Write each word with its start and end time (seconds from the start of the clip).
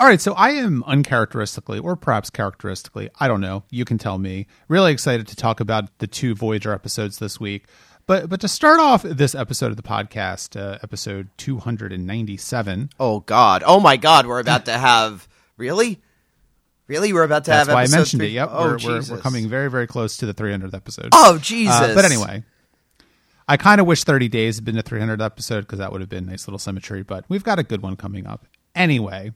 All 0.00 0.06
right, 0.06 0.18
so 0.18 0.32
I 0.32 0.52
am 0.52 0.82
uncharacteristically, 0.86 1.78
or 1.78 1.94
perhaps 1.94 2.30
characteristically, 2.30 3.10
I 3.20 3.28
don't 3.28 3.42
know. 3.42 3.64
You 3.68 3.84
can 3.84 3.98
tell 3.98 4.16
me. 4.16 4.46
Really 4.66 4.92
excited 4.92 5.28
to 5.28 5.36
talk 5.36 5.60
about 5.60 5.98
the 5.98 6.06
two 6.06 6.34
Voyager 6.34 6.72
episodes 6.72 7.18
this 7.18 7.38
week. 7.38 7.66
But 8.06 8.30
but 8.30 8.40
to 8.40 8.48
start 8.48 8.80
off 8.80 9.02
this 9.02 9.34
episode 9.34 9.66
of 9.66 9.76
the 9.76 9.82
podcast, 9.82 10.58
uh, 10.58 10.78
episode 10.82 11.28
two 11.36 11.58
hundred 11.58 11.92
and 11.92 12.06
ninety 12.06 12.38
seven. 12.38 12.88
Oh 12.98 13.20
God! 13.20 13.62
Oh 13.66 13.78
my 13.78 13.98
God! 13.98 14.24
We're 14.26 14.40
about 14.40 14.64
to 14.64 14.72
have 14.78 15.28
really, 15.58 16.00
really. 16.86 17.12
We're 17.12 17.24
about 17.24 17.44
to 17.44 17.50
That's 17.50 17.68
have. 17.68 17.74
why 17.74 17.82
I 17.82 17.86
mentioned 17.88 18.20
three- 18.20 18.28
it. 18.28 18.32
Yep, 18.32 18.48
Oh 18.52 18.64
we're, 18.64 18.78
we're 18.78 19.02
we're 19.10 19.20
coming 19.20 19.50
very 19.50 19.70
very 19.70 19.86
close 19.86 20.16
to 20.16 20.24
the 20.26 20.32
three 20.32 20.50
hundredth 20.50 20.74
episode. 20.74 21.10
Oh 21.12 21.36
Jesus! 21.36 21.74
Uh, 21.74 21.92
but 21.94 22.06
anyway, 22.06 22.42
I 23.46 23.58
kind 23.58 23.82
of 23.82 23.86
wish 23.86 24.04
30 24.04 24.28
days 24.28 24.56
had 24.56 24.64
been 24.64 24.76
the 24.76 24.82
300th 24.82 25.22
episode 25.22 25.62
because 25.62 25.80
that 25.80 25.92
would 25.92 26.00
have 26.00 26.08
been 26.08 26.24
a 26.26 26.30
nice 26.30 26.46
little 26.46 26.58
symmetry, 26.58 27.02
but 27.02 27.24
we've 27.28 27.44
got 27.44 27.58
a 27.58 27.64
good 27.64 27.82
one 27.82 27.96
coming 27.96 28.26
up. 28.26 28.46
Anyway, 28.76 29.32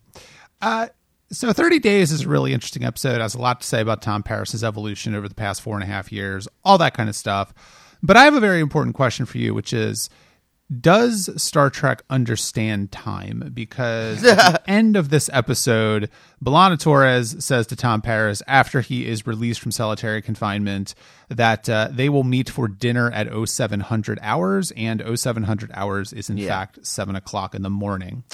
uh, 0.63 0.89
so 1.33 1.53
30 1.53 1.79
Days 1.81 2.13
is 2.13 2.23
a 2.23 2.29
really 2.29 2.53
interesting 2.53 2.85
episode. 2.85 3.17
It 3.17 3.21
has 3.21 3.35
a 3.35 3.41
lot 3.41 3.61
to 3.61 3.67
say 3.67 3.81
about 3.81 4.03
Tom 4.03 4.23
Paris's 4.23 4.63
evolution 4.65 5.15
over 5.15 5.29
the 5.29 5.35
past 5.35 5.63
four 5.63 5.75
and 5.75 5.83
a 5.83 5.87
half 5.87 6.13
years, 6.13 6.47
all 6.65 6.79
that 6.79 6.95
kind 6.95 7.09
of 7.09 7.17
stuff. 7.17 7.53
But 8.03 8.17
I 8.17 8.25
have 8.25 8.35
a 8.35 8.41
very 8.41 8.61
important 8.61 8.95
question 8.95 9.27
for 9.27 9.39
you, 9.39 9.55
which 9.55 9.73
is 9.73 10.11
does 10.81 11.29
Star 11.41 11.69
Trek 11.69 12.03
understand 12.09 12.91
time? 12.91 13.51
Because 13.53 14.25
at 14.25 14.53
the 14.65 14.71
end 14.71 14.97
of 14.97 15.11
this 15.11 15.29
episode, 15.33 16.09
B'Elanna 16.43 16.79
Torres 16.81 17.37
says 17.45 17.67
to 17.69 17.77
Tom 17.77 18.01
Paris 18.01 18.43
after 18.47 18.81
he 18.81 19.07
is 19.07 19.27
released 19.27 19.61
from 19.61 19.73
solitary 19.73 20.23
confinement 20.23 20.95
that 21.29 21.69
uh, 21.69 21.89
they 21.93 22.09
will 22.09 22.25
meet 22.25 22.49
for 22.49 22.67
dinner 22.67 23.11
at 23.11 23.29
0700 23.49 24.19
hours, 24.23 24.73
and 24.75 25.03
0700 25.19 25.71
hours 25.75 26.13
is 26.15 26.31
in 26.31 26.39
Yeah. 26.39 26.49
fact 26.49 26.87
7 26.87 27.15
o'clock 27.15 27.55
in 27.55 27.61
the 27.63 27.71
morning. 27.71 28.25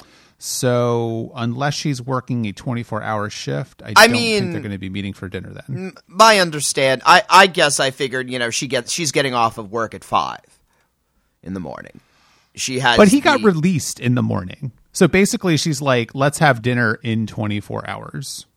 So 0.43 1.31
unless 1.35 1.75
she's 1.75 2.01
working 2.01 2.47
a 2.47 2.51
24 2.51 3.03
hour 3.03 3.29
shift, 3.29 3.83
I, 3.85 3.93
I 3.95 4.07
don't 4.07 4.13
mean- 4.13 4.39
think 4.39 4.51
they're 4.53 4.61
going 4.61 4.71
to 4.71 4.79
be 4.79 4.89
meeting 4.89 5.13
for 5.13 5.29
dinner 5.29 5.53
then. 5.53 5.93
my 6.07 6.39
understand. 6.39 7.03
I 7.05 7.21
I 7.29 7.45
guess 7.45 7.79
I 7.79 7.91
figured 7.91 8.27
you 8.27 8.39
know 8.39 8.49
she 8.49 8.65
gets 8.65 8.91
she's 8.91 9.11
getting 9.11 9.35
off 9.35 9.59
of 9.59 9.71
work 9.71 9.93
at 9.93 10.03
five 10.03 10.59
in 11.43 11.53
the 11.53 11.59
morning. 11.59 11.99
She 12.55 12.79
has. 12.79 12.97
But 12.97 13.09
he 13.09 13.21
got 13.21 13.43
released 13.43 13.99
in 13.99 14.15
the 14.15 14.23
morning. 14.23 14.71
So 14.93 15.07
basically, 15.07 15.57
she's 15.57 15.79
like, 15.79 16.15
let's 16.15 16.39
have 16.39 16.63
dinner 16.63 16.95
in 17.03 17.27
24 17.27 17.87
hours. 17.87 18.47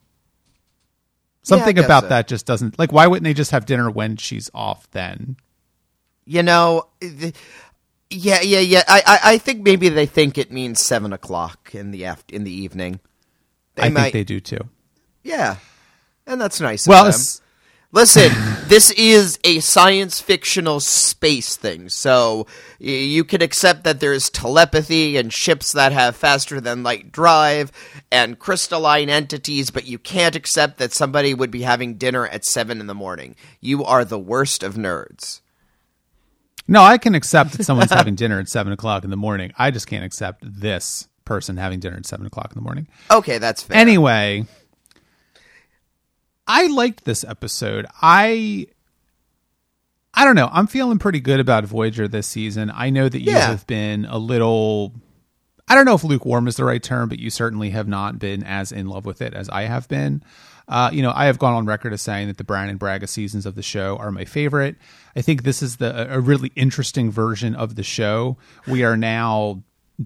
Something 1.42 1.76
guess 1.76 1.84
about 1.84 2.04
so. 2.04 2.08
that 2.08 2.28
just 2.28 2.46
doesn't 2.46 2.78
like. 2.78 2.92
Why 2.92 3.06
wouldn't 3.06 3.24
they 3.24 3.34
just 3.34 3.50
have 3.50 3.66
dinner 3.66 3.90
when 3.90 4.16
she's 4.16 4.50
off 4.54 4.90
then? 4.92 5.36
You 6.24 6.42
know. 6.42 6.88
Yeah, 8.10 8.40
yeah, 8.42 8.60
yeah. 8.60 8.82
I, 8.86 9.02
I, 9.06 9.18
I 9.32 9.38
think 9.38 9.62
maybe 9.62 9.88
they 9.88 10.06
think 10.06 10.38
it 10.38 10.52
means 10.52 10.80
seven 10.80 11.12
o'clock 11.12 11.74
in 11.74 11.90
the 11.90 12.04
aft- 12.04 12.30
in 12.32 12.44
the 12.44 12.52
evening. 12.52 13.00
They 13.74 13.84
I 13.84 13.88
might, 13.88 14.02
think 14.02 14.12
they 14.12 14.24
do 14.24 14.40
too. 14.40 14.68
yeah, 15.22 15.56
and 16.26 16.40
that's 16.40 16.60
nice. 16.60 16.86
Well, 16.86 17.06
of 17.06 17.12
them. 17.12 17.22
Listen, 17.90 18.30
this 18.68 18.90
is 18.92 19.38
a 19.44 19.60
science 19.60 20.20
fictional 20.20 20.80
space 20.80 21.56
thing, 21.56 21.88
so 21.88 22.46
y- 22.80 22.86
you 22.86 23.24
can 23.24 23.40
accept 23.42 23.84
that 23.84 24.00
there's 24.00 24.30
telepathy 24.30 25.16
and 25.16 25.32
ships 25.32 25.72
that 25.72 25.92
have 25.92 26.16
faster 26.16 26.60
than 26.60 26.82
light 26.82 27.10
drive 27.12 27.70
and 28.12 28.38
crystalline 28.38 29.08
entities, 29.10 29.70
but 29.70 29.86
you 29.86 29.98
can't 29.98 30.34
accept 30.36 30.78
that 30.78 30.92
somebody 30.92 31.34
would 31.34 31.50
be 31.52 31.62
having 31.62 31.94
dinner 31.94 32.26
at 32.26 32.44
7 32.44 32.80
in 32.80 32.86
the 32.88 32.94
morning. 32.94 33.36
You 33.60 33.84
are 33.84 34.04
the 34.04 34.18
worst 34.18 34.62
of 34.64 34.74
nerds. 34.74 35.40
No, 36.66 36.82
I 36.82 36.98
can 36.98 37.14
accept 37.14 37.52
that 37.52 37.64
someone's 37.64 37.90
having 37.92 38.14
dinner 38.14 38.38
at 38.40 38.48
seven 38.48 38.72
o'clock 38.72 39.04
in 39.04 39.10
the 39.10 39.16
morning. 39.16 39.52
I 39.58 39.70
just 39.70 39.86
can't 39.86 40.04
accept 40.04 40.42
this 40.42 41.08
person 41.24 41.56
having 41.56 41.80
dinner 41.80 41.96
at 41.96 42.06
seven 42.06 42.26
o'clock 42.26 42.50
in 42.52 42.54
the 42.56 42.62
morning. 42.62 42.88
Okay, 43.10 43.38
that's 43.38 43.62
fair. 43.62 43.76
Anyway, 43.76 44.46
I 46.46 46.66
liked 46.66 47.04
this 47.04 47.24
episode. 47.24 47.86
I 48.02 48.66
I 50.12 50.24
don't 50.24 50.36
know. 50.36 50.48
I'm 50.52 50.66
feeling 50.66 50.98
pretty 50.98 51.20
good 51.20 51.40
about 51.40 51.64
Voyager 51.64 52.06
this 52.06 52.26
season. 52.26 52.70
I 52.74 52.90
know 52.90 53.08
that 53.08 53.20
you 53.20 53.32
Yeah. 53.32 53.48
have 53.48 53.66
been 53.66 54.04
a 54.04 54.18
little 54.18 54.92
I 55.66 55.74
don't 55.74 55.86
know 55.86 55.94
if 55.94 56.04
lukewarm 56.04 56.46
is 56.46 56.56
the 56.56 56.64
right 56.64 56.82
term, 56.82 57.08
but 57.08 57.18
you 57.18 57.30
certainly 57.30 57.70
have 57.70 57.88
not 57.88 58.18
been 58.18 58.42
as 58.44 58.70
in 58.70 58.86
love 58.86 59.06
with 59.06 59.22
it 59.22 59.32
as 59.32 59.48
I 59.48 59.62
have 59.62 59.88
been. 59.88 60.22
Uh, 60.66 60.90
you 60.92 61.02
know, 61.02 61.12
I 61.14 61.26
have 61.26 61.38
gone 61.38 61.52
on 61.52 61.66
record 61.66 61.92
as 61.92 62.02
saying 62.02 62.28
that 62.28 62.38
the 62.38 62.44
Brannon 62.44 62.76
Braga 62.76 63.06
seasons 63.06 63.44
of 63.44 63.54
the 63.54 63.62
show 63.62 63.96
are 63.98 64.10
my 64.10 64.24
favorite. 64.24 64.76
I 65.14 65.20
think 65.20 65.42
this 65.42 65.62
is 65.62 65.76
the 65.76 66.12
a 66.12 66.20
really 66.20 66.52
interesting 66.56 67.10
version 67.10 67.54
of 67.54 67.74
the 67.74 67.82
show. 67.82 68.38
We 68.66 68.82
are 68.82 68.96
now 68.96 69.62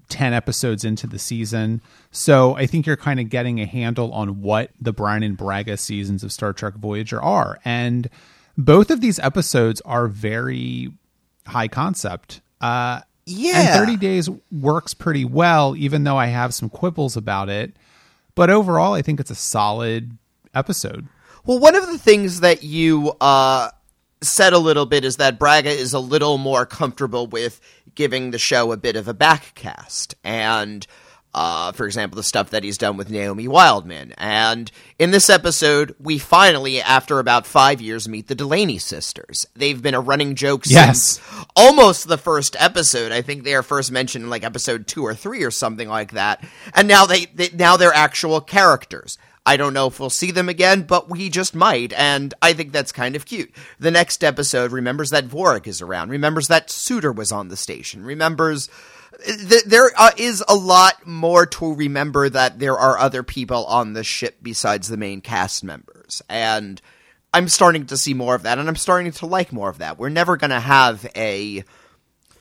10 0.08 0.32
episodes 0.32 0.84
into 0.84 1.06
the 1.06 1.18
season. 1.18 1.80
So 2.10 2.56
I 2.56 2.66
think 2.66 2.86
you're 2.86 2.96
kind 2.96 3.20
of 3.20 3.30
getting 3.30 3.60
a 3.60 3.66
handle 3.66 4.12
on 4.12 4.42
what 4.42 4.70
the 4.80 4.92
Brannon 4.92 5.34
Braga 5.34 5.76
seasons 5.76 6.22
of 6.22 6.32
Star 6.32 6.52
Trek 6.52 6.74
Voyager 6.74 7.22
are. 7.22 7.58
And 7.64 8.10
both 8.56 8.90
of 8.90 9.00
these 9.00 9.18
episodes 9.20 9.80
are 9.82 10.08
very 10.08 10.90
high 11.46 11.68
concept. 11.68 12.40
Uh, 12.60 13.00
yeah. 13.24 13.78
and 13.78 13.86
30 13.86 13.96
Days 13.96 14.28
works 14.50 14.94
pretty 14.94 15.24
well, 15.24 15.76
even 15.76 16.04
though 16.04 16.16
I 16.16 16.26
have 16.26 16.52
some 16.52 16.68
quibbles 16.68 17.16
about 17.16 17.48
it. 17.48 17.76
But 18.34 18.50
overall, 18.50 18.94
I 18.94 19.02
think 19.02 19.20
it's 19.20 19.30
a 19.30 19.34
solid 19.36 20.16
episode. 20.54 21.08
Well, 21.44 21.58
one 21.58 21.74
of 21.76 21.86
the 21.86 21.98
things 21.98 22.40
that 22.40 22.62
you 22.62 23.12
uh, 23.20 23.70
said 24.20 24.52
a 24.52 24.58
little 24.58 24.86
bit 24.86 25.04
is 25.04 25.16
that 25.16 25.38
Braga 25.38 25.70
is 25.70 25.92
a 25.92 26.00
little 26.00 26.36
more 26.38 26.66
comfortable 26.66 27.26
with 27.26 27.60
giving 27.94 28.30
the 28.30 28.38
show 28.38 28.72
a 28.72 28.76
bit 28.76 28.96
of 28.96 29.08
a 29.08 29.14
backcast. 29.14 30.14
And, 30.22 30.86
uh, 31.34 31.72
for 31.72 31.86
example, 31.86 32.16
the 32.16 32.22
stuff 32.22 32.50
that 32.50 32.64
he's 32.64 32.78
done 32.78 32.96
with 32.96 33.10
Naomi 33.10 33.48
Wildman. 33.48 34.12
And 34.18 34.70
in 34.98 35.10
this 35.10 35.30
episode, 35.30 35.94
we 35.98 36.18
finally, 36.18 36.80
after 36.82 37.18
about 37.18 37.46
five 37.46 37.80
years, 37.80 38.08
meet 38.08 38.26
the 38.28 38.34
Delaney 38.34 38.78
sisters. 38.78 39.46
They've 39.56 39.80
been 39.80 39.94
a 39.94 40.00
running 40.00 40.34
joke 40.34 40.62
Yes. 40.66 41.18
since 41.20 41.44
almost 41.56 42.08
the 42.08 42.18
first 42.18 42.56
episode. 42.58 43.10
I 43.12 43.22
think 43.22 43.44
they 43.44 43.54
are 43.54 43.62
first 43.62 43.90
mentioned 43.90 44.24
in 44.24 44.30
like 44.30 44.44
episode 44.44 44.86
two 44.86 45.02
or 45.02 45.14
three 45.14 45.42
or 45.44 45.50
something 45.50 45.88
like 45.88 46.12
that. 46.12 46.44
And 46.74 46.86
now 46.88 47.06
they, 47.06 47.26
they 47.26 47.48
now 47.54 47.76
they're 47.76 47.94
actual 47.94 48.40
characters. 48.40 49.16
I 49.48 49.56
don't 49.56 49.72
know 49.72 49.86
if 49.86 49.98
we'll 49.98 50.10
see 50.10 50.30
them 50.30 50.50
again, 50.50 50.82
but 50.82 51.08
we 51.08 51.30
just 51.30 51.54
might, 51.54 51.94
and 51.94 52.34
I 52.42 52.52
think 52.52 52.70
that's 52.70 52.92
kind 52.92 53.16
of 53.16 53.24
cute. 53.24 53.50
The 53.78 53.90
next 53.90 54.22
episode 54.22 54.72
remembers 54.72 55.08
that 55.08 55.26
Vorik 55.26 55.66
is 55.66 55.80
around, 55.80 56.10
remembers 56.10 56.48
that 56.48 56.68
Suder 56.68 57.16
was 57.16 57.32
on 57.32 57.48
the 57.48 57.56
station, 57.56 58.04
remembers 58.04 58.68
th- 59.24 59.64
there 59.64 59.90
uh, 59.96 60.10
is 60.18 60.44
a 60.46 60.54
lot 60.54 61.06
more 61.06 61.46
to 61.46 61.74
remember 61.74 62.28
that 62.28 62.58
there 62.58 62.76
are 62.76 62.98
other 62.98 63.22
people 63.22 63.64
on 63.64 63.94
the 63.94 64.04
ship 64.04 64.36
besides 64.42 64.88
the 64.88 64.98
main 64.98 65.22
cast 65.22 65.64
members, 65.64 66.20
and 66.28 66.82
I'm 67.32 67.48
starting 67.48 67.86
to 67.86 67.96
see 67.96 68.12
more 68.12 68.34
of 68.34 68.42
that, 68.42 68.58
and 68.58 68.68
I'm 68.68 68.76
starting 68.76 69.12
to 69.12 69.24
like 69.24 69.50
more 69.50 69.70
of 69.70 69.78
that. 69.78 69.98
We're 69.98 70.10
never 70.10 70.36
going 70.36 70.50
to 70.50 70.60
have 70.60 71.10
a 71.16 71.64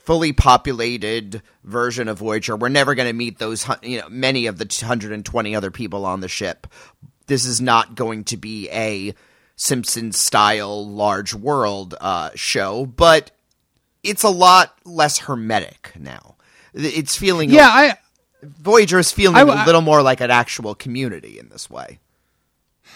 fully 0.08 0.32
populated 0.32 1.42
version 1.64 2.08
of 2.08 2.16
Voyager. 2.16 2.56
We're 2.56 2.70
never 2.70 2.94
going 2.94 3.10
to 3.10 3.12
meet 3.12 3.38
those, 3.38 3.68
you 3.82 4.00
know, 4.00 4.08
many 4.08 4.46
of 4.46 4.56
the 4.56 4.64
120 4.64 5.54
other 5.54 5.70
people 5.70 6.06
on 6.06 6.20
the 6.20 6.28
ship. 6.28 6.66
This 7.28 7.44
is 7.46 7.60
not 7.60 7.94
going 7.94 8.24
to 8.24 8.36
be 8.36 8.68
a 8.70 9.14
Simpsons 9.56 10.18
style 10.18 10.86
large 10.86 11.34
world 11.34 11.94
uh, 12.00 12.30
show, 12.34 12.86
but 12.86 13.30
it's 14.02 14.22
a 14.22 14.28
lot 14.30 14.74
less 14.84 15.18
hermetic 15.18 15.92
now. 15.98 16.36
It's 16.74 17.16
feeling 17.16 17.50
Yeah, 17.50 17.68
I 17.68 17.96
Voyager 18.42 18.98
is 18.98 19.10
feeling 19.12 19.36
I- 19.48 19.62
a 19.62 19.66
little 19.66 19.80
more 19.80 20.02
like 20.02 20.20
an 20.20 20.30
actual 20.30 20.74
community 20.74 21.38
in 21.38 21.48
this 21.48 21.68
way. 21.70 21.98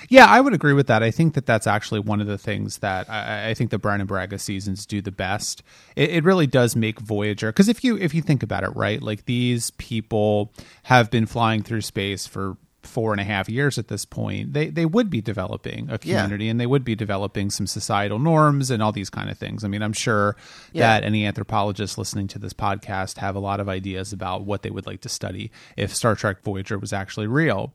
Yeah, 0.08 0.26
I 0.26 0.40
would 0.40 0.52
agree 0.52 0.72
with 0.72 0.86
that. 0.88 1.02
I 1.02 1.10
think 1.10 1.34
that 1.34 1.46
that's 1.46 1.66
actually 1.66 2.00
one 2.00 2.20
of 2.20 2.26
the 2.26 2.38
things 2.38 2.78
that 2.78 3.08
I, 3.10 3.50
I 3.50 3.54
think 3.54 3.70
the 3.70 3.78
Brannon 3.78 4.06
Braga 4.06 4.38
seasons 4.38 4.84
do 4.86 5.00
the 5.00 5.12
best. 5.12 5.62
It, 5.94 6.10
it 6.10 6.24
really 6.24 6.46
does 6.46 6.74
make 6.74 6.98
Voyager 6.98 7.48
because 7.52 7.68
if 7.68 7.84
you 7.84 7.96
if 7.98 8.14
you 8.14 8.22
think 8.22 8.42
about 8.42 8.64
it, 8.64 8.74
right, 8.74 9.00
like 9.02 9.26
these 9.26 9.70
people 9.72 10.52
have 10.84 11.10
been 11.10 11.26
flying 11.26 11.62
through 11.62 11.82
space 11.82 12.26
for 12.26 12.56
four 12.82 13.12
and 13.12 13.20
a 13.20 13.24
half 13.24 13.48
years 13.48 13.78
at 13.78 13.88
this 13.88 14.04
point. 14.04 14.52
They 14.52 14.68
they 14.68 14.84
would 14.86 15.08
be 15.10 15.20
developing 15.20 15.88
a 15.90 15.98
Yeah. 16.02 16.20
community 16.22 16.48
and 16.48 16.60
they 16.60 16.66
would 16.66 16.84
be 16.84 16.94
developing 16.94 17.50
some 17.50 17.66
societal 17.66 18.18
norms 18.18 18.70
and 18.70 18.82
all 18.82 18.92
these 18.92 19.10
kind 19.10 19.30
of 19.30 19.38
things. 19.38 19.64
I 19.64 19.68
mean, 19.68 19.82
I'm 19.82 19.92
sure 19.92 20.36
Yeah. 20.72 20.82
that 20.88 21.04
any 21.04 21.24
anthropologists 21.26 21.96
listening 21.98 22.28
to 22.28 22.38
this 22.38 22.52
podcast 22.52 23.18
have 23.18 23.36
a 23.36 23.40
lot 23.40 23.60
of 23.60 23.68
ideas 23.68 24.12
about 24.12 24.44
what 24.44 24.62
they 24.62 24.70
would 24.70 24.86
like 24.86 25.00
to 25.02 25.08
study 25.08 25.50
if 25.76 25.94
Star 25.94 26.14
Trek 26.14 26.42
Voyager 26.42 26.78
was 26.78 26.92
actually 26.92 27.26
real. 27.26 27.74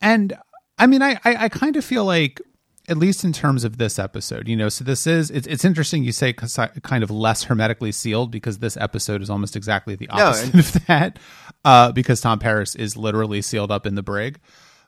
And 0.00 0.36
I 0.78 0.86
mean, 0.86 1.02
I, 1.02 1.12
I, 1.24 1.36
I 1.44 1.48
kind 1.48 1.76
of 1.76 1.84
feel 1.84 2.04
like, 2.04 2.40
at 2.88 2.96
least 2.96 3.22
in 3.24 3.32
terms 3.32 3.64
of 3.64 3.76
this 3.78 3.98
episode, 3.98 4.48
you 4.48 4.56
know, 4.56 4.68
so 4.68 4.82
this 4.82 5.06
is, 5.06 5.30
it's, 5.30 5.46
it's 5.46 5.64
interesting 5.64 6.02
you 6.04 6.12
say 6.12 6.32
kind 6.32 7.04
of 7.04 7.10
less 7.10 7.44
hermetically 7.44 7.92
sealed 7.92 8.30
because 8.30 8.58
this 8.58 8.76
episode 8.78 9.20
is 9.22 9.28
almost 9.30 9.54
exactly 9.56 9.94
the 9.94 10.08
opposite 10.08 10.54
of 10.76 10.86
that, 10.86 11.18
uh, 11.64 11.92
because 11.92 12.20
Tom 12.20 12.38
Paris 12.38 12.74
is 12.74 12.96
literally 12.96 13.42
sealed 13.42 13.70
up 13.70 13.86
in 13.86 13.94
the 13.94 14.02
brig. 14.02 14.38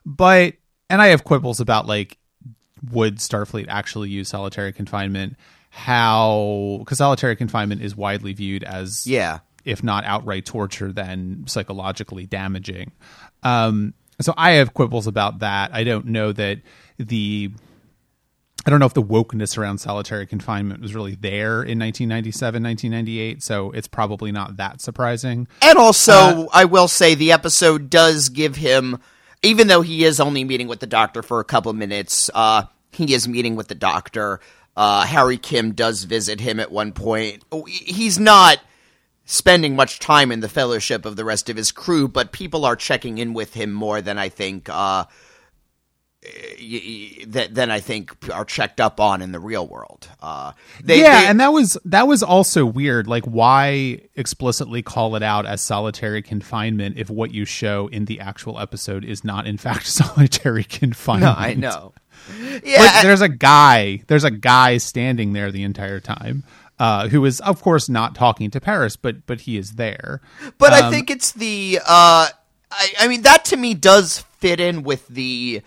But, 0.05 0.55
and 0.89 1.01
I 1.01 1.07
have 1.07 1.23
quibbles 1.23 1.59
about 1.59 1.85
like, 1.85 2.17
would 2.91 3.17
Starfleet 3.17 3.67
actually 3.69 4.09
use 4.09 4.29
solitary 4.29 4.73
confinement? 4.73 5.37
How, 5.69 6.77
because 6.79 6.97
solitary 6.97 7.35
confinement 7.35 7.81
is 7.81 7.95
widely 7.95 8.33
viewed 8.33 8.63
as 8.63 9.05
Yeah. 9.07 9.39
if 9.63 9.83
not 9.83 10.03
outright 10.05 10.45
torture, 10.45 10.91
then 10.91 11.43
psychologically 11.47 12.25
damaging. 12.25 12.91
Um, 13.43 13.93
So 14.19 14.33
I 14.37 14.51
have 14.53 14.73
quibbles 14.73 15.07
about 15.07 15.39
that. 15.39 15.73
I 15.73 15.83
don't 15.83 16.07
know 16.07 16.31
that 16.31 16.59
the 16.97 17.51
I 18.65 18.69
don't 18.69 18.79
know 18.79 18.85
if 18.85 18.93
the 18.93 19.03
wokeness 19.03 19.57
around 19.57 19.79
solitary 19.79 20.27
confinement 20.27 20.81
was 20.81 20.93
really 20.93 21.15
there 21.15 21.63
in 21.63 21.79
1997, 21.79 22.61
1998, 22.61 23.41
so 23.41 23.71
it's 23.71 23.87
probably 23.87 24.31
not 24.31 24.57
that 24.57 24.81
surprising. 24.81 25.47
And 25.61 25.77
also, 25.77 26.13
uh, 26.13 26.45
I 26.53 26.65
will 26.65 26.87
say 26.87 27.15
the 27.15 27.31
episode 27.31 27.89
does 27.89 28.29
give 28.29 28.55
him, 28.55 28.99
even 29.41 29.67
though 29.67 29.81
he 29.81 30.05
is 30.05 30.19
only 30.19 30.43
meeting 30.43 30.67
with 30.67 30.79
the 30.79 30.87
doctor 30.87 31.23
for 31.23 31.39
a 31.39 31.43
couple 31.43 31.73
minutes, 31.73 32.29
uh, 32.33 32.63
he 32.91 33.13
is 33.13 33.27
meeting 33.27 33.55
with 33.55 33.67
the 33.67 33.75
doctor. 33.75 34.39
Uh, 34.75 35.05
Harry 35.05 35.37
Kim 35.37 35.73
does 35.73 36.03
visit 36.03 36.39
him 36.39 36.59
at 36.59 36.71
one 36.71 36.91
point. 36.91 37.43
He's 37.67 38.19
not 38.19 38.59
spending 39.25 39.75
much 39.75 39.99
time 39.99 40.31
in 40.31 40.41
the 40.41 40.49
fellowship 40.49 41.05
of 41.05 41.15
the 41.15 41.25
rest 41.25 41.49
of 41.49 41.57
his 41.57 41.71
crew, 41.71 42.07
but 42.07 42.31
people 42.31 42.65
are 42.65 42.75
checking 42.75 43.17
in 43.17 43.33
with 43.33 43.53
him 43.53 43.71
more 43.71 44.01
than 44.01 44.17
I 44.17 44.29
think 44.29 44.69
uh, 44.69 45.05
that 46.21 47.49
then 47.51 47.71
I 47.71 47.79
think 47.79 48.15
are 48.31 48.45
checked 48.45 48.79
up 48.79 48.99
on 48.99 49.23
in 49.23 49.31
the 49.31 49.39
real 49.39 49.67
world. 49.67 50.07
Uh, 50.21 50.51
they, 50.83 51.01
yeah, 51.01 51.21
they, 51.21 51.27
and 51.27 51.39
that 51.39 51.51
was 51.51 51.77
that 51.85 52.07
was 52.07 52.21
also 52.21 52.63
weird. 52.65 53.07
Like, 53.07 53.25
why 53.25 54.01
explicitly 54.15 54.83
call 54.83 55.15
it 55.15 55.23
out 55.23 55.47
as 55.47 55.61
solitary 55.61 56.21
confinement 56.21 56.97
if 56.97 57.09
what 57.09 57.33
you 57.33 57.45
show 57.45 57.87
in 57.87 58.05
the 58.05 58.19
actual 58.19 58.59
episode 58.59 59.03
is 59.03 59.23
not 59.23 59.47
in 59.47 59.57
fact 59.57 59.87
solitary 59.87 60.63
confinement? 60.63 61.37
No, 61.37 61.43
I 61.43 61.53
know. 61.55 61.93
Yeah, 62.63 62.81
like, 62.81 63.01
there's 63.01 63.21
a 63.21 63.29
guy. 63.29 64.03
There's 64.05 64.23
a 64.23 64.31
guy 64.31 64.77
standing 64.77 65.33
there 65.33 65.51
the 65.51 65.63
entire 65.63 65.99
time. 65.99 66.43
Uh, 66.77 67.07
who 67.09 67.25
is, 67.25 67.39
of 67.41 67.61
course, 67.61 67.89
not 67.89 68.15
talking 68.15 68.49
to 68.51 68.59
Paris, 68.59 68.95
but 68.95 69.25
but 69.25 69.41
he 69.41 69.57
is 69.57 69.73
there. 69.73 70.21
But 70.59 70.73
um, 70.73 70.83
I 70.83 70.91
think 70.91 71.09
it's 71.09 71.31
the. 71.31 71.79
Uh, 71.79 72.29
I, 72.71 72.93
I 72.99 73.07
mean, 73.07 73.23
that 73.23 73.45
to 73.45 73.57
me 73.57 73.73
does 73.73 74.19
fit 74.39 74.59
in 74.59 74.83
with 74.83 75.07
the 75.07 75.61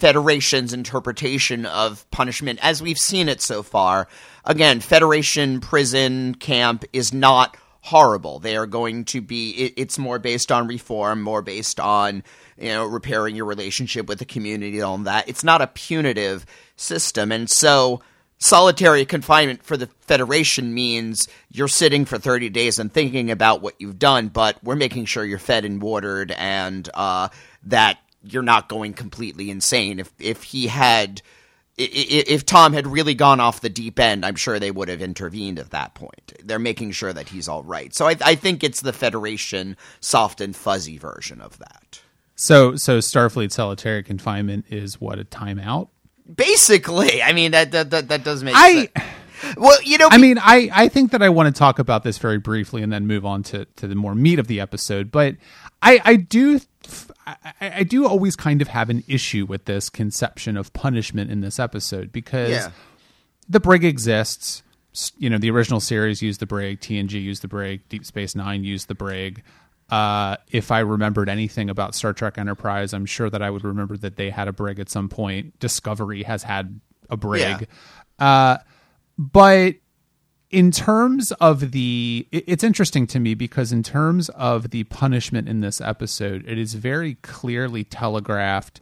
Federation's 0.00 0.72
interpretation 0.72 1.66
of 1.66 2.10
punishment 2.10 2.58
as 2.62 2.82
we've 2.82 2.98
seen 2.98 3.28
it 3.28 3.42
so 3.42 3.62
far. 3.62 4.08
Again, 4.46 4.80
Federation 4.80 5.60
prison 5.60 6.34
camp 6.34 6.84
is 6.94 7.12
not 7.12 7.56
horrible. 7.82 8.38
They 8.38 8.56
are 8.56 8.66
going 8.66 9.04
to 9.06 9.20
be, 9.20 9.50
it, 9.50 9.74
it's 9.76 9.98
more 9.98 10.18
based 10.18 10.50
on 10.50 10.66
reform, 10.66 11.20
more 11.22 11.42
based 11.42 11.78
on, 11.78 12.22
you 12.58 12.68
know, 12.68 12.86
repairing 12.86 13.36
your 13.36 13.44
relationship 13.44 14.06
with 14.06 14.18
the 14.18 14.24
community 14.24 14.78
and 14.78 14.84
all 14.84 14.98
that. 14.98 15.28
It's 15.28 15.44
not 15.44 15.62
a 15.62 15.66
punitive 15.66 16.46
system. 16.76 17.30
And 17.30 17.50
so, 17.50 18.00
solitary 18.38 19.04
confinement 19.04 19.62
for 19.62 19.76
the 19.76 19.86
Federation 20.00 20.72
means 20.72 21.28
you're 21.50 21.68
sitting 21.68 22.06
for 22.06 22.18
30 22.18 22.48
days 22.48 22.78
and 22.78 22.90
thinking 22.90 23.30
about 23.30 23.60
what 23.60 23.74
you've 23.78 23.98
done, 23.98 24.28
but 24.28 24.62
we're 24.64 24.76
making 24.76 25.04
sure 25.04 25.24
you're 25.24 25.38
fed 25.38 25.66
and 25.66 25.82
watered 25.82 26.32
and, 26.32 26.88
uh, 26.94 27.28
that 27.64 27.98
you're 28.22 28.42
not 28.42 28.68
going 28.68 28.92
completely 28.92 29.50
insane. 29.50 29.98
If 29.98 30.12
if 30.18 30.42
he 30.44 30.66
had 30.66 31.22
if 31.76 32.44
Tom 32.44 32.72
had 32.74 32.86
really 32.86 33.14
gone 33.14 33.40
off 33.40 33.60
the 33.60 33.70
deep 33.70 33.98
end, 33.98 34.24
I'm 34.24 34.36
sure 34.36 34.58
they 34.58 34.70
would 34.70 34.88
have 34.88 35.00
intervened 35.00 35.58
at 35.58 35.70
that 35.70 35.94
point. 35.94 36.32
They're 36.44 36.58
making 36.58 36.92
sure 36.92 37.12
that 37.12 37.28
he's 37.28 37.48
all 37.48 37.62
right. 37.62 37.94
So 37.94 38.06
I, 38.06 38.16
I 38.22 38.34
think 38.34 38.62
it's 38.62 38.82
the 38.82 38.92
Federation 38.92 39.76
soft 40.00 40.42
and 40.42 40.54
fuzzy 40.54 40.98
version 40.98 41.40
of 41.40 41.58
that. 41.58 42.02
So 42.34 42.76
so 42.76 42.98
Starfleet 42.98 43.52
solitary 43.52 44.02
confinement 44.02 44.66
is 44.68 45.00
what 45.00 45.18
a 45.18 45.24
timeout. 45.24 45.88
Basically, 46.32 47.22
I 47.22 47.32
mean 47.32 47.52
that 47.52 47.72
that 47.72 47.90
that, 47.90 48.08
that 48.08 48.24
does 48.24 48.42
make 48.42 48.54
I, 48.56 48.72
sense. 48.72 48.90
Well, 49.56 49.80
you 49.82 49.98
know, 49.98 50.08
I 50.10 50.18
mean, 50.18 50.38
I, 50.38 50.68
I 50.72 50.88
think 50.88 51.12
that 51.12 51.22
I 51.22 51.30
want 51.30 51.54
to 51.54 51.58
talk 51.58 51.78
about 51.78 52.02
this 52.02 52.18
very 52.18 52.38
briefly 52.38 52.82
and 52.82 52.92
then 52.92 53.06
move 53.06 53.24
on 53.24 53.42
to, 53.44 53.64
to 53.76 53.88
the 53.88 53.94
more 53.94 54.14
meat 54.14 54.38
of 54.38 54.48
the 54.48 54.60
episode. 54.60 55.10
But 55.10 55.36
I, 55.82 56.00
I 56.04 56.16
do 56.16 56.60
I, 57.26 57.36
I, 57.60 57.82
do 57.82 58.06
always 58.06 58.36
kind 58.36 58.62
of 58.62 58.68
have 58.68 58.90
an 58.90 59.04
issue 59.06 59.46
with 59.46 59.64
this 59.64 59.88
conception 59.88 60.56
of 60.56 60.72
punishment 60.72 61.30
in 61.30 61.40
this 61.40 61.58
episode 61.58 62.12
because 62.12 62.50
yeah. 62.50 62.70
the 63.48 63.60
brig 63.60 63.84
exists. 63.84 64.62
You 65.18 65.30
know, 65.30 65.38
the 65.38 65.50
original 65.50 65.80
series 65.80 66.20
used 66.20 66.40
the 66.40 66.46
brig, 66.46 66.80
TNG 66.80 67.12
used 67.12 67.42
the 67.42 67.48
brig, 67.48 67.88
Deep 67.88 68.04
Space 68.04 68.34
Nine 68.34 68.64
used 68.64 68.88
the 68.88 68.94
brig. 68.94 69.42
Uh, 69.88 70.36
if 70.50 70.70
I 70.70 70.80
remembered 70.80 71.28
anything 71.28 71.70
about 71.70 71.94
Star 71.94 72.12
Trek 72.12 72.38
Enterprise, 72.38 72.92
I'm 72.92 73.06
sure 73.06 73.30
that 73.30 73.42
I 73.42 73.50
would 73.50 73.64
remember 73.64 73.96
that 73.98 74.16
they 74.16 74.30
had 74.30 74.48
a 74.48 74.52
brig 74.52 74.78
at 74.78 74.88
some 74.88 75.08
point. 75.08 75.58
Discovery 75.58 76.22
has 76.24 76.42
had 76.42 76.80
a 77.08 77.16
brig. 77.16 77.68
Yeah. 78.20 78.26
Uh, 78.26 78.58
but 79.18 79.76
in 80.50 80.72
terms 80.72 81.30
of 81.32 81.70
the 81.70 82.26
it's 82.32 82.64
interesting 82.64 83.06
to 83.06 83.20
me 83.20 83.34
because 83.34 83.72
in 83.72 83.82
terms 83.82 84.28
of 84.30 84.70
the 84.70 84.84
punishment 84.84 85.48
in 85.48 85.60
this 85.60 85.80
episode 85.80 86.44
it 86.46 86.58
is 86.58 86.74
very 86.74 87.14
clearly 87.16 87.84
telegraphed 87.84 88.80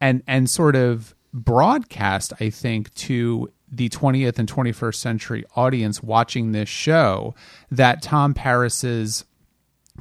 and 0.00 0.22
and 0.26 0.50
sort 0.50 0.76
of 0.76 1.14
broadcast 1.32 2.32
i 2.38 2.50
think 2.50 2.92
to 2.94 3.50
the 3.70 3.88
20th 3.88 4.38
and 4.38 4.52
21st 4.52 4.96
century 4.96 5.44
audience 5.56 6.02
watching 6.02 6.52
this 6.52 6.68
show 6.68 7.34
that 7.70 8.02
tom 8.02 8.34
paris's 8.34 9.24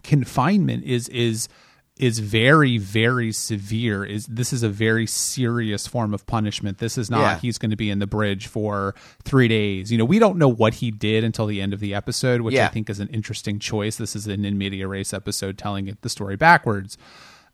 confinement 0.03 0.83
is 0.83 1.07
is 1.09 1.47
is 2.01 2.17
very 2.17 2.79
very 2.79 3.31
severe. 3.31 4.03
Is 4.03 4.25
this 4.25 4.51
is 4.51 4.63
a 4.63 4.69
very 4.69 5.05
serious 5.05 5.85
form 5.87 6.13
of 6.13 6.25
punishment. 6.25 6.79
This 6.79 6.97
is 6.97 7.11
not 7.11 7.21
yeah. 7.21 7.39
he's 7.39 7.59
going 7.59 7.69
to 7.69 7.77
be 7.77 7.91
in 7.91 7.99
the 7.99 8.07
bridge 8.07 8.47
for 8.47 8.95
3 9.23 9.47
days. 9.47 9.91
You 9.91 9.99
know 9.99 10.05
we 10.05 10.19
don't 10.19 10.37
know 10.37 10.49
what 10.49 10.75
he 10.75 10.89
did 10.89 11.23
until 11.23 11.45
the 11.45 11.61
end 11.61 11.73
of 11.73 11.79
the 11.79 11.93
episode 11.93 12.41
which 12.41 12.55
yeah. 12.55 12.65
i 12.65 12.69
think 12.69 12.89
is 12.89 12.99
an 12.99 13.07
interesting 13.09 13.59
choice. 13.59 13.95
This 13.95 14.15
is 14.15 14.27
an 14.27 14.43
in 14.43 14.57
media 14.57 14.87
res 14.87 15.13
episode 15.13 15.57
telling 15.57 15.87
it 15.87 16.01
the 16.01 16.09
story 16.09 16.35
backwards. 16.35 16.97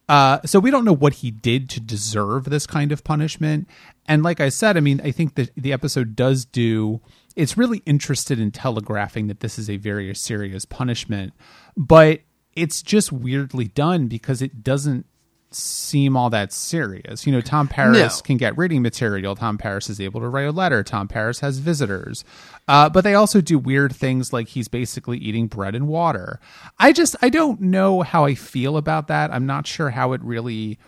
Uh, 0.10 0.40
so 0.46 0.58
we 0.58 0.72
don't 0.72 0.86
know 0.86 0.96
what 0.96 1.16
he 1.16 1.30
did 1.30 1.70
to 1.70 1.82
deserve 1.82 2.46
this 2.46 2.66
kind 2.66 2.94
of 2.94 3.04
punishment. 3.04 3.68
And 4.08 4.24
like 4.24 4.40
i 4.40 4.48
said 4.48 4.78
i 4.78 4.80
mean 4.80 5.02
i 5.04 5.12
think 5.12 5.36
that 5.36 5.52
the 5.56 5.74
episode 5.74 6.16
does 6.16 6.46
do 6.46 7.02
it's 7.36 7.56
really 7.56 7.84
interested 7.86 8.40
in 8.40 8.50
telegraphing 8.50 9.28
that 9.28 9.42
this 9.42 9.60
is 9.60 9.70
a 9.70 9.78
very 9.78 10.14
serious 10.16 10.66
punishment. 10.66 11.34
But 11.78 12.22
it's 12.58 12.82
just 12.82 13.12
weirdly 13.12 13.66
done 13.66 14.08
because 14.08 14.42
it 14.42 14.64
doesn't 14.64 15.06
seem 15.52 16.18
all 16.18 16.30
that 16.32 16.52
serious. 16.52 17.26
You 17.26 17.32
know, 17.32 17.40
Tom 17.40 17.68
Paris 17.68 18.18
no. 18.18 18.24
can 18.24 18.38
get 18.38 18.58
reading 18.58 18.82
material. 18.82 19.36
Tom 19.36 19.58
Paris 19.58 19.90
is 19.90 20.02
able 20.02 20.20
to 20.22 20.28
write 20.28 20.48
a 20.48 20.52
letter. 20.52 20.84
Tom 20.84 21.08
Paris 21.08 21.40
has 21.40 21.60
visitors. 21.60 22.26
Uh, 22.68 22.90
but 22.90 23.04
they 23.04 23.14
also 23.14 23.40
do 23.40 23.58
weird 23.58 23.96
things 23.96 24.34
like 24.34 24.50
he's 24.50 24.68
basically 24.68 25.18
eating 25.20 25.48
bread 25.48 25.76
and 25.76 25.88
water. 25.88 26.40
I 26.80 26.92
just, 26.92 27.16
I 27.22 27.30
don't 27.30 27.62
know 27.62 28.02
how 28.02 28.26
I 28.26 28.36
feel 28.36 28.76
about 28.76 29.08
that. 29.08 29.32
I'm 29.32 29.46
not 29.46 29.68
sure 29.68 29.92
how 29.92 30.14
it 30.14 30.22
really 30.24 30.80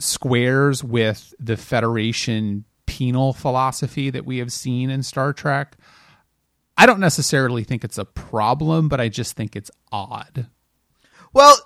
squares 0.00 0.82
with 0.82 1.32
the 1.38 1.56
Federation 1.56 2.64
penal 2.86 3.32
philosophy 3.32 4.10
that 4.10 4.26
we 4.26 4.38
have 4.38 4.52
seen 4.52 4.90
in 4.90 5.02
Star 5.02 5.32
Trek. 5.32 5.76
I 6.76 6.86
don't 6.86 7.00
necessarily 7.00 7.64
think 7.64 7.84
it's 7.84 7.98
a 7.98 8.04
problem, 8.04 8.88
but 8.88 9.00
I 9.00 9.08
just 9.08 9.36
think 9.36 9.54
it's 9.54 9.70
odd. 9.92 10.48
Well, 11.32 11.56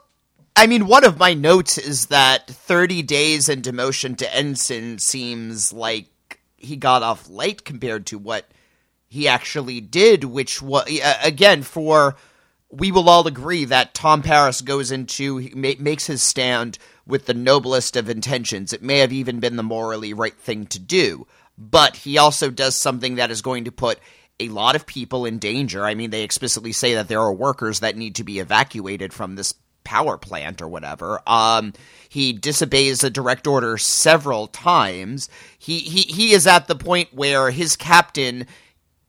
I 0.55 0.67
mean, 0.67 0.87
one 0.87 1.05
of 1.05 1.19
my 1.19 1.35
notes 1.35 1.77
is 1.77 2.07
that 2.07 2.47
30 2.47 3.03
days 3.03 3.49
and 3.49 3.63
demotion 3.63 4.17
to 4.19 4.35
ensign 4.35 4.99
seems 4.99 5.73
like 5.73 6.41
he 6.57 6.77
got 6.77 7.03
off 7.03 7.29
light 7.29 7.65
compared 7.65 8.07
to 8.07 8.19
what 8.19 8.49
he 9.09 9.29
actually 9.29 9.81
did, 9.81 10.25
which 10.25 10.63
was, 10.63 10.89
again, 11.23 11.63
for 11.63 12.17
we 12.71 12.91
will 12.91 13.09
all 13.09 13.27
agree 13.27 13.65
that 13.67 13.95
Tom 13.95 14.23
Paris 14.23 14.61
goes 14.61 14.91
into, 14.91 15.51
makes 15.55 16.07
his 16.07 16.23
stand 16.23 16.79
with 17.07 17.27
the 17.27 17.35
noblest 17.35 17.97
of 17.97 18.09
intentions. 18.09 18.73
It 18.73 18.83
may 18.83 18.99
have 18.99 19.13
even 19.13 19.41
been 19.41 19.57
the 19.57 19.63
morally 19.63 20.13
right 20.13 20.37
thing 20.37 20.67
to 20.67 20.79
do, 20.79 21.27
but 21.57 21.97
he 21.97 22.19
also 22.19 22.51
does 22.51 22.81
something 22.81 23.17
that 23.17 23.31
is 23.31 23.43
going 23.43 23.65
to 23.65 23.73
put 23.73 23.99
a 24.39 24.49
lot 24.49 24.77
of 24.77 24.87
people 24.87 25.25
in 25.25 25.39
danger. 25.39 25.85
I 25.85 25.95
mean, 25.95 26.11
they 26.11 26.23
explicitly 26.23 26.73
say 26.73 26.95
that 26.95 27.09
there 27.09 27.21
are 27.21 27.33
workers 27.33 27.81
that 27.81 27.97
need 27.97 28.17
to 28.17 28.25
be 28.25 28.39
evacuated 28.39 29.13
from 29.13 29.35
this 29.35 29.55
power 29.85 30.19
plant 30.19 30.61
or 30.61 30.69
whatever. 30.69 31.21
Um, 31.27 31.73
he 32.09 32.33
disobeys 32.33 33.05
a 33.05 33.11
direct 33.11 33.47
order 33.47 33.79
several 33.79 34.49
times. 34.49 35.29
He, 35.59 35.79
he, 35.79 36.03
he 36.03 36.33
is 36.33 36.47
at 36.47 36.67
the 36.67 36.75
point 36.75 37.15
where 37.15 37.51
his 37.51 37.77
captain 37.77 38.47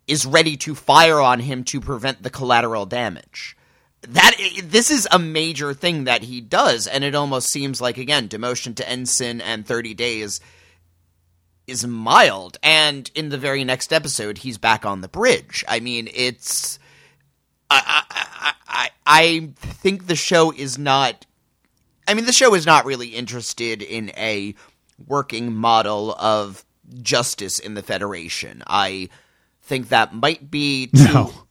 is 0.07 0.25
ready 0.25 0.55
to 0.57 0.75
fire 0.75 1.19
on 1.19 1.39
him 1.39 1.63
to 1.65 1.81
prevent 1.81 2.24
the 2.24 2.29
collateral 2.29 2.86
damage. 2.86 3.57
That 4.01 4.36
this 4.63 4.91
is 4.91 5.07
a 5.12 5.19
major 5.19 5.74
thing 5.74 6.05
that 6.05 6.22
he 6.24 6.39
does, 6.39 6.88
and 6.88 7.03
it 7.03 7.15
almost 7.15 7.50
seems 7.50 7.81
like 7.81 7.98
again 7.98 8.29
demotion 8.29 8.75
to 8.75 8.88
ensign 8.88 9.41
and 9.41 9.65
thirty 9.65 9.96
days 9.96 10.39
is 11.67 11.86
mild, 11.86 12.57
and 12.63 13.12
in 13.13 13.29
the 13.29 13.38
very 13.38 13.63
next 13.63 13.91
episode, 13.93 14.39
he's 14.39 14.57
back 14.57 14.86
on 14.86 15.01
the 15.01 15.07
bridge. 15.07 15.63
I 15.67 15.79
mean, 15.79 16.09
it's. 16.13 16.79
I, 17.69 18.03
I, 18.09 18.53
I, 18.67 18.89
I 19.05 19.50
think 19.57 20.07
the 20.07 20.15
show 20.15 20.51
is 20.51 20.77
not. 20.77 21.25
I 22.07 22.13
mean, 22.13 22.25
the 22.25 22.31
show 22.31 22.53
is 22.55 22.65
not 22.65 22.86
really 22.86 23.09
interested 23.09 23.81
in 23.81 24.12
a 24.17 24.55
working 25.05 25.53
model 25.53 26.15
of 26.15 26.63
justice 27.01 27.59
in 27.59 27.74
the 27.74 27.83
Federation. 27.83 28.63
I 28.65 29.09
think 29.63 29.89
that 29.89 30.13
might 30.15 30.50
be 30.50 30.88
too. 30.88 31.03
No. 31.13 31.33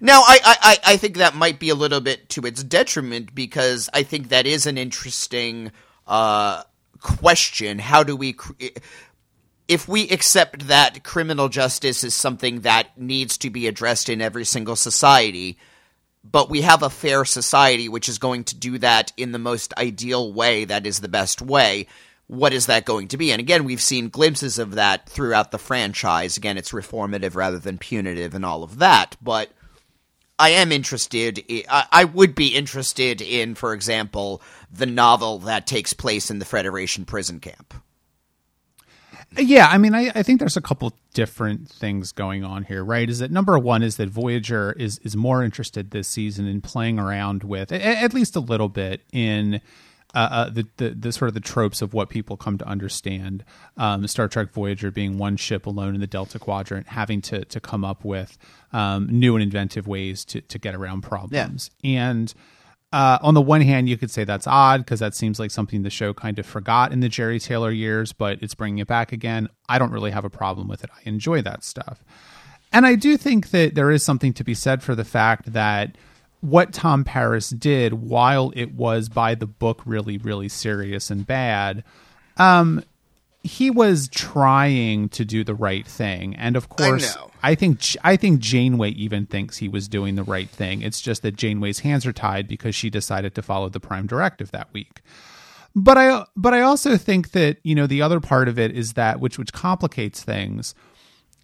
Now, 0.00 0.22
I, 0.26 0.38
I, 0.42 0.78
I 0.92 0.96
think 0.96 1.18
that 1.18 1.34
might 1.34 1.58
be 1.58 1.68
a 1.68 1.74
little 1.74 2.00
bit 2.00 2.30
to 2.30 2.46
its 2.46 2.64
detriment 2.64 3.34
because 3.34 3.90
I 3.92 4.02
think 4.02 4.30
that 4.30 4.46
is 4.46 4.64
an 4.64 4.78
interesting 4.78 5.72
uh, 6.06 6.62
question 7.00 7.78
how 7.78 8.02
do 8.02 8.16
we 8.16 8.32
cr- 8.32 8.52
if 9.68 9.88
we 9.88 10.08
accept 10.08 10.66
that 10.68 11.04
criminal 11.04 11.48
justice 11.48 12.04
is 12.04 12.14
something 12.14 12.60
that 12.60 12.98
needs 12.98 13.38
to 13.38 13.50
be 13.50 13.66
addressed 13.66 14.08
in 14.08 14.20
every 14.20 14.44
single 14.44 14.76
society 14.76 15.58
but 16.24 16.48
we 16.48 16.60
have 16.60 16.82
a 16.82 16.90
fair 16.90 17.24
society 17.24 17.88
which 17.88 18.08
is 18.08 18.18
going 18.18 18.44
to 18.44 18.56
do 18.56 18.78
that 18.78 19.12
in 19.16 19.32
the 19.32 19.38
most 19.38 19.74
ideal 19.76 20.32
way 20.32 20.64
that 20.64 20.86
is 20.86 21.00
the 21.00 21.08
best 21.08 21.42
way 21.42 21.86
what 22.28 22.52
is 22.52 22.66
that 22.66 22.84
going 22.84 23.08
to 23.08 23.16
be 23.16 23.32
and 23.32 23.40
again 23.40 23.64
we've 23.64 23.82
seen 23.82 24.08
glimpses 24.08 24.58
of 24.58 24.74
that 24.74 25.08
throughout 25.08 25.50
the 25.50 25.58
franchise 25.58 26.36
again 26.36 26.58
it's 26.58 26.72
reformative 26.72 27.34
rather 27.34 27.58
than 27.58 27.78
punitive 27.78 28.34
and 28.34 28.44
all 28.44 28.62
of 28.62 28.78
that 28.78 29.16
but 29.22 29.50
I 30.38 30.48
am 30.48 30.72
interested. 30.72 31.44
I, 31.68 31.86
I 31.92 32.04
would 32.04 32.34
be 32.34 32.48
interested 32.48 33.20
in, 33.20 33.54
for 33.54 33.74
example, 33.74 34.42
the 34.72 34.86
novel 34.86 35.38
that 35.40 35.68
takes 35.68 35.92
place 35.92 36.32
in 36.32 36.40
the 36.40 36.44
Federation 36.44 37.04
prison 37.04 37.38
camp. 37.38 37.74
Yeah, 39.36 39.68
I 39.68 39.78
mean, 39.78 39.94
I, 39.94 40.10
I 40.14 40.22
think 40.22 40.38
there's 40.38 40.56
a 40.56 40.60
couple 40.62 40.92
different 41.14 41.68
things 41.68 42.12
going 42.12 42.44
on 42.44 42.64
here, 42.64 42.84
right? 42.84 43.08
Is 43.08 43.20
that 43.20 43.30
number 43.30 43.58
one 43.58 43.82
is 43.82 43.96
that 43.96 44.08
Voyager 44.08 44.72
is 44.72 44.98
is 44.98 45.16
more 45.16 45.42
interested 45.42 45.90
this 45.90 46.08
season 46.08 46.46
in 46.46 46.60
playing 46.60 46.98
around 46.98 47.42
with, 47.42 47.72
at, 47.72 47.80
at 47.80 48.14
least 48.14 48.36
a 48.36 48.40
little 48.40 48.68
bit, 48.68 49.02
in 49.12 49.60
uh, 50.14 50.28
uh, 50.30 50.50
the, 50.50 50.66
the, 50.76 50.90
the 50.90 51.12
sort 51.12 51.28
of 51.28 51.34
the 51.34 51.40
tropes 51.40 51.80
of 51.80 51.94
what 51.94 52.10
people 52.10 52.36
come 52.36 52.58
to 52.58 52.66
understand. 52.66 53.44
Um, 53.78 54.06
Star 54.06 54.28
Trek 54.28 54.52
Voyager 54.52 54.90
being 54.90 55.16
one 55.16 55.38
ship 55.38 55.64
alone 55.64 55.94
in 55.94 56.00
the 56.02 56.06
Delta 56.06 56.38
Quadrant, 56.38 56.88
having 56.88 57.22
to 57.22 57.44
to 57.46 57.60
come 57.60 57.84
up 57.84 58.04
with 58.04 58.36
um, 58.72 59.08
new 59.10 59.34
and 59.34 59.42
inventive 59.42 59.86
ways 59.86 60.24
to 60.26 60.40
to 60.42 60.58
get 60.58 60.74
around 60.74 61.02
problems. 61.02 61.70
Yeah. 61.80 62.10
And 62.10 62.34
uh, 62.92 63.18
on 63.22 63.34
the 63.34 63.40
one 63.40 63.62
hand, 63.62 63.88
you 63.88 63.96
could 63.96 64.10
say 64.10 64.24
that's 64.24 64.46
odd 64.46 64.84
because 64.84 65.00
that 65.00 65.14
seems 65.14 65.40
like 65.40 65.50
something 65.50 65.82
the 65.82 65.90
show 65.90 66.12
kind 66.12 66.38
of 66.38 66.44
forgot 66.44 66.92
in 66.92 67.00
the 67.00 67.08
Jeri 67.08 67.42
Taylor 67.42 67.70
years, 67.70 68.12
but 68.12 68.42
it's 68.42 68.54
bringing 68.54 68.78
it 68.78 68.86
back 68.86 69.12
again. 69.12 69.48
I 69.68 69.78
don't 69.78 69.90
really 69.90 70.10
have 70.10 70.24
a 70.24 70.30
problem 70.30 70.68
with 70.68 70.84
it. 70.84 70.90
I 70.94 71.00
enjoy 71.08 71.40
that 71.42 71.64
stuff. 71.64 72.04
And 72.72 72.86
I 72.86 72.94
do 72.94 73.16
think 73.16 73.50
that 73.50 73.74
there 73.74 73.90
is 73.90 74.02
something 74.02 74.32
to 74.34 74.44
be 74.44 74.54
said 74.54 74.82
for 74.82 74.94
the 74.94 75.04
fact 75.04 75.52
that 75.52 75.96
what 76.40 76.72
Tom 76.72 77.04
Paris 77.04 77.50
did, 77.50 77.94
while 77.94 78.52
it 78.54 78.72
was 78.74 79.08
by 79.08 79.34
the 79.34 79.46
book 79.46 79.82
really, 79.86 80.18
really 80.18 80.48
serious 80.48 81.10
and 81.10 81.26
bad, 81.26 81.84
um, 82.36 82.82
he 83.44 83.70
was 83.70 84.08
trying 84.08 85.08
to 85.10 85.24
do 85.24 85.42
the 85.44 85.54
right 85.54 85.86
thing. 85.86 86.34
And 86.36 86.56
of 86.56 86.68
course, 86.68 87.16
I, 87.42 87.50
I, 87.50 87.54
think 87.54 87.80
I 88.04 88.16
think 88.16 88.40
Janeway 88.40 88.90
even 88.90 89.26
thinks 89.26 89.58
he 89.58 89.68
was 89.68 89.88
doing 89.88 90.14
the 90.14 90.22
right 90.22 90.48
thing. 90.48 90.82
It's 90.82 91.00
just 91.00 91.22
that 91.22 91.36
Janeway's 91.36 91.80
hands 91.80 92.06
are 92.06 92.12
tied 92.12 92.46
because 92.46 92.74
she 92.74 92.90
decided 92.90 93.34
to 93.34 93.42
follow 93.42 93.68
the 93.68 93.80
Prime 93.80 94.06
Directive 94.06 94.50
that 94.52 94.72
week. 94.72 95.02
But 95.74 95.98
I 95.98 96.26
but 96.36 96.54
I 96.54 96.60
also 96.60 96.96
think 96.96 97.32
that 97.32 97.56
you 97.62 97.74
know 97.74 97.86
the 97.86 98.02
other 98.02 98.20
part 98.20 98.48
of 98.48 98.58
it 98.58 98.72
is 98.76 98.92
that 98.92 99.20
which 99.20 99.38
which 99.38 99.52
complicates 99.52 100.22
things 100.22 100.74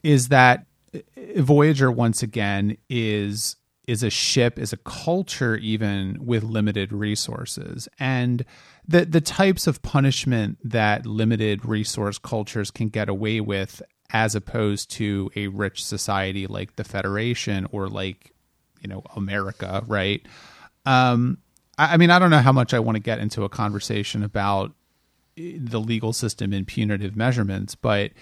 is 0.02 0.28
that 0.28 0.66
uh, 0.94 1.00
Voyager 1.36 1.90
once 1.90 2.22
again 2.22 2.76
is 2.90 3.56
is 3.88 4.02
a 4.02 4.10
ship, 4.10 4.58
is 4.58 4.72
a 4.74 4.76
culture, 4.76 5.56
even 5.56 6.18
with 6.20 6.42
limited 6.44 6.92
resources. 6.92 7.88
And 7.98 8.44
the 8.88 9.04
the 9.04 9.20
types 9.20 9.66
of 9.66 9.82
punishment 9.82 10.58
that 10.64 11.06
limited 11.06 11.64
resource 11.64 12.18
cultures 12.18 12.70
can 12.70 12.88
get 12.88 13.08
away 13.08 13.40
with 13.40 13.82
as 14.10 14.34
opposed 14.34 14.90
to 14.90 15.30
a 15.36 15.48
rich 15.48 15.84
society 15.84 16.46
like 16.46 16.76
the 16.76 16.84
Federation 16.84 17.66
or 17.70 17.88
like, 17.88 18.32
you 18.80 18.88
know, 18.88 19.02
America, 19.14 19.84
right? 19.86 20.24
Um, 20.86 21.38
I, 21.76 21.94
I 21.94 21.96
mean, 21.98 22.10
I 22.10 22.18
don't 22.18 22.30
know 22.30 22.38
how 22.38 22.52
much 22.52 22.72
I 22.72 22.78
want 22.78 22.96
to 22.96 23.02
get 23.02 23.18
into 23.18 23.44
a 23.44 23.50
conversation 23.50 24.22
about 24.22 24.72
the 25.36 25.78
legal 25.78 26.14
system 26.14 26.52
and 26.54 26.66
punitive 26.66 27.14
measurements, 27.14 27.74
but 27.74 28.12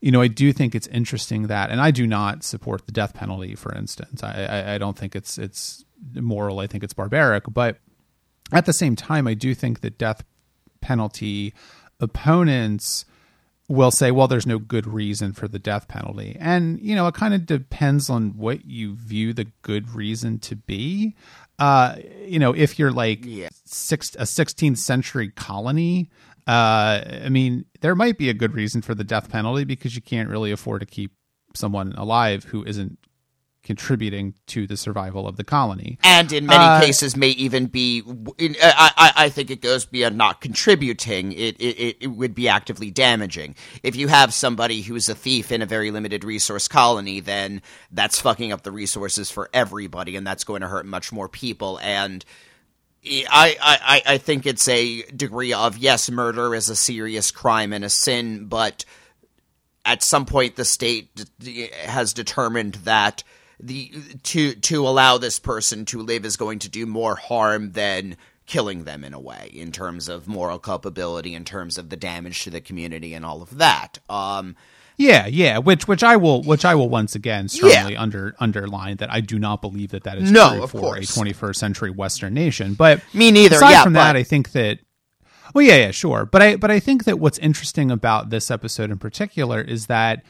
you 0.00 0.10
know, 0.10 0.20
I 0.20 0.28
do 0.28 0.52
think 0.52 0.74
it's 0.74 0.86
interesting 0.88 1.46
that, 1.46 1.70
and 1.70 1.80
I 1.80 1.90
do 1.90 2.06
not 2.06 2.44
support 2.44 2.84
the 2.86 2.92
death 2.92 3.14
penalty, 3.14 3.54
for 3.54 3.74
instance. 3.74 4.22
I, 4.22 4.44
I, 4.44 4.74
I 4.74 4.78
don't 4.78 4.96
think 4.96 5.16
it's 5.16 5.38
it's 5.38 5.84
moral. 6.14 6.60
I 6.60 6.66
think 6.66 6.84
it's 6.84 6.92
barbaric. 6.92 7.44
But 7.48 7.78
at 8.52 8.66
the 8.66 8.72
same 8.72 8.96
time, 8.96 9.26
I 9.26 9.34
do 9.34 9.54
think 9.54 9.80
that 9.80 9.98
death 9.98 10.24
penalty 10.80 11.54
opponents 12.00 13.04
will 13.68 13.90
say, 13.90 14.10
well, 14.10 14.28
there's 14.28 14.46
no 14.46 14.58
good 14.58 14.86
reason 14.86 15.32
for 15.32 15.48
the 15.48 15.58
death 15.58 15.88
penalty. 15.88 16.36
And, 16.38 16.80
you 16.80 16.94
know, 16.94 17.08
it 17.08 17.14
kind 17.14 17.34
of 17.34 17.46
depends 17.46 18.08
on 18.08 18.36
what 18.36 18.64
you 18.64 18.94
view 18.94 19.32
the 19.32 19.48
good 19.62 19.90
reason 19.90 20.38
to 20.40 20.56
be. 20.56 21.16
Uh, 21.58 21.96
you 22.24 22.38
know, 22.38 22.54
if 22.54 22.78
you're 22.78 22.92
like 22.92 23.24
yeah. 23.24 23.48
six, 23.64 24.14
a 24.16 24.22
16th 24.22 24.78
century 24.78 25.30
colony, 25.30 26.10
uh, 26.46 27.02
I 27.24 27.28
mean, 27.28 27.64
there 27.80 27.96
might 27.96 28.18
be 28.18 28.28
a 28.28 28.34
good 28.34 28.54
reason 28.54 28.82
for 28.82 28.94
the 28.94 29.04
death 29.04 29.30
penalty 29.30 29.64
because 29.64 29.96
you 29.96 30.02
can't 30.02 30.28
really 30.28 30.52
afford 30.52 30.80
to 30.80 30.86
keep 30.86 31.12
someone 31.54 31.92
alive 31.96 32.44
who 32.44 32.62
isn't 32.64 32.98
contributing 33.66 34.32
to 34.46 34.66
the 34.66 34.76
survival 34.76 35.26
of 35.26 35.36
the 35.36 35.44
colony. 35.44 35.98
And 36.02 36.32
in 36.32 36.46
many 36.46 36.64
uh, 36.64 36.80
cases, 36.80 37.16
may 37.16 37.30
even 37.30 37.66
be. 37.66 38.02
I, 38.62 39.12
I 39.16 39.28
think 39.28 39.50
it 39.50 39.60
goes 39.60 39.84
beyond 39.84 40.16
not 40.16 40.40
contributing. 40.40 41.32
It, 41.32 41.60
it 41.60 41.96
it 42.00 42.06
would 42.06 42.34
be 42.34 42.48
actively 42.48 42.90
damaging. 42.90 43.56
If 43.82 43.96
you 43.96 44.08
have 44.08 44.32
somebody 44.32 44.80
who's 44.82 45.08
a 45.08 45.14
thief 45.14 45.52
in 45.52 45.60
a 45.60 45.66
very 45.66 45.90
limited 45.90 46.24
resource 46.24 46.68
colony, 46.68 47.20
then 47.20 47.60
that's 47.90 48.20
fucking 48.20 48.52
up 48.52 48.62
the 48.62 48.72
resources 48.72 49.30
for 49.30 49.50
everybody, 49.52 50.16
and 50.16 50.26
that's 50.26 50.44
going 50.44 50.62
to 50.62 50.68
hurt 50.68 50.86
much 50.86 51.12
more 51.12 51.28
people. 51.28 51.78
And 51.82 52.24
I, 53.04 53.56
I, 53.60 54.02
I 54.14 54.18
think 54.18 54.46
it's 54.46 54.68
a 54.68 55.02
degree 55.02 55.52
of 55.52 55.76
yes, 55.76 56.10
murder 56.10 56.54
is 56.54 56.68
a 56.68 56.76
serious 56.76 57.30
crime 57.30 57.72
and 57.72 57.84
a 57.84 57.90
sin, 57.90 58.46
but 58.46 58.84
at 59.84 60.02
some 60.02 60.26
point 60.26 60.56
the 60.56 60.64
state 60.64 61.24
has 61.84 62.12
determined 62.12 62.74
that 62.84 63.22
the 63.60 63.92
to 64.22 64.54
to 64.54 64.86
allow 64.86 65.18
this 65.18 65.38
person 65.38 65.84
to 65.86 66.02
live 66.02 66.24
is 66.24 66.36
going 66.36 66.58
to 66.60 66.68
do 66.68 66.86
more 66.86 67.16
harm 67.16 67.72
than 67.72 68.16
killing 68.46 68.84
them 68.84 69.02
in 69.02 69.12
a 69.12 69.20
way 69.20 69.50
in 69.52 69.72
terms 69.72 70.08
of 70.08 70.28
moral 70.28 70.58
culpability 70.58 71.34
in 71.34 71.44
terms 71.44 71.78
of 71.78 71.88
the 71.88 71.96
damage 71.96 72.44
to 72.44 72.50
the 72.50 72.60
community 72.60 73.12
and 73.12 73.24
all 73.24 73.42
of 73.42 73.58
that 73.58 73.98
um, 74.08 74.54
yeah, 74.98 75.26
yeah, 75.26 75.58
which 75.58 75.86
which 75.86 76.02
I 76.02 76.16
will 76.16 76.42
which 76.42 76.64
I 76.64 76.74
will 76.74 76.88
once 76.88 77.14
again 77.14 77.48
strongly 77.48 77.92
yeah. 77.92 78.02
under 78.02 78.34
underline 78.38 78.96
that 78.96 79.12
I 79.12 79.20
do 79.20 79.38
not 79.38 79.60
believe 79.60 79.90
that 79.90 80.04
that 80.04 80.16
is 80.16 80.30
no, 80.30 80.56
true 80.56 80.66
for 80.68 80.80
course. 80.80 81.16
a 81.16 81.20
21st 81.20 81.56
century 81.56 81.90
Western 81.90 82.32
nation. 82.32 82.74
But 82.74 83.02
me 83.12 83.30
neither. 83.30 83.56
Aside 83.56 83.70
yeah, 83.70 83.82
from 83.82 83.92
but... 83.92 84.04
that, 84.04 84.16
I 84.16 84.22
think 84.22 84.52
that 84.52 84.78
well, 85.54 85.64
yeah, 85.64 85.76
yeah, 85.76 85.90
sure. 85.90 86.24
But 86.24 86.42
I 86.42 86.56
but 86.56 86.70
I 86.70 86.80
think 86.80 87.04
that 87.04 87.18
what's 87.18 87.38
interesting 87.38 87.90
about 87.90 88.30
this 88.30 88.50
episode 88.50 88.90
in 88.90 88.98
particular 88.98 89.60
is 89.60 89.86
that 89.86 90.24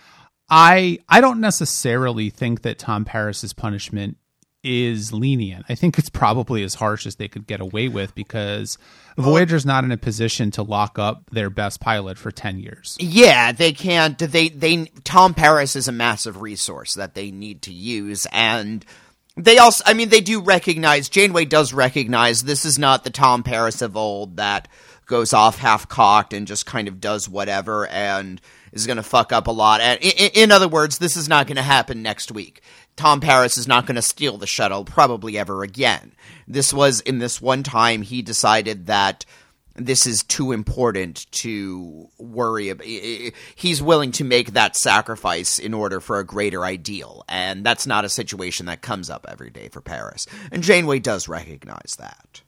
I 0.48 0.98
I 1.08 1.20
don't 1.20 1.40
necessarily 1.40 2.30
think 2.30 2.62
that 2.62 2.78
Tom 2.78 3.04
Paris's 3.04 3.52
punishment 3.52 4.16
is 4.62 5.12
lenient. 5.12 5.64
I 5.68 5.76
think 5.76 5.96
it's 5.96 6.08
probably 6.08 6.64
as 6.64 6.74
harsh 6.74 7.06
as 7.06 7.16
they 7.16 7.28
could 7.28 7.46
get 7.46 7.60
away 7.60 7.86
with 7.86 8.14
because 8.16 8.78
Voyager's 9.16 9.64
not 9.64 9.84
in 9.84 9.92
a 9.92 9.96
position 9.96 10.50
to 10.52 10.62
lock 10.62 10.98
up 10.98 11.30
their 11.30 11.50
best 11.50 11.80
pilot 11.80 12.18
for 12.18 12.32
10 12.32 12.58
years. 12.58 12.96
Yeah, 12.98 13.52
they 13.52 13.72
can't 13.72 14.18
they 14.18 14.48
they 14.48 14.86
Tom 15.04 15.34
Paris 15.34 15.76
is 15.76 15.88
a 15.88 15.92
massive 15.92 16.40
resource 16.40 16.94
that 16.94 17.14
they 17.14 17.30
need 17.30 17.62
to 17.62 17.72
use 17.72 18.26
and 18.32 18.84
they 19.36 19.58
also 19.58 19.84
I 19.86 19.94
mean 19.94 20.08
they 20.08 20.20
do 20.20 20.40
recognize 20.40 21.08
Janeway 21.08 21.44
does 21.44 21.72
recognize 21.72 22.42
this 22.42 22.64
is 22.64 22.78
not 22.78 23.04
the 23.04 23.10
Tom 23.10 23.42
Paris 23.42 23.82
of 23.82 23.96
old 23.96 24.36
that 24.38 24.66
goes 25.06 25.32
off 25.32 25.58
half 25.58 25.88
cocked 25.88 26.32
and 26.32 26.46
just 26.46 26.66
kind 26.66 26.88
of 26.88 27.00
does 27.00 27.28
whatever 27.28 27.86
and 27.86 28.40
is 28.76 28.86
going 28.86 28.96
to 28.96 29.02
fuck 29.02 29.32
up 29.32 29.46
a 29.46 29.52
lot. 29.52 29.80
And 29.80 29.98
in, 30.00 30.52
other 30.52 30.68
words, 30.68 30.98
this 30.98 31.16
is 31.16 31.28
not 31.28 31.46
going 31.46 31.56
to 31.56 31.62
happen 31.62 32.02
next 32.02 32.30
week. 32.30 32.62
Tom 32.96 33.20
Paris 33.20 33.58
is 33.58 33.68
not 33.68 33.86
going 33.86 33.96
to 33.96 34.02
steal 34.02 34.38
the 34.38 34.46
shuttle 34.46 34.84
probably 34.84 35.36
ever 35.36 35.62
again. 35.62 36.12
This 36.46 36.72
was 36.72 37.00
in 37.00 37.18
this 37.18 37.40
one 37.40 37.62
time 37.62 38.02
he 38.02 38.22
decided 38.22 38.86
that 38.86 39.24
this 39.74 40.06
is 40.06 40.22
too 40.22 40.52
important 40.52 41.30
to 41.30 42.08
worry 42.18 42.70
about. 42.70 42.86
He's 42.86 43.82
willing 43.82 44.12
to 44.12 44.24
make 44.24 44.52
that 44.52 44.74
sacrifice 44.74 45.58
in 45.58 45.74
order 45.74 46.00
for 46.00 46.18
a 46.18 46.24
greater 46.24 46.64
ideal, 46.64 47.24
and 47.28 47.64
that's 47.64 47.86
not 47.86 48.04
a 48.04 48.08
situation 48.08 48.66
that 48.66 48.80
comes 48.80 49.10
up 49.10 49.26
every 49.28 49.50
day 49.50 49.68
for 49.68 49.82
Paris. 49.82 50.26
And 50.50 50.62
Janeway 50.62 51.00
does 51.00 51.28
recognize 51.28 51.96
that. 51.98 52.40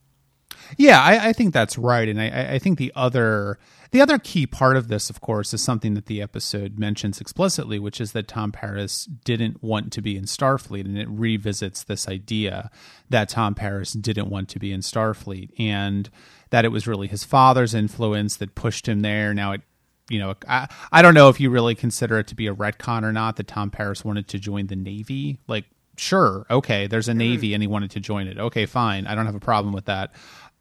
Yeah, 0.77 1.03
I, 1.03 1.29
I 1.29 1.33
think 1.33 1.53
that's 1.53 1.79
right, 1.79 2.09
and 2.09 2.21
I, 2.21 2.55
I 2.55 2.59
think 2.59 2.79
the 2.79 2.93
other 2.95 3.59
the 3.91 4.01
other 4.01 4.19
key 4.19 4.47
part 4.47 4.77
of 4.77 4.89
this, 4.89 5.09
of 5.09 5.21
course, 5.21 5.55
is 5.55 5.63
something 5.63 5.95
that 5.95 6.07
the 6.07 6.21
episode 6.21 6.79
mentions 6.79 7.21
explicitly, 7.21 7.79
which 7.79 8.01
is 8.01 8.13
that 8.13 8.29
Tom 8.29 8.53
Paris 8.53 9.07
didn't 9.25 9.63
want 9.63 9.93
to 9.93 10.03
be 10.03 10.17
in 10.17 10.25
Starfleet, 10.25 10.85
and 10.85 10.99
it 10.99 11.09
revisits 11.09 11.85
this 11.85 12.09
idea 12.09 12.71
that 13.09 13.29
Tom 13.29 13.55
Paris 13.55 13.93
didn't 13.93 14.29
want 14.29 14.49
to 14.51 14.59
be 14.59 14.73
in 14.73 14.81
Starfleet, 14.81 15.51
and 15.59 16.11
that 16.51 16.65
it 16.65 16.69
was 16.69 16.87
really 16.87 17.09
his 17.09 17.25
father's 17.25 17.75
influence 17.75 18.37
that 18.37 18.55
pushed 18.55 18.89
him 18.89 19.01
there. 19.01 19.33
Now 19.33 19.53
it 19.53 19.63
you 20.11 20.19
know, 20.19 20.35
I, 20.49 20.69
I 20.91 21.03
don't 21.03 21.15
know 21.15 21.29
if 21.29 21.39
you 21.39 21.51
really 21.51 21.75
consider 21.75 22.19
it 22.19 22.29
to 22.29 22.35
be 22.35 22.47
a 22.47 22.55
retcon 22.55 23.03
or 23.03 23.13
not 23.13 23.37
that 23.37 23.47
Tom 23.47 23.71
Paris 23.71 24.05
wanted 24.05 24.29
to 24.29 24.39
join 24.39 24.67
the 24.67 24.77
Navy. 24.77 25.39
Like, 25.47 25.67
sure, 25.97 26.47
okay, 26.51 26.87
there's 26.87 27.09
a 27.09 27.15
Navy 27.15 27.55
and 27.55 27.63
he 27.63 27.67
wanted 27.67 27.91
to 27.93 28.01
join 28.01 28.27
it. 28.27 28.39
Okay, 28.39 28.67
fine. 28.67 29.07
I 29.07 29.15
don't 29.15 29.27
have 29.27 29.35
a 29.35 29.41
problem 29.41 29.75
with 29.75 29.85
that. 29.87 30.15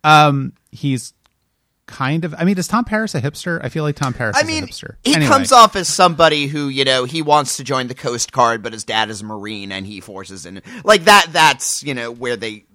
Um, 0.04 0.54
he's 0.72 1.14
kind 1.88 2.24
of. 2.26 2.36
I 2.38 2.44
mean, 2.44 2.58
is 2.58 2.68
Tom 2.68 2.86
Paris 2.86 3.16
a 3.16 3.22
hipster? 3.22 3.60
I 3.64 3.70
feel 3.70 3.84
like 3.84 3.96
Tom 3.96 4.14
Paris 4.14 4.38
I 4.38 4.42
is 4.42 4.48
mean, 4.48 4.64
a 4.64 4.68
hipster. 4.68 4.96
he 5.04 5.16
Anyway. 5.16 5.30
comes 5.30 5.52
off 5.52 5.76
as 5.76 5.88
somebody 5.88 6.46
who 6.48 6.68
you 6.70 6.86
know 6.86 7.06
he 7.06 7.22
wants 7.22 7.58
to 7.58 7.64
join 7.64 7.88
the 7.88 7.96
Coast 7.96 8.32
Guard, 8.32 8.62
but 8.62 8.74
his 8.74 8.84
dad 8.84 9.10
is 9.10 9.22
a 9.22 9.26
Marine, 9.26 9.72
and 9.72 9.86
he 9.88 10.00
forces 10.02 10.46
in 10.46 10.62
like 10.84 11.06
that. 11.06 11.28
That's 11.32 11.82
you 11.84 11.94
know 11.94 12.12
where 12.12 12.36
they. 12.38 12.66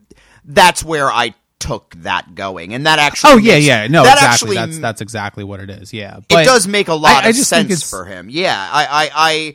That's 0.45 0.83
where 0.83 1.09
I 1.11 1.35
took 1.61 1.95
that 1.99 2.35
going, 2.35 2.75
and 2.75 2.87
that 2.87 2.99
actually. 2.99 3.33
Oh 3.35 3.37
yeah, 3.37 3.53
makes- 3.55 3.67
yeah. 3.67 3.87
No, 3.87 4.03
that 4.03 4.15
exactly. 4.15 4.57
Actually, 4.57 4.57
that's 4.57 4.79
that's 4.81 5.01
exactly 5.01 5.45
what 5.45 5.61
it 5.61 5.71
is. 5.71 5.93
Yeah, 5.93 6.17
it 6.29 6.45
does 6.45 6.67
make 6.67 6.89
a 6.89 6.95
lot 6.95 7.23
I- 7.23 7.27
I 7.27 7.29
of 7.29 7.37
think 7.37 7.47
sense 7.47 7.89
for 7.89 8.05
him. 8.05 8.29
Yeah, 8.29 8.57
I, 8.73 8.85
I, 8.87 9.11
I. 9.15 9.55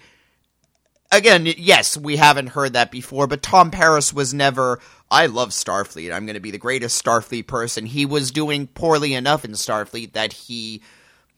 Again, 1.10 1.46
yes, 1.46 1.96
we 1.96 2.18
haven't 2.18 2.48
heard 2.48 2.74
that 2.74 2.92
before, 2.92 3.28
but 3.28 3.42
Tom 3.42 3.72
Paris 3.72 4.14
was 4.14 4.34
never. 4.34 4.80
I 5.10 5.28
love 5.28 5.50
Starfleet. 5.50 6.14
I'm 6.14 6.26
going 6.26 6.36
to 6.36 6.42
be 6.42 6.52
the 6.52 6.58
greatest 6.58 7.04
Starfleet 7.04 7.48
person. 7.48 7.86
He 7.86 8.06
was 8.06 8.32
doing 8.32 8.68
poorly 8.68 9.14
enough 9.14 9.46
in 9.46 9.52
Starfleet 9.52 10.14
that 10.14 10.34
he 10.34 10.82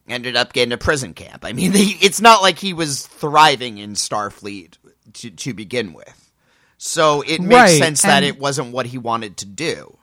ended 0.07 0.35
up 0.35 0.53
getting 0.53 0.71
a 0.71 0.77
prison 0.77 1.13
camp. 1.13 1.45
I 1.45 1.53
mean, 1.53 1.71
it's 1.75 2.21
not 2.21 2.41
like 2.41 2.57
he 2.57 2.73
was 2.73 3.05
thriving 3.05 3.77
in 3.77 3.93
Starfleet 3.93 4.77
to, 5.13 5.29
to 5.31 5.53
begin 5.53 5.93
with. 5.93 6.31
So 6.77 7.21
it 7.21 7.41
makes 7.41 7.71
Right, 7.71 7.77
sense 7.79 8.01
that 8.03 8.23
it 8.23 8.39
wasn't 8.39 8.71
what 8.71 8.87
he 8.87 8.97
wanted 8.97 9.37
to 9.37 9.45
do. 9.45 9.97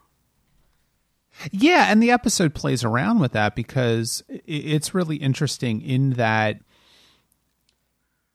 Yeah, 1.51 1.91
and 1.91 2.03
the 2.03 2.11
episode 2.11 2.55
plays 2.55 2.85
around 2.85 3.19
with 3.19 3.33
that 3.33 3.55
because 3.55 4.23
it's 4.29 4.95
really 4.95 5.17
interesting 5.17 5.83
in 5.83 6.11
that 6.11 6.61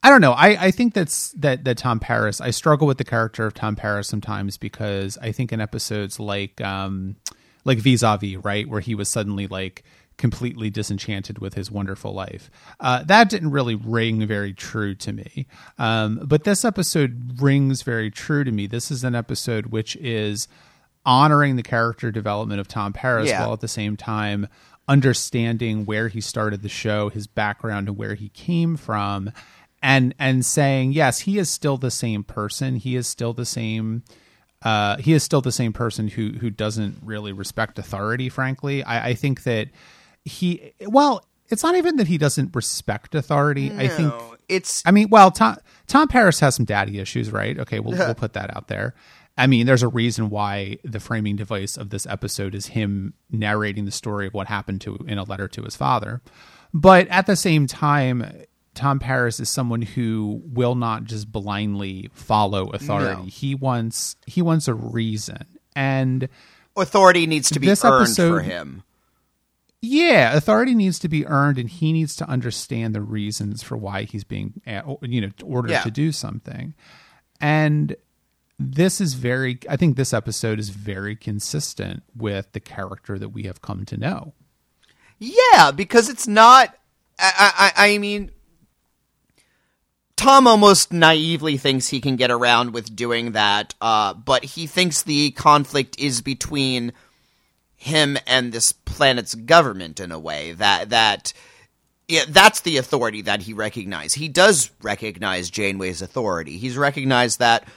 I 0.03 0.09
don't 0.09 0.21
know. 0.21 0.31
I, 0.33 0.65
I 0.67 0.71
think 0.71 0.93
that's 0.93 1.31
that 1.33 1.63
that 1.65 1.77
Tom 1.77 1.99
Paris. 1.99 2.41
I 2.41 2.49
struggle 2.51 2.87
with 2.87 2.97
the 2.97 3.03
character 3.03 3.45
of 3.45 3.53
Tom 3.53 3.75
Paris 3.75 4.07
sometimes 4.07 4.57
because 4.57 5.17
I 5.21 5.31
think 5.31 5.53
in 5.53 5.61
episodes 5.61 6.19
like 6.19 6.59
um 6.61 7.17
like 7.65 7.77
vis-a-vis, 7.77 8.37
right, 8.37 8.67
where 8.67 8.81
he 8.81 8.95
was 8.95 9.09
suddenly 9.09 9.45
like 9.45 9.83
completely 10.17 10.69
disenchanted 10.69 11.37
with 11.39 11.53
his 11.53 11.69
wonderful 11.71 12.13
life. 12.13 12.49
Uh, 12.79 13.03
that 13.03 13.29
didn't 13.29 13.51
really 13.51 13.75
ring 13.75 14.25
very 14.27 14.53
true 14.53 14.93
to 14.95 15.13
me. 15.13 15.47
Um, 15.79 16.19
but 16.23 16.43
this 16.43 16.65
episode 16.65 17.39
rings 17.41 17.81
very 17.83 18.09
true 18.11 18.43
to 18.43 18.51
me. 18.51 18.67
This 18.67 18.91
is 18.91 19.03
an 19.03 19.15
episode 19.15 19.67
which 19.67 19.95
is 19.97 20.47
honoring 21.05 21.55
the 21.55 21.63
character 21.63 22.11
development 22.11 22.59
of 22.59 22.67
Tom 22.67 22.93
Paris 22.93 23.29
Yeah. 23.29 23.41
while 23.41 23.53
at 23.53 23.61
the 23.61 23.67
same 23.67 23.97
time 23.97 24.47
understanding 24.87 25.85
where 25.85 26.07
he 26.07 26.21
started 26.21 26.61
the 26.61 26.69
show, 26.69 27.09
his 27.09 27.25
background 27.27 27.87
and 27.87 27.97
where 27.97 28.13
he 28.15 28.29
came 28.29 28.75
from 28.77 29.31
and 29.81 30.13
and 30.19 30.45
saying 30.45 30.93
yes, 30.93 31.19
he 31.19 31.37
is 31.37 31.49
still 31.49 31.77
the 31.77 31.91
same 31.91 32.23
person. 32.23 32.75
He 32.75 32.95
is 32.95 33.07
still 33.07 33.33
the 33.33 33.45
same 33.45 34.03
uh, 34.63 34.97
he 34.97 35.13
is 35.13 35.23
still 35.23 35.41
the 35.41 35.51
same 35.51 35.73
person 35.73 36.07
who 36.07 36.31
who 36.33 36.49
doesn't 36.49 36.97
really 37.03 37.33
respect 37.33 37.79
authority. 37.79 38.29
Frankly, 38.29 38.83
I, 38.83 39.09
I 39.09 39.13
think 39.15 39.43
that 39.43 39.69
he 40.23 40.73
well, 40.81 41.25
it's 41.49 41.63
not 41.63 41.75
even 41.75 41.95
that 41.97 42.07
he 42.07 42.17
doesn't 42.17 42.55
respect 42.55 43.15
authority. 43.15 43.71
I 43.71 43.87
think 43.87 44.13
it's 44.47 44.83
I 44.85 44.91
mean, 44.91 45.09
well, 45.09 45.31
Tom 45.31 45.57
Tom 45.87 46.07
Paris 46.07 46.39
has 46.41 46.55
some 46.55 46.65
daddy 46.65 46.99
issues, 46.99 47.31
right? 47.31 47.57
Okay, 47.57 47.79
we'll 47.79 47.97
we'll 47.97 48.15
put 48.15 48.33
that 48.33 48.55
out 48.55 48.67
there. 48.67 48.93
I 49.37 49.47
mean, 49.47 49.65
there's 49.65 49.81
a 49.81 49.87
reason 49.87 50.29
why 50.29 50.77
the 50.83 50.99
framing 50.99 51.37
device 51.37 51.77
of 51.77 51.89
this 51.89 52.05
episode 52.05 52.53
is 52.53 52.67
him 52.67 53.13
narrating 53.31 53.85
the 53.85 53.91
story 53.91 54.27
of 54.27 54.33
what 54.33 54.47
happened 54.47 54.81
to 54.81 54.97
in 55.07 55.17
a 55.17 55.23
letter 55.23 55.47
to 55.47 55.63
his 55.63 55.75
father. 55.75 56.21
But 56.73 57.07
at 57.07 57.25
the 57.25 57.35
same 57.35 57.65
time, 57.65 58.43
Tom 58.81 58.97
Paris 58.97 59.39
is 59.39 59.47
someone 59.47 59.83
who 59.83 60.41
will 60.43 60.73
not 60.73 61.03
just 61.03 61.31
blindly 61.31 62.09
follow 62.13 62.69
authority. 62.71 63.21
No. 63.21 63.27
He 63.27 63.53
wants 63.53 64.15
he 64.25 64.41
wants 64.41 64.67
a 64.67 64.73
reason. 64.73 65.45
And 65.75 66.27
authority 66.75 67.27
needs 67.27 67.49
to 67.51 67.59
be 67.59 67.67
This 67.67 67.85
earned 67.85 68.01
episode- 68.01 68.29
for 68.31 68.39
him. 68.41 68.81
yeah, 69.81 70.33
authority 70.35 70.73
needs 70.73 70.97
to 70.99 71.07
be 71.09 71.25
earned, 71.27 71.57
and 71.59 71.69
he 71.69 71.93
needs 71.93 72.15
to 72.15 72.27
understand 72.27 72.95
the 72.95 73.01
reasons 73.01 73.61
for 73.63 73.77
why 73.77 74.03
he's 74.03 74.23
being, 74.23 74.59
uh, 74.65 74.95
you 75.03 75.21
know, 75.21 75.29
ordered 75.43 75.71
Yeah. 75.71 75.81
to 75.83 75.91
do 75.91 76.11
something. 76.11 76.73
And 77.39 77.95
this 78.59 78.99
is 78.99 79.13
very, 79.13 79.59
I 79.69 79.77
think 79.77 79.95
this 79.95 80.11
episode 80.13 80.59
is 80.59 80.69
very 80.69 81.15
consistent 81.15 82.03
with 82.15 82.51
the 82.53 82.59
character 82.59 83.17
that 83.19 83.29
we 83.29 83.43
have 83.43 83.61
come 83.61 83.85
to 83.85 83.97
know. 83.97 84.33
Yeah, 85.19 85.69
because 85.71 86.09
it's 86.09 86.27
not. 86.27 86.75
I, 87.19 87.71
I, 87.75 87.93
I 87.93 87.97
mean, 87.99 88.31
Tom 90.21 90.45
almost 90.45 90.93
naively 90.93 91.57
thinks 91.57 91.87
he 91.87 91.99
can 91.99 92.15
get 92.15 92.29
around 92.29 92.73
with 92.73 92.95
doing 92.95 93.31
that, 93.31 93.73
uh, 93.81 94.13
but 94.13 94.43
he 94.43 94.67
thinks 94.67 95.01
the 95.01 95.31
conflict 95.31 95.97
is 95.97 96.21
between 96.21 96.93
him 97.75 98.19
and 98.27 98.51
this 98.51 98.71
planet's 98.71 99.33
government 99.33 99.99
in 99.99 100.11
a 100.11 100.19
way 100.19 100.51
that 100.51 100.91
that 100.91 101.33
yeah, 102.07 102.25
that's 102.29 102.61
the 102.61 102.77
authority 102.77 103.23
that 103.23 103.41
he 103.41 103.53
recognizes. 103.53 104.13
He 104.13 104.27
does 104.27 104.69
recognize 104.83 105.49
Janeway's 105.49 106.03
authority. 106.03 106.59
He's 106.59 106.77
recognized 106.77 107.39
that 107.39 107.67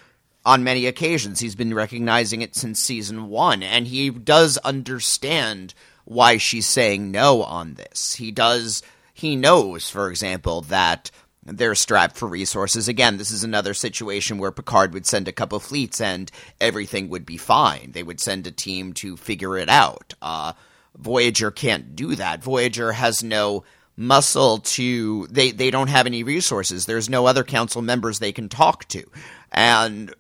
on 0.45 0.63
many 0.63 0.85
occasions. 0.85 1.41
He's 1.41 1.57
been 1.57 1.73
recognizing 1.73 2.43
it 2.43 2.55
since 2.55 2.79
season 2.79 3.31
one, 3.31 3.63
and 3.63 3.87
he 3.87 4.11
does 4.11 4.59
understand 4.59 5.73
why 6.05 6.37
she's 6.37 6.67
saying 6.67 7.11
no 7.11 7.43
on 7.43 7.73
this. 7.73 8.17
He 8.17 8.31
does. 8.31 8.83
He 9.15 9.35
knows, 9.35 9.89
for 9.89 10.11
example, 10.11 10.61
that 10.61 11.11
they're 11.45 11.75
strapped 11.75 12.17
for 12.17 12.27
resources. 12.27 12.89
Again, 12.89 13.19
this 13.19 13.31
is 13.31 13.45
another 13.45 13.75
situation 13.75 14.39
where 14.39 14.51
Picard 14.51 14.95
would 14.95 15.07
send 15.07 15.29
a 15.29 15.33
couple 15.33 15.61
fleets 15.61 16.01
and 16.01 16.31
everything 16.61 17.09
would 17.11 17.27
be 17.27 17.37
fine. 17.37 17.93
They 17.93 18.03
would 18.03 18.21
send 18.21 18.47
a 18.47 18.51
team 18.51 18.93
to 18.95 19.17
figure 19.17 19.57
it 19.59 19.69
out. 19.69 20.15
Uh, 20.23 20.55
Voyager 20.97 21.51
can't 21.51 21.95
do 21.97 22.15
that. 22.15 22.43
Voyager 22.43 22.93
has 22.93 23.23
no 23.23 23.65
muscle 23.97 24.59
to 24.59 25.27
they 25.29 25.53
they 25.53 25.71
don't 25.71 25.89
have 25.89 26.07
any 26.07 26.23
resources. 26.25 26.85
There's 26.85 27.09
no 27.09 27.27
other 27.27 27.45
council 27.45 27.83
members 27.83 28.19
they 28.19 28.33
can 28.33 28.49
talk 28.49 28.87
to. 28.89 29.05
And 29.53 30.13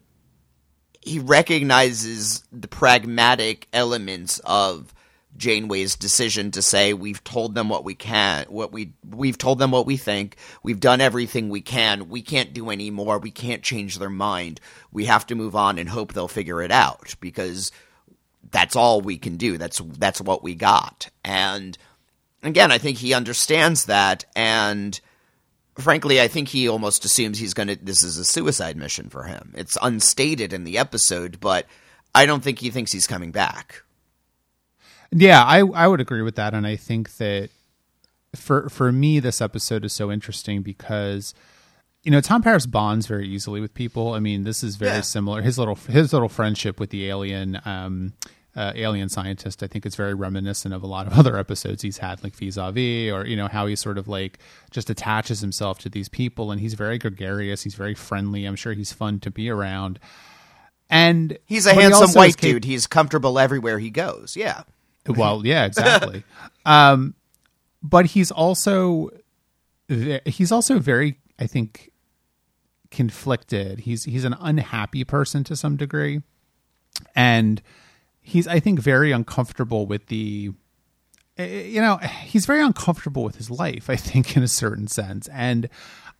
he 1.00 1.18
recognizes 1.18 2.44
the 2.52 2.68
pragmatic 2.68 3.68
elements 3.72 4.40
of 4.44 4.93
Janeway's 5.36 5.96
decision 5.96 6.50
to 6.52 6.62
say 6.62 6.94
we've 6.94 7.22
told 7.24 7.54
them 7.54 7.68
what 7.68 7.84
we 7.84 7.94
can, 7.94 8.46
what 8.48 8.72
we 8.72 8.92
we've 9.08 9.38
told 9.38 9.58
them 9.58 9.70
what 9.70 9.86
we 9.86 9.96
think. 9.96 10.36
We've 10.62 10.80
done 10.80 11.00
everything 11.00 11.48
we 11.48 11.60
can. 11.60 12.08
We 12.08 12.22
can't 12.22 12.52
do 12.52 12.70
any 12.70 12.90
more. 12.90 13.18
We 13.18 13.30
can't 13.30 13.62
change 13.62 13.98
their 13.98 14.10
mind. 14.10 14.60
We 14.92 15.06
have 15.06 15.26
to 15.26 15.34
move 15.34 15.56
on 15.56 15.78
and 15.78 15.88
hope 15.88 16.12
they'll 16.12 16.28
figure 16.28 16.62
it 16.62 16.70
out 16.70 17.14
because 17.20 17.72
that's 18.50 18.76
all 18.76 19.00
we 19.00 19.18
can 19.18 19.36
do. 19.36 19.58
That's 19.58 19.80
that's 19.98 20.20
what 20.20 20.42
we 20.42 20.54
got. 20.54 21.10
And 21.24 21.76
again, 22.42 22.70
I 22.70 22.78
think 22.78 22.98
he 22.98 23.14
understands 23.14 23.86
that 23.86 24.24
and 24.36 24.98
frankly, 25.76 26.20
I 26.20 26.28
think 26.28 26.48
he 26.48 26.68
almost 26.68 27.04
assumes 27.04 27.38
he's 27.38 27.54
going 27.54 27.68
to 27.68 27.76
this 27.76 28.04
is 28.04 28.18
a 28.18 28.24
suicide 28.24 28.76
mission 28.76 29.10
for 29.10 29.24
him. 29.24 29.52
It's 29.56 29.76
unstated 29.82 30.52
in 30.52 30.62
the 30.62 30.78
episode, 30.78 31.40
but 31.40 31.66
I 32.14 32.26
don't 32.26 32.42
think 32.42 32.60
he 32.60 32.70
thinks 32.70 32.92
he's 32.92 33.08
coming 33.08 33.32
back. 33.32 33.82
Yeah, 35.16 35.44
I 35.44 35.60
I 35.60 35.86
would 35.86 36.00
agree 36.00 36.22
with 36.22 36.34
that, 36.36 36.54
and 36.54 36.66
I 36.66 36.74
think 36.76 37.16
that 37.18 37.50
for 38.34 38.68
for 38.68 38.90
me, 38.90 39.20
this 39.20 39.40
episode 39.40 39.84
is 39.84 39.92
so 39.92 40.10
interesting 40.10 40.62
because 40.62 41.34
you 42.02 42.10
know 42.10 42.20
Tom 42.20 42.42
Paris 42.42 42.66
bonds 42.66 43.06
very 43.06 43.28
easily 43.28 43.60
with 43.60 43.74
people. 43.74 44.14
I 44.14 44.18
mean, 44.18 44.42
this 44.42 44.64
is 44.64 44.74
very 44.76 44.90
Yeah. 44.96 45.00
similar. 45.02 45.40
His 45.42 45.56
little 45.58 45.76
his 45.76 46.12
little 46.12 46.28
friendship 46.28 46.80
with 46.80 46.90
the 46.90 47.08
alien. 47.08 47.60
Um, 47.64 48.14
uh, 48.56 48.70
alien 48.76 49.08
scientist. 49.08 49.64
I 49.64 49.66
think 49.66 49.84
it's 49.84 49.96
very 49.96 50.14
reminiscent 50.14 50.72
of 50.72 50.84
a 50.84 50.86
lot 50.86 51.08
of 51.08 51.12
other 51.18 51.36
episodes 51.36 51.82
he's 51.82 51.98
had, 51.98 52.22
like 52.22 52.36
vis-a-vis, 52.36 53.12
or 53.12 53.26
you 53.26 53.34
know 53.34 53.48
how 53.48 53.66
he 53.66 53.74
sort 53.74 53.98
of 53.98 54.06
like 54.06 54.38
just 54.70 54.88
attaches 54.90 55.40
himself 55.40 55.78
to 55.80 55.88
these 55.88 56.08
people, 56.08 56.52
and 56.52 56.60
he's 56.60 56.74
very 56.74 56.96
gregarious. 56.98 57.64
He's 57.64 57.74
very 57.74 57.94
friendly. 57.94 58.44
I'm 58.44 58.54
sure 58.54 58.72
he's 58.72 58.92
fun 58.92 59.18
to 59.20 59.30
be 59.30 59.48
around. 59.50 59.98
And 60.90 61.36
He's 61.46 61.66
a 61.66 61.70
but 61.70 61.76
he 61.76 61.82
handsome 61.82 62.10
white 62.12 62.36
cap- 62.36 62.42
dude. 62.42 62.64
He's 62.64 62.86
comfortable 62.86 63.38
everywhere 63.40 63.78
he 63.80 63.90
goes. 63.90 64.36
Yeah. 64.36 64.62
well, 65.16 65.44
yeah, 65.46 65.64
exactly. 65.64 66.24
um, 66.66 67.14
but 67.82 68.06
he's 68.06 68.30
also 68.30 69.10
he's 70.24 70.50
also 70.50 70.78
very, 70.78 71.18
I 71.38 71.46
think, 71.46 71.90
conflicted. 72.90 73.80
He's 73.80 74.04
he's 74.04 74.24
an 74.24 74.34
unhappy 74.40 75.04
person 75.04 75.44
to 75.44 75.56
some 75.56 75.76
degree, 75.76 76.22
and 77.14 77.60
he's 78.20 78.46
I 78.46 78.60
think 78.60 78.80
very 78.80 79.12
uncomfortable 79.12 79.86
with 79.86 80.06
the. 80.06 80.52
eh, 81.36 81.64
You 81.66 81.80
know, 81.80 81.96
he's 82.24 82.46
very 82.46 82.62
uncomfortable 82.62 83.24
with 83.24 83.36
his 83.36 83.50
life. 83.50 83.90
I 83.90 83.96
think, 83.96 84.36
in 84.36 84.42
a 84.42 84.48
certain 84.48 84.88
sense, 84.88 85.28
and 85.28 85.68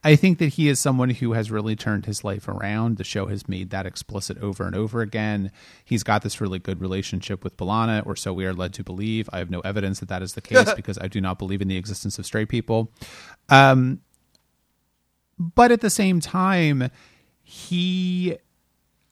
I 0.07 0.17
think 0.17 0.38
that 0.38 0.51
he 0.51 0.69
is 0.69 0.79
someone 0.79 1.09
who 1.09 1.33
has 1.33 1.51
really 1.51 1.75
turned 1.75 2.05
his 2.05 2.23
life 2.23 2.47
around. 2.47 2.99
The 2.99 3.05
show 3.05 3.27
has 3.27 3.49
made 3.49 3.71
that 3.71 3.87
explicit 3.87 4.37
over 4.43 4.67
and 4.67 4.77
over 4.77 5.01
again. 5.01 5.51
He's 5.83 6.03
got 6.03 6.23
this 6.23 6.43
really 6.43 6.59
good 6.59 6.83
relationship 6.83 7.43
with 7.43 7.57
B'Elanna, 7.57 8.07
or 8.07 8.14
so 8.14 8.35
we 8.35 8.45
are 8.45 8.53
led 8.53 8.75
to 8.75 8.85
believe. 8.85 9.31
I 9.33 9.38
have 9.38 9.51
no 9.51 9.61
evidence 9.61 10.01
that 10.01 10.11
that 10.11 10.23
is 10.23 10.35
the 10.35 10.40
case 10.43 10.75
because 10.75 10.99
I 10.99 11.09
do 11.09 11.23
not 11.23 11.38
believe 11.38 11.62
in 11.62 11.69
the 11.69 11.79
existence 11.79 12.19
of 12.19 12.27
straight 12.27 12.51
people. 12.51 12.93
Um, 13.49 14.03
but 15.38 15.73
at 15.73 15.81
the 15.81 15.90
same 15.90 16.21
time, 16.21 16.90
he, 17.43 18.37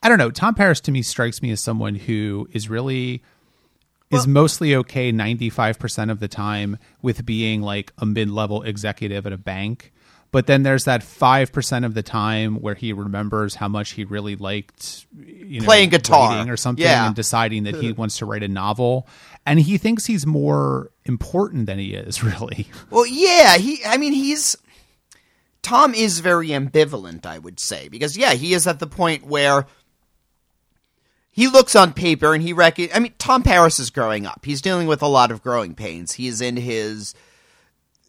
I 0.02 0.10
don't 0.10 0.18
know. 0.18 0.30
Tom 0.30 0.54
Paris 0.54 0.80
to 0.82 0.92
me 0.92 1.00
strikes 1.00 1.40
me 1.40 1.50
as 1.52 1.60
someone 1.62 1.94
who 1.94 2.48
is 2.52 2.68
really 2.68 3.22
is 4.10 4.26
mostly 4.26 4.76
okay 4.76 5.10
95% 5.10 6.10
of 6.10 6.20
the 6.20 6.28
time 6.28 6.76
with 7.00 7.24
being 7.24 7.62
like 7.62 7.94
a 7.96 8.04
mid-level 8.04 8.62
executive 8.62 9.26
at 9.26 9.32
a 9.32 9.38
bank 9.38 9.91
but 10.32 10.46
then 10.48 10.64
there's 10.64 10.84
that 10.86 11.02
5% 11.02 11.84
of 11.86 11.94
the 11.94 12.02
time 12.02 12.56
where 12.56 12.74
he 12.74 12.92
remembers 12.92 13.54
how 13.54 13.68
much 13.68 13.92
he 13.92 14.04
really 14.04 14.34
liked 14.34 15.06
you 15.16 15.60
know, 15.60 15.64
Playing 15.66 15.90
guitar. 15.90 16.50
or 16.50 16.56
something 16.56 16.84
Yeah. 16.84 17.06
and 17.06 17.14
deciding 17.14 17.62
that 17.64 17.76
he 17.76 17.92
wants 18.00 18.18
to 18.18 18.26
write 18.26 18.42
a 18.42 18.48
novel 18.48 19.06
and 19.46 19.60
he 19.60 19.78
thinks 19.78 20.06
he's 20.06 20.26
more 20.26 20.90
important 21.04 21.66
than 21.66 21.78
he 21.78 21.94
is 21.94 22.24
really 22.24 22.66
Well, 22.90 23.06
yeah, 23.06 23.56
he. 23.58 23.80
I 23.84 23.96
mean, 23.98 24.12
he's 24.12 24.56
Tom 25.62 25.94
is 25.94 26.18
very 26.20 26.48
ambivalent. 26.48 27.24
I 27.26 27.38
would 27.38 27.60
say 27.60 27.88
because 27.88 28.16
yeah, 28.16 28.32
he 28.32 28.52
is 28.54 28.66
at 28.66 28.80
the 28.80 28.86
point 28.88 29.24
where 29.26 29.66
he 31.30 31.48
looks 31.48 31.74
on 31.76 31.92
paper 31.92 32.34
and 32.34 32.42
he 32.42 32.52
reckon. 32.52 32.88
I 32.94 32.98
mean, 32.98 33.14
Tom 33.18 33.42
Paris 33.42 33.78
is 33.80 33.90
growing 33.90 34.26
up. 34.26 34.44
He's 34.44 34.60
dealing 34.60 34.86
with 34.86 35.02
a 35.02 35.06
lot 35.08 35.30
of 35.30 35.42
growing 35.42 35.74
pains. 35.74 36.12
He's 36.12 36.40
in 36.40 36.56
his. 36.56 37.14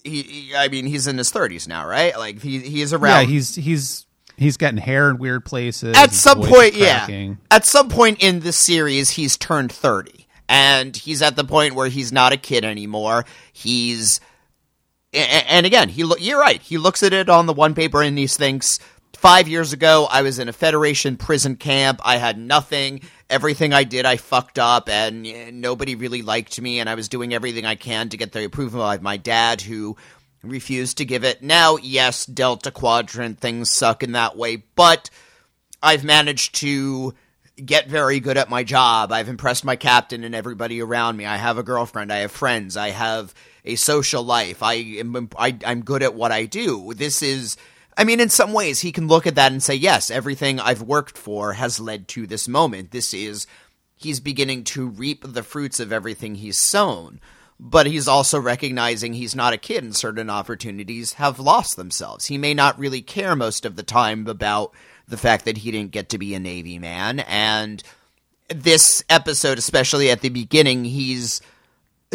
He, 0.04 0.22
he- 0.24 0.56
I 0.56 0.68
mean, 0.68 0.86
he's 0.86 1.08
in 1.08 1.18
his 1.18 1.30
thirties 1.32 1.68
now, 1.68 1.88
right? 1.88 2.18
Like 2.18 2.42
he 2.42 2.60
he 2.60 2.82
is 2.82 2.94
around. 2.94 3.22
yeah 3.24 3.28
he's 3.28 3.56
he's 3.56 4.06
he's 4.38 4.58
getting 4.58 4.78
hair 4.80 5.10
in 5.10 5.18
weird 5.18 5.46
places 5.46 5.96
at 5.96 6.12
some 6.12 6.40
point, 6.50 6.74
yeah. 6.76 7.06
At 7.52 7.66
some 7.66 7.88
point 7.90 8.22
in 8.24 8.40
this 8.42 8.58
series, 8.58 9.12
he's 9.12 9.38
turned 9.38 9.72
30. 9.72 10.28
And 10.50 10.96
he's 10.96 11.22
at 11.22 11.36
the 11.36 11.44
point 11.46 11.74
where 11.74 11.88
he's 11.88 12.12
not 12.12 12.34
a 12.34 12.38
kid 12.38 12.66
anymore. 12.66 13.26
He's. 13.54 14.20
And 15.14 15.66
again, 15.66 15.90
he 15.90 16.04
lo- 16.04 16.16
you're 16.20 16.40
right. 16.40 16.60
He 16.62 16.78
looks 16.80 17.04
at 17.04 17.14
it 17.14 17.30
on 17.30 17.46
the 17.46 17.54
one 17.54 17.76
paper 17.76 18.02
and 18.02 18.18
he 18.18 18.26
thinks, 18.28 18.80
five 19.24 19.48
years 19.48 19.72
ago, 19.72 20.06
I 20.12 20.22
was 20.22 20.38
in 20.38 20.50
a 20.50 20.54
Federation 20.54 21.16
prison 21.16 21.56
camp. 21.56 22.02
I 22.04 22.18
had 22.18 22.38
nothing. 22.38 23.00
Everything 23.30 23.72
I 23.72 23.86
did, 23.86 24.06
I 24.06 24.18
fucked 24.18 24.60
up, 24.60 24.90
and 24.90 25.26
eh, 25.26 25.50
nobody 25.54 25.96
really 25.96 26.22
liked 26.22 26.60
me. 26.60 26.82
And 26.82 26.90
I 26.90 26.96
was 26.96 27.08
doing 27.08 27.34
everything 27.34 27.66
I 27.66 27.76
can 27.76 28.10
to 28.10 28.18
get 28.18 28.34
the 28.34 28.44
approval 28.44 28.82
of 28.82 29.02
my 29.02 29.16
dad, 29.16 29.62
who 29.62 29.96
refused 30.44 30.98
to 30.98 31.06
give 31.06 31.24
it. 31.24 31.42
Now, 31.42 31.78
yes, 31.78 32.26
Delta 32.26 32.70
Quadrant 32.70 33.40
things 33.40 33.72
suck 33.72 34.04
in 34.04 34.12
that 34.12 34.36
way, 34.36 34.58
but 34.58 35.10
I've 35.82 36.04
managed 36.04 36.56
to 36.56 37.14
get 37.64 37.88
very 37.88 38.20
good 38.20 38.36
at 38.36 38.50
my 38.50 38.66
job. 38.66 39.14
I've 39.14 39.30
impressed 39.30 39.64
my 39.64 39.78
captain 39.78 40.26
and 40.26 40.36
everybody 40.36 40.82
around 40.82 41.16
me. 41.16 41.26
I 41.26 41.38
have 41.38 41.58
a 41.58 41.64
girlfriend. 41.64 42.12
I 42.12 42.18
have 42.18 42.32
friends. 42.34 42.76
I 42.76 42.90
have 42.90 43.34
a 43.64 43.78
social 43.78 44.22
life. 44.22 44.62
I 44.62 44.74
am 44.74 45.30
I, 45.40 45.58
I'm 45.66 45.86
good 45.86 46.04
at 46.04 46.14
what 46.14 46.34
I 46.34 46.44
do. 46.46 46.94
This 46.94 47.24
is. 47.24 47.56
I 47.98 48.04
mean, 48.04 48.20
in 48.20 48.30
some 48.30 48.54
ways, 48.54 48.82
he 48.82 48.92
can 48.92 49.08
look 49.08 49.28
at 49.28 49.36
that 49.36 49.52
and 49.52 49.62
say, 49.62 49.76
yes, 49.76 50.10
everything 50.10 50.60
I've 50.60 50.82
worked 50.82 51.18
for 51.18 51.54
has 51.54 51.80
led 51.80 52.08
to 52.10 52.28
this 52.28 52.48
moment. 52.48 52.92
This 52.92 53.14
is, 53.14 53.48
he's 53.96 54.20
beginning 54.20 54.64
to 54.66 54.88
reap 54.88 55.24
the 55.26 55.44
fruits 55.44 55.80
of 55.80 55.92
everything 55.92 56.36
he's 56.36 56.60
sown. 56.60 57.20
But 57.60 57.86
he's 57.86 58.08
also 58.08 58.40
recognizing 58.40 59.14
he's 59.14 59.36
not 59.36 59.54
a 59.54 59.58
kid 59.58 59.84
and 59.84 59.96
certain 59.96 60.30
opportunities 60.30 61.14
have 61.14 61.40
lost 61.40 61.76
themselves. 61.76 62.26
He 62.26 62.38
may 62.38 62.54
not 62.54 62.80
really 62.80 63.02
care 63.02 63.36
most 63.36 63.66
of 63.66 63.76
the 63.76 63.84
time 63.84 64.28
about 64.28 64.74
the 65.08 65.18
fact 65.18 65.46
that 65.46 65.60
he 65.60 65.72
didn't 65.72 65.92
get 65.92 66.10
to 66.10 66.18
be 66.18 66.34
a 66.34 66.40
Navy 66.40 66.80
man. 66.80 67.20
And 67.22 67.82
this 68.50 69.04
episode, 69.10 69.58
especially 69.58 70.10
at 70.10 70.22
the 70.22 70.30
beginning, 70.30 70.84
he's 70.84 71.42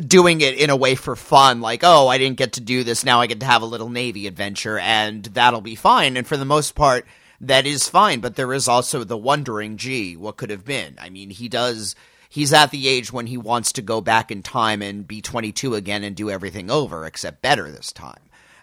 doing 0.06 0.40
it 0.40 0.54
in 0.54 0.70
a 0.70 0.76
way 0.76 0.94
for 0.94 1.16
fun, 1.16 1.60
like, 1.60 1.80
oh, 1.82 2.08
I 2.08 2.18
didn't 2.18 2.38
get 2.38 2.54
to 2.54 2.60
do 2.60 2.84
this, 2.84 3.04
now 3.04 3.20
I 3.20 3.26
get 3.26 3.40
to 3.40 3.46
have 3.46 3.62
a 3.62 3.66
little 3.66 3.88
Navy 3.88 4.26
adventure, 4.26 4.78
and 4.78 5.24
that'll 5.24 5.60
be 5.60 5.74
fine. 5.74 6.16
And 6.16 6.26
for 6.26 6.36
the 6.36 6.44
most 6.44 6.74
part, 6.74 7.06
that 7.40 7.66
is 7.66 7.88
fine, 7.88 8.20
but 8.20 8.36
there 8.36 8.52
is 8.52 8.68
also 8.68 9.04
the 9.04 9.16
wondering, 9.16 9.76
gee, 9.76 10.16
what 10.16 10.36
could 10.36 10.50
have 10.50 10.64
been? 10.64 10.96
I 11.00 11.08
mean, 11.08 11.30
he 11.30 11.48
does. 11.48 11.94
He's 12.28 12.52
at 12.52 12.70
the 12.70 12.88
age 12.88 13.12
when 13.12 13.26
he 13.26 13.38
wants 13.38 13.72
to 13.72 13.82
go 13.82 14.00
back 14.00 14.30
in 14.30 14.42
time 14.42 14.82
and 14.82 15.06
be 15.06 15.22
22 15.22 15.74
again 15.74 16.04
and 16.04 16.14
do 16.14 16.30
everything 16.30 16.70
over, 16.70 17.04
except 17.06 17.42
better 17.42 17.70
this 17.70 17.92
time. 17.92 18.20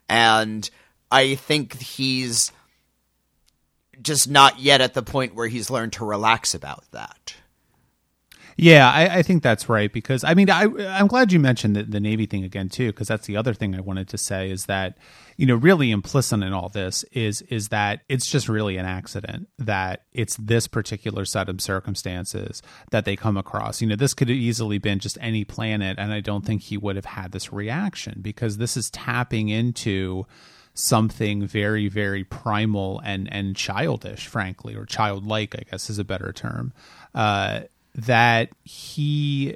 And 0.07 0.69
I 1.11 1.35
think 1.35 1.79
he's 1.79 2.51
just 4.01 4.29
not 4.29 4.59
yet 4.59 4.81
at 4.81 4.93
the 4.93 5.01
point 5.01 5.35
where 5.35 5.47
he's 5.47 5.69
learned 5.69 5.93
to 5.93 6.05
relax 6.05 6.53
about 6.53 6.83
that. 6.91 7.35
Yeah, 8.57 8.89
I, 8.89 9.17
I 9.17 9.21
think 9.21 9.43
that's 9.43 9.67
right 9.67 9.91
because 9.91 10.23
I 10.23 10.33
mean 10.33 10.49
I 10.49 10.63
I'm 10.97 11.07
glad 11.07 11.33
you 11.33 11.39
mentioned 11.41 11.75
the, 11.75 11.83
the 11.83 11.99
Navy 11.99 12.25
thing 12.25 12.45
again 12.45 12.69
too 12.69 12.87
because 12.91 13.09
that's 13.09 13.27
the 13.27 13.35
other 13.35 13.53
thing 13.53 13.75
I 13.75 13.81
wanted 13.81 14.07
to 14.09 14.17
say 14.17 14.49
is 14.49 14.67
that 14.67 14.97
you 15.35 15.45
know 15.45 15.55
really 15.55 15.91
implicit 15.91 16.41
in 16.41 16.53
all 16.53 16.69
this 16.69 17.03
is 17.11 17.41
is 17.43 17.67
that 17.69 18.01
it's 18.07 18.27
just 18.27 18.47
really 18.47 18.77
an 18.77 18.85
accident 18.85 19.49
that 19.59 20.03
it's 20.13 20.37
this 20.37 20.67
particular 20.67 21.25
set 21.25 21.49
of 21.49 21.59
circumstances 21.59 22.61
that 22.91 23.03
they 23.03 23.17
come 23.17 23.35
across. 23.35 23.81
You 23.81 23.87
know, 23.87 23.97
this 23.97 24.13
could 24.13 24.29
have 24.29 24.37
easily 24.37 24.77
been 24.77 24.99
just 24.99 25.17
any 25.19 25.43
planet, 25.43 25.97
and 25.99 26.13
I 26.13 26.21
don't 26.21 26.45
think 26.45 26.61
he 26.61 26.77
would 26.77 26.95
have 26.95 27.05
had 27.05 27.33
this 27.33 27.51
reaction 27.51 28.19
because 28.21 28.57
this 28.57 28.77
is 28.77 28.89
tapping 28.89 29.49
into 29.49 30.25
something 30.77 31.45
very 31.47 31.87
very 31.87 32.23
primal 32.25 33.01
and 33.05 33.31
and 33.31 33.55
childish 33.55 34.27
frankly 34.27 34.75
or 34.75 34.85
childlike 34.85 35.55
i 35.55 35.63
guess 35.71 35.89
is 35.89 35.97
a 35.97 36.03
better 36.03 36.33
term 36.33 36.73
uh 37.13 37.61
that 37.95 38.49
he 38.63 39.55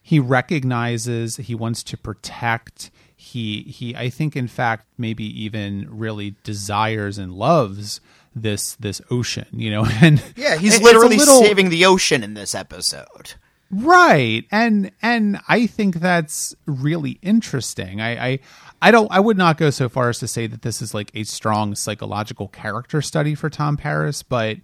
he 0.00 0.20
recognizes 0.20 1.36
he 1.36 1.54
wants 1.54 1.82
to 1.82 1.96
protect 1.96 2.90
he 3.16 3.62
he 3.62 3.96
i 3.96 4.08
think 4.08 4.36
in 4.36 4.46
fact 4.46 4.86
maybe 4.96 5.24
even 5.42 5.86
really 5.90 6.34
desires 6.44 7.18
and 7.18 7.32
loves 7.32 8.00
this 8.34 8.74
this 8.76 9.00
ocean 9.10 9.46
you 9.52 9.70
know 9.70 9.84
and 10.00 10.22
Yeah, 10.36 10.56
he's 10.56 10.80
literally 10.80 11.16
little- 11.16 11.42
saving 11.42 11.68
the 11.70 11.84
ocean 11.86 12.22
in 12.22 12.34
this 12.34 12.54
episode. 12.54 13.34
right 13.70 14.44
and 14.52 14.92
and 15.02 15.40
i 15.48 15.66
think 15.66 15.96
that's 15.96 16.54
really 16.66 17.18
interesting 17.22 18.00
i 18.00 18.28
i 18.32 18.38
i 18.82 18.90
don't 18.90 19.10
i 19.10 19.18
would 19.18 19.36
not 19.38 19.56
go 19.56 19.70
so 19.70 19.88
far 19.88 20.10
as 20.10 20.18
to 20.20 20.28
say 20.28 20.46
that 20.46 20.62
this 20.62 20.80
is 20.82 20.94
like 20.94 21.10
a 21.14 21.24
strong 21.24 21.74
psychological 21.74 22.46
character 22.48 23.00
study 23.02 23.34
for 23.34 23.48
tom 23.50 23.76
paris 23.76 24.22
but 24.22 24.58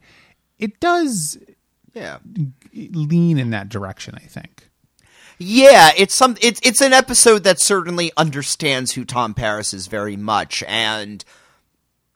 it 0.59 0.79
does 0.81 1.38
Yeah. 1.94 2.18
lean 2.72 3.38
in 3.38 3.50
that 3.50 3.68
direction 3.68 4.14
i 4.16 4.20
think 4.26 4.68
Yeah, 5.38 5.90
it's 5.96 6.14
some 6.14 6.37
it's 6.42 6.61
it's 6.62 6.81
an 6.83 6.92
episode 6.92 7.44
that 7.44 7.61
certainly 7.61 8.12
understands 8.16 8.92
who 8.92 9.05
Tom 9.07 9.33
Paris 9.35 9.72
is 9.72 9.87
very 9.87 10.16
much 10.16 10.62
and 10.68 11.24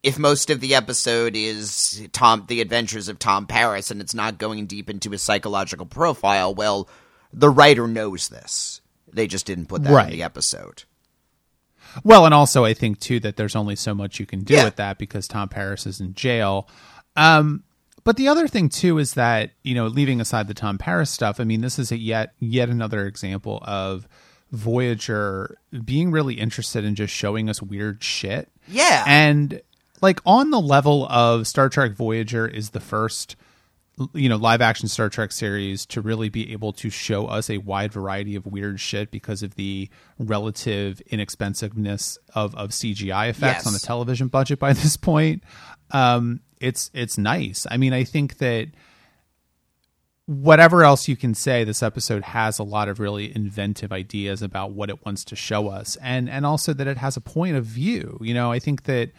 if 0.02 0.18
most 0.18 0.50
of 0.50 0.60
the 0.60 0.74
episode 0.74 1.34
is 1.34 2.06
Tom 2.12 2.44
the 2.48 2.60
adventures 2.60 3.08
of 3.08 3.18
Tom 3.18 3.46
Paris 3.46 3.90
and 3.90 4.02
it's 4.02 4.14
not 4.14 4.36
going 4.36 4.66
deep 4.66 4.90
into 4.90 5.08
his 5.10 5.22
psychological 5.22 5.86
profile, 5.86 6.54
well, 6.54 6.86
the 7.32 7.48
writer 7.48 7.88
knows 7.88 8.28
this. 8.28 8.82
They 9.10 9.26
just 9.26 9.46
didn't 9.46 9.66
put 9.66 9.82
that 9.84 9.92
Right. 9.94 10.06
in 10.12 10.18
the 10.18 10.22
episode. 10.22 10.84
Well, 12.02 12.26
and 12.26 12.34
also 12.34 12.64
I 12.66 12.74
think 12.74 13.00
too 13.00 13.18
that 13.20 13.36
there's 13.36 13.56
only 13.56 13.76
so 13.76 13.94
much 13.94 14.20
you 14.20 14.26
can 14.26 14.40
do 14.44 14.52
Yeah. 14.52 14.64
with 14.64 14.76
that 14.76 14.98
because 14.98 15.26
Tom 15.26 15.48
Paris 15.48 15.86
is 15.86 15.98
in 16.00 16.12
jail. 16.12 16.68
Um, 17.16 17.62
but 18.04 18.16
the 18.16 18.28
other 18.28 18.46
thing 18.46 18.68
too 18.68 18.98
is 18.98 19.14
that 19.14 19.50
you 19.62 19.74
know, 19.74 19.86
leaving 19.86 20.20
aside 20.20 20.46
the 20.48 20.54
Tom 20.54 20.78
Paris 20.78 21.10
stuff, 21.10 21.40
I 21.40 21.44
mean, 21.44 21.60
this 21.62 21.78
is 21.78 21.90
a 21.90 21.98
yet 21.98 22.34
yet 22.40 22.68
another 22.68 23.06
example 23.06 23.60
of 23.64 24.06
Voyager 24.52 25.58
being 25.84 26.10
really 26.10 26.34
interested 26.34 26.84
in 26.84 26.94
just 26.94 27.12
showing 27.12 27.48
us 27.50 27.60
weird 27.60 28.02
shit. 28.02 28.50
Yeah. 28.68 29.04
and 29.06 29.60
like 30.00 30.20
on 30.24 30.50
the 30.50 30.60
level 30.60 31.06
of 31.08 31.46
Star 31.46 31.68
Trek 31.68 31.92
Voyager 31.92 32.46
is 32.46 32.70
the 32.70 32.80
first 32.80 33.36
you 34.12 34.28
know 34.28 34.36
live 34.36 34.60
action 34.60 34.88
Star 34.88 35.08
Trek 35.08 35.30
series 35.32 35.86
to 35.86 36.00
really 36.00 36.28
be 36.28 36.52
able 36.52 36.72
to 36.74 36.90
show 36.90 37.26
us 37.26 37.48
a 37.50 37.58
wide 37.58 37.92
variety 37.92 38.34
of 38.36 38.44
weird 38.46 38.80
shit 38.80 39.10
because 39.10 39.42
of 39.42 39.54
the 39.54 39.88
relative 40.18 41.00
inexpensiveness 41.08 42.18
of 42.34 42.54
of 42.54 42.70
CGI 42.70 43.28
effects 43.30 43.58
Yes. 43.64 43.66
on 43.66 43.72
the 43.72 43.78
television 43.78 44.28
budget 44.28 44.58
by 44.58 44.72
this 44.72 44.96
point. 44.96 45.42
Um 45.90 46.40
it's 46.60 46.90
it's 46.94 47.18
nice. 47.18 47.66
I 47.70 47.76
mean, 47.76 47.92
I 47.92 48.04
think 48.04 48.38
that 48.38 48.68
whatever 50.26 50.84
else 50.84 51.06
you 51.06 51.16
can 51.16 51.34
say 51.34 51.64
this 51.64 51.82
episode 51.82 52.22
has 52.22 52.58
a 52.58 52.62
lot 52.62 52.88
of 52.88 52.98
really 52.98 53.34
inventive 53.34 53.92
ideas 53.92 54.40
about 54.40 54.72
what 54.72 54.88
it 54.88 55.04
wants 55.04 55.24
to 55.26 55.36
show 55.36 55.68
us. 55.68 55.96
And 56.00 56.30
and 56.30 56.46
also 56.46 56.72
that 56.72 56.86
it 56.86 56.98
has 56.98 57.16
a 57.16 57.20
point 57.20 57.56
of 57.56 57.64
view. 57.64 58.18
You 58.22 58.34
know 58.34 58.50
i 58.50 58.58
think 58.58 58.84
that 58.84 59.10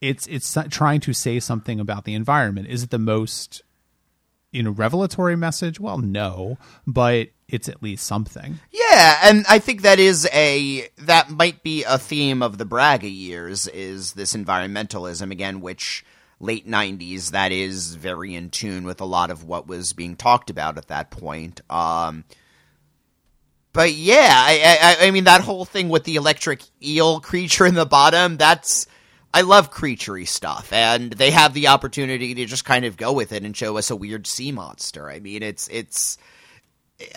it's 0.00 0.26
it's 0.26 0.56
trying 0.70 1.00
to 1.00 1.12
say 1.12 1.40
something 1.40 1.80
about 1.80 2.04
the 2.04 2.14
environment. 2.14 2.68
Is 2.68 2.82
it 2.82 2.90
the 2.90 2.98
most 2.98 3.62
you 4.52 4.62
know 4.62 4.70
revelatory 4.70 5.36
message? 5.36 5.80
Well 5.80 5.98
no 5.98 6.58
but 6.86 7.28
it's 7.48 7.68
at 7.68 7.82
least 7.82 8.04
something. 8.04 8.58
Yeah, 8.72 9.20
and 9.22 9.46
I 9.48 9.60
think 9.60 9.82
that 9.82 9.98
is 9.98 10.28
a 10.32 10.88
that 10.98 11.30
might 11.30 11.62
be 11.62 11.84
a 11.84 11.98
theme 11.98 12.42
of 12.42 12.58
the 12.58 12.64
Braga 12.64 13.08
years 13.08 13.68
is 13.68 14.12
this 14.14 14.34
environmentalism 14.34 15.30
again, 15.30 15.60
which 15.60 16.04
late 16.40 16.68
'90s 16.68 17.30
that 17.30 17.52
is 17.52 17.94
very 17.94 18.34
in 18.34 18.50
tune 18.50 18.84
with 18.84 19.00
a 19.00 19.06
lot 19.06 19.30
of 19.30 19.44
what 19.44 19.66
was 19.66 19.92
being 19.92 20.16
talked 20.16 20.50
about 20.50 20.78
at 20.78 20.88
that 20.88 21.10
point. 21.10 21.60
Um, 21.70 22.24
but 23.72 23.92
yeah, 23.92 24.30
I, 24.32 24.96
I 25.00 25.06
I 25.06 25.10
mean 25.10 25.24
that 25.24 25.42
whole 25.42 25.64
thing 25.64 25.88
with 25.88 26.04
the 26.04 26.16
electric 26.16 26.62
eel 26.82 27.20
creature 27.20 27.66
in 27.66 27.74
the 27.74 27.86
bottom. 27.86 28.36
That's 28.36 28.86
I 29.34 29.42
love 29.42 29.70
creaturey 29.70 30.26
stuff, 30.26 30.72
and 30.72 31.12
they 31.12 31.30
have 31.30 31.52
the 31.52 31.68
opportunity 31.68 32.34
to 32.34 32.46
just 32.46 32.64
kind 32.64 32.86
of 32.86 32.96
go 32.96 33.12
with 33.12 33.32
it 33.32 33.44
and 33.44 33.54
show 33.54 33.76
us 33.76 33.90
a 33.90 33.96
weird 33.96 34.26
sea 34.26 34.50
monster. 34.50 35.10
I 35.10 35.20
mean, 35.20 35.42
it's 35.42 35.68
it's 35.68 36.16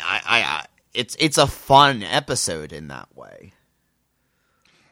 I, 0.04 0.22
I, 0.26 0.66
it's 0.94 1.16
it's 1.18 1.38
a 1.38 1.48
fun 1.48 2.04
episode 2.04 2.74
in 2.74 2.90
that 2.90 3.08
way. 3.16 3.54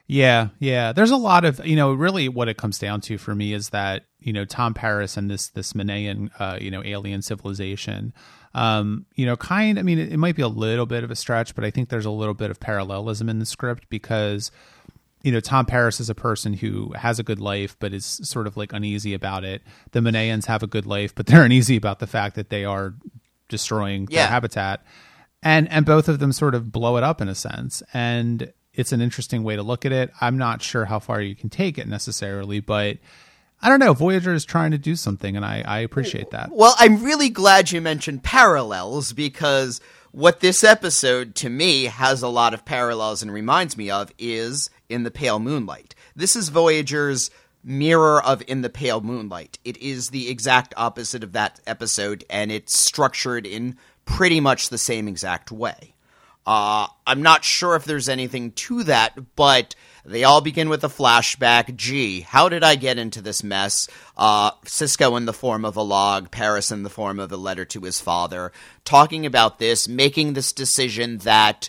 Yeah, 0.07 0.49
yeah. 0.59 0.93
There's 0.93 1.11
a 1.11 1.17
lot 1.17 1.43
of 1.45 1.65
you 1.65 1.75
know, 1.75 1.93
really, 1.93 2.29
what 2.29 2.47
it 2.47 2.57
comes 2.57 2.79
down 2.79 3.01
to 3.01 3.17
for 3.17 3.35
me 3.35 3.53
is 3.53 3.69
that 3.69 4.05
you 4.19 4.31
know 4.33 4.45
Tom 4.45 4.73
Paris 4.73 5.17
and 5.17 5.29
this 5.29 5.49
this 5.49 5.73
Monean, 5.73 6.29
uh, 6.39 6.57
you 6.61 6.71
know, 6.71 6.83
alien 6.83 7.21
civilization. 7.21 8.13
Um, 8.53 9.05
you 9.15 9.25
know, 9.25 9.35
kind. 9.35 9.77
I 9.77 9.81
mean, 9.83 9.99
it, 9.99 10.13
it 10.13 10.17
might 10.17 10.35
be 10.35 10.41
a 10.41 10.47
little 10.47 10.85
bit 10.85 11.03
of 11.03 11.11
a 11.11 11.15
stretch, 11.15 11.53
but 11.55 11.63
I 11.65 11.71
think 11.71 11.89
there's 11.89 12.05
a 12.05 12.11
little 12.11 12.33
bit 12.33 12.49
of 12.49 12.59
parallelism 12.59 13.27
in 13.29 13.39
the 13.39 13.45
script 13.45 13.85
because 13.89 14.49
you 15.23 15.31
know, 15.31 15.39
Tom 15.41 15.65
Paris 15.65 15.99
is 15.99 16.09
a 16.09 16.15
person 16.15 16.53
who 16.53 16.93
has 16.93 17.19
a 17.19 17.23
good 17.23 17.39
life, 17.39 17.75
but 17.79 17.91
is 17.91 18.05
sort 18.05 18.47
of 18.47 18.55
like 18.55 18.71
uneasy 18.71 19.13
about 19.13 19.43
it. 19.43 19.61
The 19.91 19.99
Moneans 19.99 20.45
have 20.45 20.63
a 20.63 20.67
good 20.67 20.85
life, 20.85 21.13
but 21.13 21.25
they're 21.25 21.43
uneasy 21.45 21.75
about 21.75 21.99
the 21.99 22.07
fact 22.07 22.35
that 22.35 22.49
they 22.49 22.63
are 22.63 22.93
destroying 23.49 24.07
Yeah. 24.09 24.21
their 24.21 24.27
habitat. 24.29 24.85
And 25.43 25.69
and 25.69 25.85
both 25.85 26.07
of 26.07 26.19
them 26.19 26.31
sort 26.31 26.55
of 26.55 26.71
blow 26.71 26.97
it 26.97 27.03
up 27.03 27.19
in 27.21 27.27
a 27.27 27.35
sense. 27.35 27.83
And 27.93 28.53
it's 28.77 28.91
an 28.91 29.01
interesting 29.01 29.43
way 29.43 29.55
to 29.55 29.63
look 29.63 29.85
at 29.85 29.91
it. 29.91 30.11
I'm 30.21 30.37
not 30.37 30.61
sure 30.61 30.85
how 30.85 30.99
far 30.99 31.19
you 31.19 31.35
can 31.35 31.49
take 31.49 31.77
it 31.77 31.87
necessarily, 31.87 32.59
but 32.59 32.97
I 33.59 33.69
don't 33.69 33.79
know. 33.79 33.93
Voyager 33.93 34.33
is 34.33 34.45
trying 34.45 34.71
to 34.71 34.77
do 34.77 34.95
something, 34.95 35.35
and 35.35 35.43
I, 35.43 35.63
I 35.65 35.79
appreciate 35.79 36.29
that. 36.29 36.51
Well, 36.51 36.75
I'm 36.77 37.03
really 37.03 37.29
glad 37.29 37.71
you 37.71 37.81
mentioned 37.81 38.23
parallels 38.23 39.13
because 39.13 39.81
what 40.11 40.41
this 40.41 40.63
episode 40.63 41.33
to 41.35 41.49
me 41.49 41.85
has 41.85 42.21
a 42.21 42.27
lot 42.27 42.53
of 42.53 42.65
parallels 42.65 43.23
and 43.23 43.33
reminds 43.33 43.75
me 43.75 43.89
of 43.89 44.11
is 44.19 44.69
In 44.89 45.01
the 45.01 45.11
Pale 45.11 45.39
Moonlight. 45.39 45.95
This 46.15 46.35
is 46.35 46.49
Voyager's 46.49 47.31
mirror 47.63 48.23
of 48.23 48.43
In 48.47 48.61
the 48.61 48.69
Pale 48.69 49.01
Moonlight. 49.01 49.57
It 49.65 49.77
is 49.77 50.09
the 50.09 50.29
exact 50.29 50.75
opposite 50.77 51.23
of 51.23 51.33
that 51.33 51.59
episode, 51.65 52.25
and 52.29 52.51
it's 52.51 52.79
structured 52.79 53.47
in 53.47 53.75
pretty 54.05 54.39
much 54.39 54.69
the 54.69 54.77
same 54.77 55.07
exact 55.07 55.51
way. 55.51 55.95
Uh, 56.47 56.87
I'm 57.05 57.21
not 57.21 57.43
sure 57.43 57.75
if 57.75 57.83
there's 57.83 58.07
anything 58.07 58.51
to 58.53 58.83
that, 58.83 59.35
but 59.35 59.75
they 60.05 60.23
all 60.23 60.39
begin 60.39 60.69
with 60.69 60.81
a 60.85 60.87
flashback. 60.87 61.75
Gee, 61.75 62.21
how 62.21 62.47
did 62.47 62.63
I 62.63 62.75
get 62.75 62.97
into 62.97 63.21
this 63.21 63.43
mess? 63.43 63.89
Uh, 64.15 64.51
Sisko 64.63 65.17
in 65.17 65.25
the 65.25 65.33
form 65.33 65.65
of 65.65 65.75
a 65.75 65.81
log, 65.81 66.31
Paris 66.31 66.71
in 66.71 66.83
the 66.83 66.89
form 66.89 67.19
of 67.19 67.33
a 67.33 67.37
letter 67.37 67.65
to 67.65 67.81
his 67.81 67.99
father, 67.99 68.53
talking 68.85 69.25
about 69.25 69.59
this, 69.59 69.89
making 69.89 70.33
this 70.33 70.53
decision 70.53 71.17
that 71.19 71.67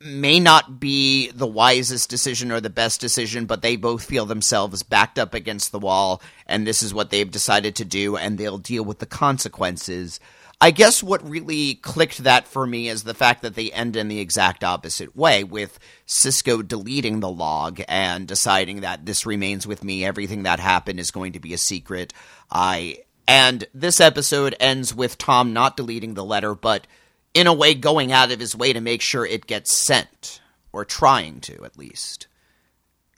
may 0.00 0.38
not 0.38 0.78
be 0.78 1.32
the 1.32 1.46
wisest 1.46 2.08
decision 2.08 2.52
or 2.52 2.60
the 2.60 2.70
best 2.70 3.00
decision, 3.00 3.46
but 3.46 3.62
they 3.62 3.74
both 3.74 4.04
feel 4.04 4.26
themselves 4.26 4.84
backed 4.84 5.18
up 5.18 5.34
against 5.34 5.72
the 5.72 5.78
wall, 5.80 6.22
and 6.46 6.64
this 6.64 6.84
is 6.84 6.94
what 6.94 7.10
they've 7.10 7.32
decided 7.32 7.74
to 7.74 7.84
do, 7.84 8.16
and 8.16 8.38
they'll 8.38 8.58
deal 8.58 8.84
with 8.84 9.00
the 9.00 9.06
consequences. 9.06 10.20
I 10.60 10.70
guess 10.70 11.02
what 11.02 11.28
really 11.28 11.74
clicked 11.74 12.18
that 12.18 12.46
for 12.46 12.66
me 12.66 12.88
is 12.88 13.02
the 13.02 13.14
fact 13.14 13.42
that 13.42 13.54
they 13.54 13.70
end 13.70 13.96
in 13.96 14.08
the 14.08 14.20
exact 14.20 14.64
opposite 14.64 15.14
way, 15.16 15.44
with 15.44 15.78
Sisko 16.06 16.66
deleting 16.66 17.20
the 17.20 17.30
log 17.30 17.82
and 17.88 18.26
deciding 18.26 18.80
that 18.80 19.04
this 19.04 19.26
remains 19.26 19.66
with 19.66 19.84
me, 19.84 20.04
everything 20.04 20.44
that 20.44 20.60
happened 20.60 21.00
is 21.00 21.10
going 21.10 21.32
to 21.32 21.40
be 21.40 21.52
a 21.52 21.58
secret. 21.58 22.12
I 22.50 22.98
and 23.26 23.64
this 23.74 24.00
episode 24.00 24.54
ends 24.60 24.94
with 24.94 25.18
Tom 25.18 25.52
not 25.52 25.76
deleting 25.76 26.14
the 26.14 26.24
letter, 26.24 26.54
but 26.54 26.86
in 27.32 27.46
a 27.46 27.54
way 27.54 27.74
going 27.74 28.12
out 28.12 28.30
of 28.30 28.38
his 28.38 28.54
way 28.54 28.72
to 28.72 28.80
make 28.80 29.02
sure 29.02 29.26
it 29.26 29.46
gets 29.46 29.76
sent, 29.76 30.40
or 30.72 30.84
trying 30.84 31.40
to 31.40 31.64
at 31.64 31.76
least. 31.76 32.26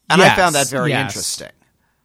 And 0.09 0.23
I 0.23 0.35
found 0.35 0.55
that 0.55 0.69
very 0.69 0.91
yes. 0.91 1.11
interesting. 1.11 1.53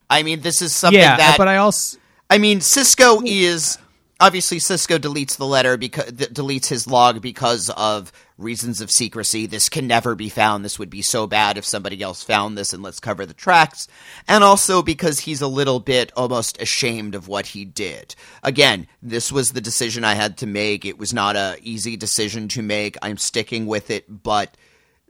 I 0.10 0.24
mean, 0.24 0.42
this 0.42 0.62
is 0.62 0.74
something 0.74 1.00
Yeah, 1.00 1.18
that 1.18 1.38
but 1.38 1.48
I 1.48 1.58
also 1.58 1.98
I 2.30 2.38
mean, 2.38 2.60
Sisko 2.60 3.22
is 3.26 3.78
obviously 4.22 4.60
Sisko 4.60 5.00
deletes 5.00 5.36
the 5.36 5.46
letter 5.46 5.76
because 5.76 6.14
th- 6.14 6.30
deletes 6.30 6.68
his 6.68 6.88
log 6.88 7.22
because 7.22 7.70
of 7.72 8.14
reasons 8.38 8.80
of 8.80 8.92
secrecy. 8.92 9.48
This 9.48 9.68
can 9.68 9.88
never 9.88 10.16
be 10.16 10.30
found. 10.30 10.64
This 10.64 10.80
would 10.80 10.90
be 10.90 11.02
so 11.02 11.28
bad 11.28 11.58
if 11.58 11.66
somebody 11.66 12.02
else 12.02 12.24
found 12.24 12.58
this, 12.58 12.72
and 12.72 12.84
let's 12.84 13.00
cover 13.00 13.26
the 13.26 13.34
tracks. 13.34 13.88
And 14.28 14.44
also 14.44 14.82
because 14.82 15.22
he's 15.22 15.42
a 15.42 15.48
little 15.48 15.80
bit 15.80 16.12
almost 16.16 16.62
ashamed 16.62 17.16
of 17.16 17.28
what 17.28 17.48
he 17.48 17.66
did. 17.66 18.16
Again, 18.44 18.88
this 19.02 19.32
was 19.32 19.52
the 19.52 19.62
decision 19.62 20.04
I 20.04 20.14
had 20.14 20.38
to 20.38 20.48
make. 20.48 20.86
It 20.86 21.00
was 21.00 21.14
not 21.14 21.36
a 21.36 21.58
easy 21.62 21.98
decision 21.98 22.48
to 22.50 22.62
make. 22.62 22.96
I'm 23.02 23.18
sticking 23.18 23.66
with 23.66 23.90
it, 23.90 24.06
but 24.24 24.56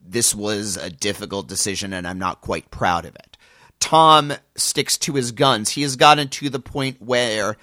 this 0.02 0.34
was 0.34 0.78
a 0.78 0.90
difficult 0.90 1.48
decision, 1.48 1.94
and 1.94 2.08
I'm 2.08 2.20
not 2.20 2.42
quite 2.42 2.72
proud 2.72 3.06
of 3.06 3.16
it. 3.16 3.38
Tom 3.80 4.34
sticks 4.56 4.98
to 5.00 5.14
his 5.14 5.32
guns. 5.32 5.72
He 5.72 5.82
has 5.82 5.96
gotten 5.98 6.30
to 6.30 6.50
the 6.50 6.60
point 6.60 7.02
where 7.02 7.58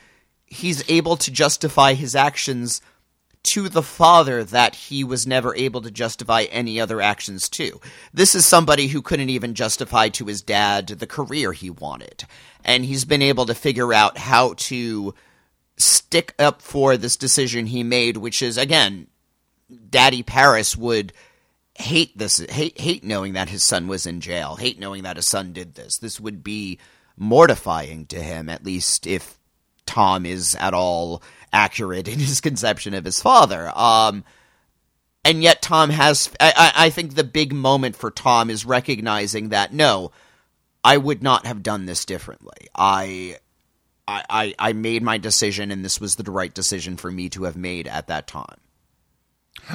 he's 0.51 0.89
able 0.89 1.17
to 1.17 1.31
justify 1.31 1.95
his 1.95 2.15
actions 2.15 2.81
to 3.45 3.69
the 3.69 3.83
father 3.83 4.45
that 4.45 4.75
he 4.75 5.05
was 5.05 5.27
never 5.27 5.55
able 5.55 5.81
to 5.81 5.91
justify 5.91 6.43
any 6.51 6.81
other 6.81 7.01
actions 7.01 7.49
to. 7.49 7.81
This 8.13 8.35
is 8.35 8.45
somebody 8.45 8.89
who 8.89 9.01
couldn't 9.01 9.31
even 9.31 9.55
justify 9.55 10.09
to 10.11 10.27
his 10.27 10.43
dad 10.43 10.89
the 10.89 11.07
career 11.07 11.53
he 11.53 11.71
wanted. 11.71 12.25
And 12.65 12.85
he's 12.85 13.05
been 13.05 13.23
able 13.23 13.47
to 13.47 13.55
figure 13.55 13.95
out 13.95 14.19
how 14.19 14.55
to 14.55 15.15
stick 15.77 16.35
up 16.39 16.61
for 16.61 16.97
this 16.97 17.17
decision 17.17 17.67
he 17.67 17.83
made, 17.83 18.17
which 18.17 18.43
is, 18.43 18.59
again, 18.59 19.07
Daddy 19.89 20.23
Paris 20.23 20.77
would 20.77 21.13
hate 21.75 22.19
this 22.19 22.39
hate 22.39 22.81
hate 22.81 23.05
knowing 23.05 23.35
that 23.35 23.49
his 23.49 23.65
son 23.65 23.87
was 23.87 24.05
in 24.05 24.21
jail 24.21 24.57
hate 24.57 24.81
knowing 24.81 25.05
that 25.05 25.15
his 25.15 25.29
son 25.29 25.53
did 25.53 25.77
this 25.77 25.99
this 25.99 26.19
would 26.19 26.43
be 26.43 26.77
mortifying 27.17 28.05
to 28.05 28.21
him 28.21 28.49
at 28.49 28.65
least 28.65 29.07
if 29.07 29.39
tom 29.89 30.25
is 30.25 30.55
at 30.57 30.75
all 30.75 31.23
accurate 31.53 32.07
in 32.09 32.19
his 32.19 32.41
conception 32.49 32.95
of 32.95 33.05
his 33.05 33.21
father 33.21 33.73
um 33.75 34.23
and 35.25 35.43
yet 35.43 35.63
tom 35.63 35.91
has 35.91 36.31
I, 36.39 36.73
I 36.77 36.91
think 36.91 37.15
the 37.15 37.25
big 37.25 37.53
moment 37.53 37.97
for 37.97 38.11
tom 38.11 38.51
is 38.51 38.65
recognizing 38.65 39.49
that 39.49 39.73
no 39.73 40.13
i 40.85 40.97
would 40.97 41.23
not 41.23 41.47
have 41.47 41.63
done 41.63 41.87
this 41.87 42.05
differently 42.05 42.69
I, 44.09 44.25
I, 44.31 44.55
I 44.59 44.73
made 44.73 45.03
my 45.03 45.19
decision, 45.19 45.71
and 45.71 45.85
this 45.85 46.01
was 46.01 46.17
the 46.17 46.31
right 46.31 46.53
decision 46.53 46.97
for 46.97 47.11
me 47.11 47.29
to 47.31 47.45
have 47.45 47.57
made 47.57 47.87
at 47.87 48.07
that 48.07 48.27
time. 48.27 48.57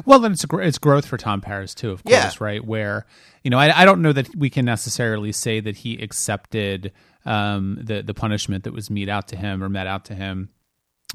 Well, 0.06 0.20
then 0.20 0.32
it's 0.34 0.44
a, 0.44 0.48
gr- 0.48 0.62
it's 0.62 0.78
growth 0.78 1.06
for 1.06 1.18
Tom 1.18 1.42
Paris 1.42 1.74
too, 1.74 1.92
of 1.92 2.04
course, 2.04 2.14
Yeah. 2.16 2.32
right? 2.40 2.64
Where 2.66 3.06
you 3.44 3.50
know, 3.52 3.60
I, 3.60 3.82
I 3.82 3.86
don't 3.86 4.02
know 4.02 4.14
that 4.14 4.34
we 4.36 4.50
can 4.50 4.66
necessarily 4.66 5.32
say 5.32 5.60
that 5.60 5.78
he 5.78 6.02
accepted 6.02 6.92
um, 7.26 7.78
the 7.82 8.02
the 8.02 8.14
punishment 8.14 8.64
that 8.64 8.74
was 8.74 8.90
mete 8.90 9.10
out 9.10 9.28
to 9.30 9.36
him 9.36 9.64
or 9.64 9.70
met 9.70 9.88
out 9.88 10.06
to 10.06 10.16
him. 10.16 10.50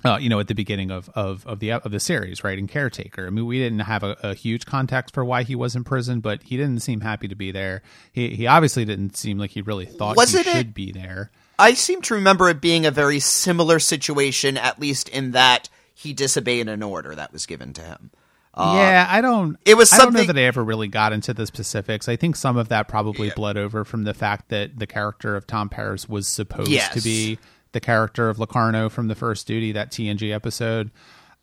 Uh, 0.04 0.16
you 0.16 0.28
know, 0.28 0.38
at 0.38 0.46
the 0.46 0.54
beginning 0.54 0.92
of, 0.92 1.10
of 1.16 1.44
of 1.44 1.58
the 1.58 1.72
of 1.72 1.90
the 1.90 1.98
series, 1.98 2.44
right? 2.44 2.56
In 2.56 2.68
Caretaker, 2.68 3.26
I 3.26 3.30
mean, 3.30 3.46
we 3.46 3.58
didn't 3.58 3.80
have 3.80 4.04
a, 4.04 4.16
a 4.22 4.34
huge 4.34 4.64
context 4.64 5.12
for 5.12 5.24
why 5.24 5.42
he 5.42 5.56
was 5.56 5.74
in 5.74 5.82
prison, 5.82 6.20
but 6.20 6.40
he 6.44 6.56
didn't 6.56 6.82
seem 6.82 7.00
happy 7.00 7.26
to 7.26 7.34
be 7.34 7.50
there. 7.50 7.82
He 8.12 8.28
he 8.36 8.46
obviously 8.46 8.84
didn't 8.84 9.16
seem 9.16 9.38
like 9.38 9.50
he 9.50 9.60
really 9.60 9.86
thought 9.86 10.16
Wasn't 10.16 10.44
he 10.44 10.50
it- 10.50 10.54
should 10.56 10.72
be 10.74 10.92
there. 10.92 11.32
I 11.58 11.74
seem 11.74 12.00
to 12.02 12.14
remember 12.14 12.48
it 12.48 12.60
being 12.60 12.86
a 12.86 12.92
very 12.92 13.18
similar 13.18 13.80
situation, 13.80 14.56
at 14.56 14.78
least 14.78 15.08
in 15.08 15.32
that 15.32 15.68
he 15.92 16.12
disobeyed 16.12 16.68
an 16.68 16.84
order 16.84 17.16
that 17.16 17.32
was 17.32 17.46
given 17.46 17.72
to 17.72 17.82
him. 17.82 18.12
Yeah, 18.58 19.06
I 19.08 19.20
don't. 19.20 19.54
Uh, 19.54 19.58
it 19.64 19.76
was 19.76 19.92
I 19.92 19.98
don't 19.98 20.12
know 20.12 20.18
something- 20.20 20.34
that 20.34 20.40
I 20.40 20.44
ever 20.44 20.62
really 20.64 20.88
got 20.88 21.12
into 21.12 21.32
the 21.34 21.46
specifics. 21.46 22.08
I 22.08 22.16
think 22.16 22.36
some 22.36 22.56
of 22.56 22.68
that 22.68 22.88
probably 22.88 23.30
bled 23.30 23.56
over 23.56 23.84
from 23.84 24.04
the 24.04 24.14
fact 24.14 24.48
that 24.50 24.78
the 24.78 24.86
character 24.86 25.36
of 25.36 25.46
Tom 25.46 25.68
Paris 25.68 26.08
was 26.08 26.26
supposed 26.28 26.70
Yes. 26.70 26.92
to 26.94 27.00
be 27.00 27.38
the 27.72 27.80
character 27.80 28.28
of 28.28 28.38
Locarno 28.38 28.88
from 28.88 29.08
the 29.08 29.14
First 29.14 29.46
Duty, 29.46 29.72
that 29.72 29.90
TNG 29.90 30.32
episode. 30.32 30.90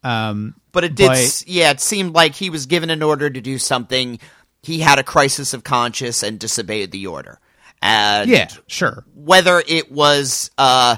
Um, 0.04 0.56
But 0.72 0.84
it 0.84 0.96
did, 0.96 1.08
But- 1.08 1.44
yeah, 1.48 1.72
it 1.72 1.82
seemed 1.82 2.14
like 2.14 2.36
he 2.36 2.50
was 2.50 2.66
given 2.66 2.90
an 2.90 3.02
order 3.02 3.30
to 3.30 3.42
do 3.42 3.58
something. 3.58 4.20
He 4.62 4.80
had 4.80 5.00
a 5.00 5.04
crisis 5.04 5.54
of 5.54 5.64
conscience 5.64 6.22
and 6.24 6.40
disobeyed 6.40 6.92
the 6.92 7.08
order. 7.08 7.40
And 7.82 8.30
yeah, 8.30 8.48
sure. 8.68 9.04
whether 9.14 9.64
it 9.68 9.92
was 9.92 10.50
uh, 10.58 10.98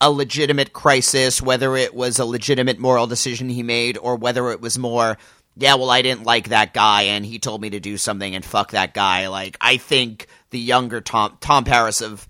a 0.00 0.10
legitimate 0.10 0.72
crisis, 0.72 1.42
whether 1.42 1.76
it 1.76 1.94
was 1.94 2.18
a 2.18 2.24
legitimate 2.24 2.78
moral 2.78 3.06
decision 3.06 3.48
he 3.48 3.62
made, 3.62 3.98
or 3.98 4.16
whether 4.16 4.50
it 4.50 4.60
was 4.60 4.78
more, 4.78 5.18
yeah, 5.56 5.74
well, 5.74 5.90
I 5.90 6.02
didn't 6.02 6.24
like 6.24 6.48
that 6.48 6.72
guy 6.72 7.02
and 7.02 7.24
he 7.24 7.38
told 7.38 7.60
me 7.60 7.70
to 7.70 7.80
do 7.80 7.96
something 7.96 8.34
and 8.34 8.44
fuck 8.44 8.70
that 8.70 8.94
guy. 8.94 9.28
Like, 9.28 9.56
I 9.60 9.76
think 9.76 10.26
the 10.50 10.58
younger 10.58 11.00
Tom, 11.00 11.36
Tom 11.40 11.64
Paris 11.64 12.00
of 12.00 12.26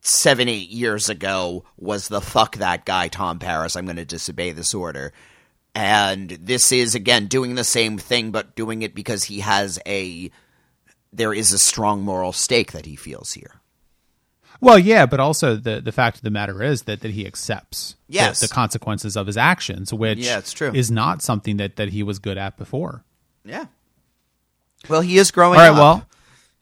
seven, 0.00 0.48
eight 0.48 0.70
years 0.70 1.08
ago 1.08 1.64
was 1.78 2.08
the 2.08 2.20
fuck 2.20 2.56
that 2.56 2.84
guy, 2.84 3.08
Tom 3.08 3.38
Paris. 3.38 3.76
I'm 3.76 3.84
going 3.84 3.96
to 3.96 4.04
disobey 4.04 4.52
this 4.52 4.74
order. 4.74 5.12
And 5.74 6.30
this 6.30 6.72
is, 6.72 6.94
again, 6.94 7.26
doing 7.26 7.54
the 7.54 7.64
same 7.64 7.96
thing, 7.96 8.30
but 8.30 8.54
doing 8.54 8.82
it 8.82 8.94
because 8.94 9.24
he 9.24 9.40
has 9.40 9.78
a. 9.86 10.30
There 11.14 11.32
is 11.32 11.52
a 11.52 11.58
strong 11.58 12.02
moral 12.02 12.32
stake 12.32 12.72
that 12.72 12.86
he 12.86 12.96
feels 12.96 13.32
here. 13.32 13.61
Well, 14.62 14.78
yeah, 14.78 15.04
but 15.06 15.18
also 15.20 15.56
the 15.56 15.80
the 15.80 15.90
fact 15.92 16.18
of 16.18 16.22
the 16.22 16.30
matter 16.30 16.62
is 16.62 16.82
that 16.84 17.00
that 17.00 17.10
he 17.10 17.26
accepts 17.26 17.96
the- 18.08 18.14
Yes. 18.14 18.38
the, 18.40 18.46
consequences 18.48 19.16
of 19.16 19.26
his 19.26 19.36
actions, 19.36 19.92
which 19.92 20.20
Yeah, 20.20 20.38
it's 20.38 20.52
true. 20.52 20.70
is 20.72 20.88
not 20.90 21.20
something 21.20 21.56
that 21.58 21.76
that 21.76 21.88
he 21.90 22.02
was 22.04 22.18
good 22.20 22.38
at 22.38 22.56
before. 22.56 23.02
Yeah. 23.44 23.66
Well, 24.88 25.00
he 25.00 25.18
is 25.18 25.30
growing 25.32 25.58
All 25.60 25.70
right, 25.70 25.78
up. 25.78 26.06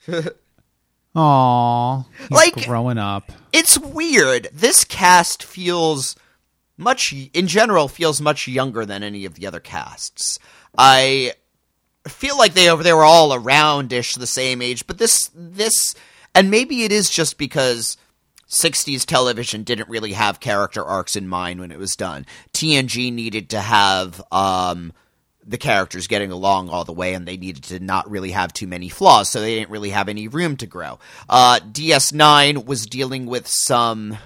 well. 0.09 0.25
Aw, 1.15 2.05
Like- 2.31 2.65
growing 2.67 2.99
up. 2.99 3.33
it's 3.53 3.79
weird. 3.79 4.49
This 4.53 4.85
cast 4.85 5.43
feels 5.43 6.17
much, 6.77 7.13
in 7.35 7.47
general, 7.49 7.89
feels 7.89 8.21
much 8.21 8.47
younger 8.49 8.87
than 8.87 9.03
any 9.03 9.25
of 9.27 9.35
the 9.35 9.47
other 9.47 9.61
casts. 9.61 10.39
I 10.79 11.35
feel 12.09 12.39
like 12.39 12.55
they 12.55 12.71
over 12.71 12.83
they 12.83 12.93
were 12.95 13.05
all 13.05 13.31
aroundish 13.37 14.19
the 14.19 14.27
same 14.27 14.63
age, 14.63 14.87
but 14.87 14.97
this 14.99 15.31
this 15.35 15.95
and 16.35 16.51
maybe 16.51 16.85
it 16.85 16.93
is 16.93 17.11
just 17.11 17.39
because 17.39 17.97
60s 18.51 19.05
television 19.05 19.63
didn't 19.63 19.89
really 19.89 20.13
have 20.13 20.41
character 20.41 20.85
arcs 20.85 21.17
in 21.17 21.29
mind 21.29 21.61
when 21.61 21.71
it 21.71 21.79
was 21.79 21.95
done. 21.95 22.27
TNG 22.53 23.13
needed 23.13 23.51
to 23.51 23.61
have 23.61 24.21
um, 24.33 24.93
the 25.45 25.59
characters 25.59 26.09
getting 26.09 26.33
along 26.33 26.69
all 26.69 26.85
the 26.85 26.93
way, 26.93 27.15
and 27.15 27.27
they 27.27 27.37
needed 27.37 27.63
to 27.65 27.81
not 27.81 28.11
really 28.11 28.33
have 28.33 28.53
too 28.53 28.67
many 28.67 28.89
flaws, 28.89 29.29
so 29.29 29.41
they 29.41 29.55
didn't 29.55 29.71
really 29.71 29.91
have 29.91 30.09
any 30.09 30.27
room 30.27 30.57
to 30.57 30.67
grow. 30.67 30.99
Uh, 31.29 31.61
DS9 31.61 32.67
was 32.67 32.87
dealing 32.87 33.27
with 33.27 33.47
some, 33.47 34.19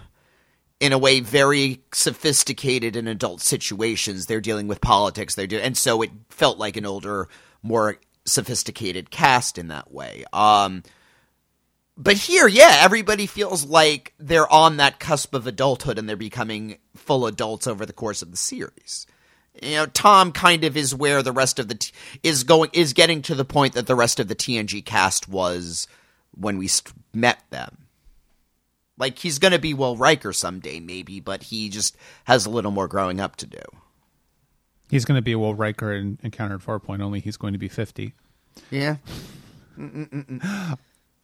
in 0.80 0.92
a 0.92 0.98
way, 0.98 1.20
very 1.20 1.82
sophisticated 1.92 2.96
and 2.96 3.08
adult 3.08 3.42
situations. 3.42 4.24
They're 4.26 4.40
dealing 4.40 4.68
with 4.68 4.80
politics, 4.80 5.34
they're 5.34 5.48
and 5.60 5.76
so 5.76 6.00
it 6.00 6.10
felt 6.30 6.58
like 6.58 6.78
an 6.78 6.86
older, 6.86 7.28
more 7.62 7.98
sophisticated 8.24 9.10
cast 9.10 9.58
in 9.58 9.68
that 9.68 9.92
way. 9.92 10.24
Um, 10.32 10.82
but 11.96 12.16
here, 12.16 12.48
yeah, 12.48 12.78
everybody 12.80 13.26
feels 13.26 13.64
like 13.64 14.14
they're 14.18 14.50
on 14.52 14.78
that 14.78 14.98
cusp 14.98 15.34
of 15.34 15.46
adulthood 15.46 15.98
and 15.98 16.08
they're 16.08 16.16
becoming 16.16 16.78
full 16.96 17.26
adults 17.26 17.66
over 17.66 17.86
the 17.86 17.92
course 17.92 18.20
of 18.20 18.30
the 18.30 18.36
series. 18.36 19.06
You 19.62 19.76
know, 19.76 19.86
Tom 19.86 20.32
kind 20.32 20.64
of 20.64 20.76
is 20.76 20.94
where 20.94 21.22
the 21.22 21.30
rest 21.30 21.60
of 21.60 21.68
the 21.68 21.76
t- 21.76 21.92
is 22.24 22.42
going 22.42 22.70
is 22.72 22.92
getting 22.92 23.22
to 23.22 23.36
the 23.36 23.44
point 23.44 23.74
that 23.74 23.86
the 23.86 23.94
rest 23.94 24.18
of 24.18 24.26
the 24.26 24.34
TNG 24.34 24.84
cast 24.84 25.28
was 25.28 25.86
when 26.32 26.58
we 26.58 26.66
st- 26.66 26.94
met 27.12 27.38
them. 27.50 27.86
Like 28.98 29.18
he's 29.18 29.38
going 29.38 29.52
to 29.52 29.60
be 29.60 29.72
Will 29.72 29.96
Riker 29.96 30.32
someday, 30.32 30.80
maybe, 30.80 31.20
but 31.20 31.44
he 31.44 31.68
just 31.68 31.96
has 32.24 32.46
a 32.46 32.50
little 32.50 32.72
more 32.72 32.88
growing 32.88 33.20
up 33.20 33.36
to 33.36 33.46
do. 33.46 33.62
He's 34.90 35.04
going 35.04 35.18
to 35.18 35.22
be 35.22 35.36
Will 35.36 35.54
Riker 35.54 35.92
in 35.92 36.18
Encounter 36.24 36.56
at 36.56 36.60
Farpoint, 36.60 37.00
only 37.00 37.20
he's 37.20 37.36
going 37.36 37.52
to 37.52 37.58
be 37.58 37.68
50. 37.68 38.12
Yeah. 38.70 38.96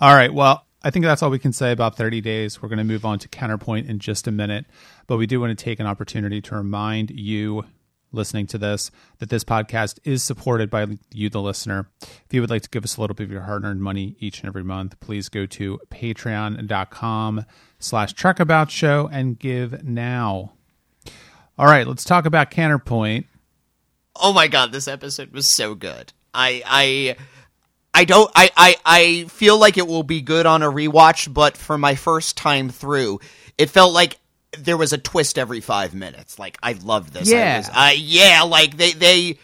All 0.00 0.14
right. 0.14 0.32
Well, 0.32 0.66
I 0.82 0.90
think 0.90 1.04
that's 1.04 1.22
all 1.22 1.30
we 1.30 1.38
can 1.38 1.52
say 1.52 1.72
about 1.72 1.96
30 1.96 2.20
days. 2.22 2.62
We're 2.62 2.68
going 2.70 2.78
to 2.78 2.84
move 2.84 3.04
on 3.04 3.18
to 3.18 3.28
Counterpoint 3.28 3.88
in 3.88 3.98
just 3.98 4.26
a 4.26 4.32
minute, 4.32 4.64
but 5.06 5.18
we 5.18 5.26
do 5.26 5.38
want 5.40 5.56
to 5.56 5.64
take 5.64 5.78
an 5.78 5.86
opportunity 5.86 6.40
to 6.40 6.54
remind 6.54 7.10
you 7.10 7.64
listening 8.12 8.44
to 8.44 8.58
this 8.58 8.90
that 9.18 9.28
this 9.28 9.44
podcast 9.44 9.98
is 10.02 10.20
supported 10.20 10.68
by 10.68 10.84
you 11.12 11.28
the 11.30 11.40
listener 11.40 11.88
if 12.00 12.26
you 12.30 12.40
would 12.40 12.50
like 12.50 12.62
to 12.62 12.68
give 12.68 12.82
us 12.82 12.96
a 12.96 13.00
little 13.00 13.14
bit 13.14 13.22
of 13.22 13.30
your 13.30 13.42
hard-earned 13.42 13.80
money 13.80 14.16
each 14.18 14.40
and 14.40 14.48
every 14.48 14.64
month 14.64 14.98
please 14.98 15.28
go 15.28 15.46
to 15.46 15.78
patreon.com 15.92 17.44
slash 17.78 18.12
truckabout 18.12 18.68
show 18.68 19.08
and 19.12 19.38
give 19.38 19.84
now 19.84 20.50
all 21.56 21.66
right 21.66 21.86
let's 21.86 22.02
talk 22.02 22.26
about 22.26 22.50
counterpoint 22.50 23.26
Oh 24.16 24.32
my 24.32 24.48
god, 24.48 24.72
this 24.72 24.88
episode 24.88 25.30
was 25.30 25.54
so 25.54 25.74
good. 25.74 26.12
I 26.34 26.62
I 26.66 27.16
I 27.92 28.04
don't 28.04 28.30
I, 28.34 28.50
I 28.56 28.76
I 28.84 29.24
feel 29.28 29.58
like 29.58 29.76
it 29.76 29.86
will 29.86 30.02
be 30.02 30.20
good 30.20 30.46
on 30.46 30.62
a 30.62 30.70
rewatch, 30.70 31.32
but 31.32 31.56
for 31.56 31.76
my 31.76 31.94
first 31.94 32.36
time 32.36 32.68
through, 32.68 33.20
it 33.58 33.70
felt 33.70 33.92
like 33.92 34.18
there 34.58 34.76
was 34.76 34.92
a 34.92 34.98
twist 34.98 35.38
every 35.38 35.60
five 35.60 35.94
minutes. 35.94 36.38
Like 36.38 36.58
I 36.62 36.72
love 36.72 37.12
this. 37.12 37.30
Yeah. 37.30 37.54
I 37.54 37.58
was, 37.58 37.68
uh, 37.68 37.92
yeah. 37.96 38.42
Like 38.42 38.76
they 38.76 38.92
they 38.92 39.38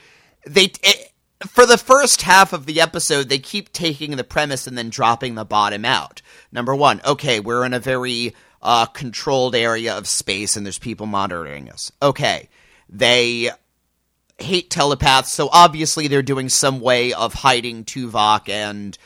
they. 0.46 0.64
It, 0.82 1.12
for 1.46 1.66
the 1.66 1.76
first 1.76 2.22
half 2.22 2.54
of 2.54 2.64
the 2.64 2.80
episode, 2.80 3.28
they 3.28 3.38
keep 3.38 3.72
taking 3.72 4.16
the 4.16 4.24
premise 4.24 4.66
and 4.66 4.76
then 4.76 4.88
dropping 4.88 5.34
the 5.34 5.44
bottom 5.44 5.84
out. 5.84 6.22
Number 6.50 6.74
one, 6.74 7.02
okay, 7.04 7.40
we're 7.40 7.64
in 7.66 7.74
a 7.74 7.78
very 7.78 8.34
uh, 8.62 8.86
controlled 8.86 9.54
area 9.54 9.96
of 9.96 10.08
space 10.08 10.56
and 10.56 10.64
there's 10.64 10.78
people 10.78 11.06
monitoring 11.06 11.70
us. 11.70 11.92
Okay, 12.00 12.48
they 12.88 13.50
hate 14.38 14.70
telepaths, 14.70 15.32
so 15.32 15.48
obviously 15.52 16.08
they're 16.08 16.22
doing 16.22 16.48
some 16.48 16.80
way 16.80 17.12
of 17.12 17.34
hiding 17.34 17.84
Tuvok 17.84 18.48
and 18.48 18.96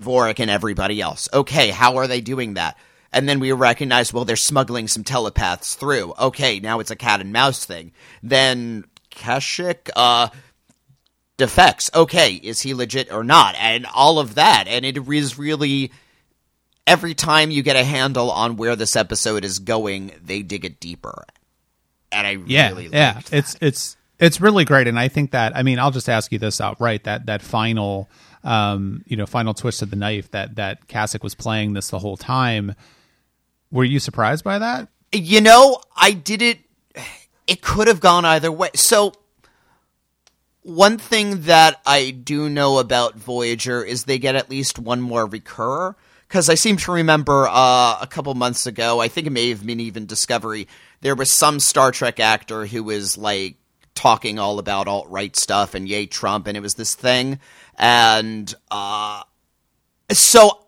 Vorik 0.00 0.40
and 0.40 0.50
everybody 0.50 1.00
else. 1.00 1.28
Okay, 1.32 1.70
how 1.70 1.96
are 1.96 2.06
they 2.06 2.20
doing 2.20 2.54
that? 2.54 2.76
And 3.12 3.28
then 3.28 3.38
we 3.38 3.52
recognize, 3.52 4.12
well, 4.12 4.24
they're 4.24 4.36
smuggling 4.36 4.88
some 4.88 5.04
telepaths 5.04 5.74
through. 5.74 6.14
Okay, 6.18 6.58
now 6.58 6.80
it's 6.80 6.90
a 6.90 6.96
cat 6.96 7.20
and 7.20 7.32
mouse 7.32 7.64
thing. 7.64 7.92
Then 8.22 8.84
Kashyk, 9.10 9.90
uh, 9.94 10.28
defects. 11.36 11.90
Okay, 11.94 12.34
is 12.34 12.60
he 12.62 12.74
legit 12.74 13.12
or 13.12 13.22
not? 13.22 13.54
And 13.56 13.86
all 13.94 14.18
of 14.18 14.34
that. 14.34 14.64
And 14.66 14.84
it 14.84 14.96
is 14.96 15.38
really 15.38 15.92
every 16.86 17.14
time 17.14 17.50
you 17.50 17.62
get 17.62 17.76
a 17.76 17.84
handle 17.84 18.30
on 18.30 18.56
where 18.56 18.76
this 18.76 18.96
episode 18.96 19.44
is 19.44 19.58
going, 19.58 20.12
they 20.22 20.42
dig 20.42 20.64
it 20.64 20.80
deeper. 20.80 21.24
And 22.12 22.26
I 22.26 22.38
yeah 22.46 22.68
really 22.68 22.88
yeah 22.88 23.20
it's 23.32 23.56
it's 23.60 23.96
it's 24.24 24.40
really 24.40 24.64
great 24.64 24.86
and 24.86 24.98
i 24.98 25.08
think 25.08 25.30
that 25.32 25.56
i 25.56 25.62
mean 25.62 25.78
i'll 25.78 25.90
just 25.90 26.08
ask 26.08 26.32
you 26.32 26.38
this 26.38 26.60
outright 26.60 27.04
that 27.04 27.26
that 27.26 27.42
final 27.42 28.08
um 28.42 29.02
you 29.06 29.16
know 29.16 29.26
final 29.26 29.54
twist 29.54 29.82
of 29.82 29.90
the 29.90 29.96
knife 29.96 30.30
that 30.30 30.56
that 30.56 30.86
Kashyk 30.88 31.22
was 31.22 31.34
playing 31.34 31.74
this 31.74 31.88
the 31.90 31.98
whole 31.98 32.16
time 32.16 32.74
were 33.70 33.84
you 33.84 33.98
surprised 33.98 34.44
by 34.44 34.58
that 34.58 34.88
You 35.14 35.40
know, 35.40 35.80
I 35.96 36.10
did 36.10 36.42
it. 36.42 36.58
It 37.46 37.62
could 37.62 37.86
have 37.86 38.00
gone 38.00 38.24
either 38.24 38.50
way. 38.50 38.70
So, 38.74 39.12
one 40.62 40.98
thing 40.98 41.42
that 41.42 41.80
I 41.86 42.10
do 42.10 42.48
know 42.48 42.78
about 42.78 43.14
Voyager 43.14 43.84
is 43.84 44.04
they 44.04 44.18
get 44.18 44.34
at 44.34 44.50
least 44.50 44.78
one 44.78 45.00
more 45.00 45.24
recurrer. 45.26 45.94
Because 46.26 46.48
I 46.48 46.56
seem 46.56 46.78
to 46.78 46.90
remember 46.90 47.46
uh, 47.46 47.98
a 48.00 48.08
couple 48.10 48.34
months 48.34 48.66
ago, 48.66 48.98
I 48.98 49.06
think 49.06 49.28
it 49.28 49.30
may 49.30 49.50
have 49.50 49.64
been 49.64 49.78
even 49.78 50.06
Discovery, 50.06 50.66
there 51.00 51.14
was 51.14 51.30
some 51.30 51.60
Star 51.60 51.92
Trek 51.92 52.18
actor 52.18 52.66
who 52.66 52.82
was 52.82 53.16
like 53.16 53.54
talking 53.94 54.38
all 54.38 54.58
about 54.58 54.88
alt 54.88 55.08
right 55.08 55.34
stuff 55.36 55.74
and 55.74 55.88
yay 55.88 56.06
Trump, 56.06 56.46
and 56.46 56.56
it 56.56 56.60
was 56.60 56.74
this 56.74 56.94
thing. 56.94 57.38
And 57.76 58.52
uh, 58.70 59.22
so 60.12 60.60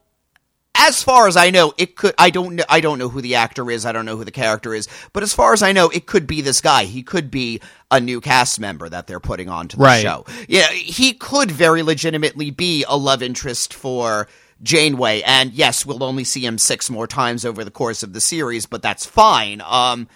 as 0.78 1.02
far 1.02 1.26
as 1.26 1.36
I 1.36 1.50
know, 1.50 1.72
it 1.78 1.96
could. 1.96 2.14
I 2.18 2.30
don't 2.30 2.56
know. 2.56 2.64
I 2.68 2.80
don't 2.80 2.98
know 2.98 3.08
who 3.08 3.20
the 3.22 3.36
actor 3.36 3.70
is. 3.70 3.86
I 3.86 3.92
don't 3.92 4.04
know 4.04 4.16
who 4.16 4.24
the 4.24 4.30
character 4.30 4.74
is. 4.74 4.88
But 5.12 5.22
as 5.22 5.32
far 5.32 5.52
as 5.52 5.62
I 5.62 5.72
know, 5.72 5.88
it 5.88 6.06
could 6.06 6.26
be 6.26 6.42
this 6.42 6.60
guy. 6.60 6.84
He 6.84 7.02
could 7.02 7.30
be 7.30 7.60
a 7.90 7.98
new 7.98 8.20
cast 8.20 8.60
member 8.60 8.88
that 8.88 9.06
they're 9.06 9.20
putting 9.20 9.48
onto 9.48 9.76
the 9.78 9.84
Right. 9.84 10.02
show. 10.02 10.26
Yeah, 10.48 10.68
he 10.68 11.14
could 11.14 11.50
very 11.50 11.82
legitimately 11.82 12.50
be 12.50 12.84
a 12.88 12.96
love 12.96 13.22
interest 13.22 13.72
for 13.72 14.28
Janeway. 14.62 15.22
And 15.22 15.52
yes, 15.52 15.86
we'll 15.86 16.04
only 16.04 16.24
see 16.24 16.44
him 16.44 16.58
six 16.58 16.90
more 16.90 17.06
times 17.06 17.44
over 17.44 17.64
the 17.64 17.70
course 17.70 18.02
of 18.02 18.12
the 18.12 18.20
series, 18.20 18.66
but 18.66 18.82
that's 18.82 19.06
fine. 19.06 19.62
Um, 19.64 20.08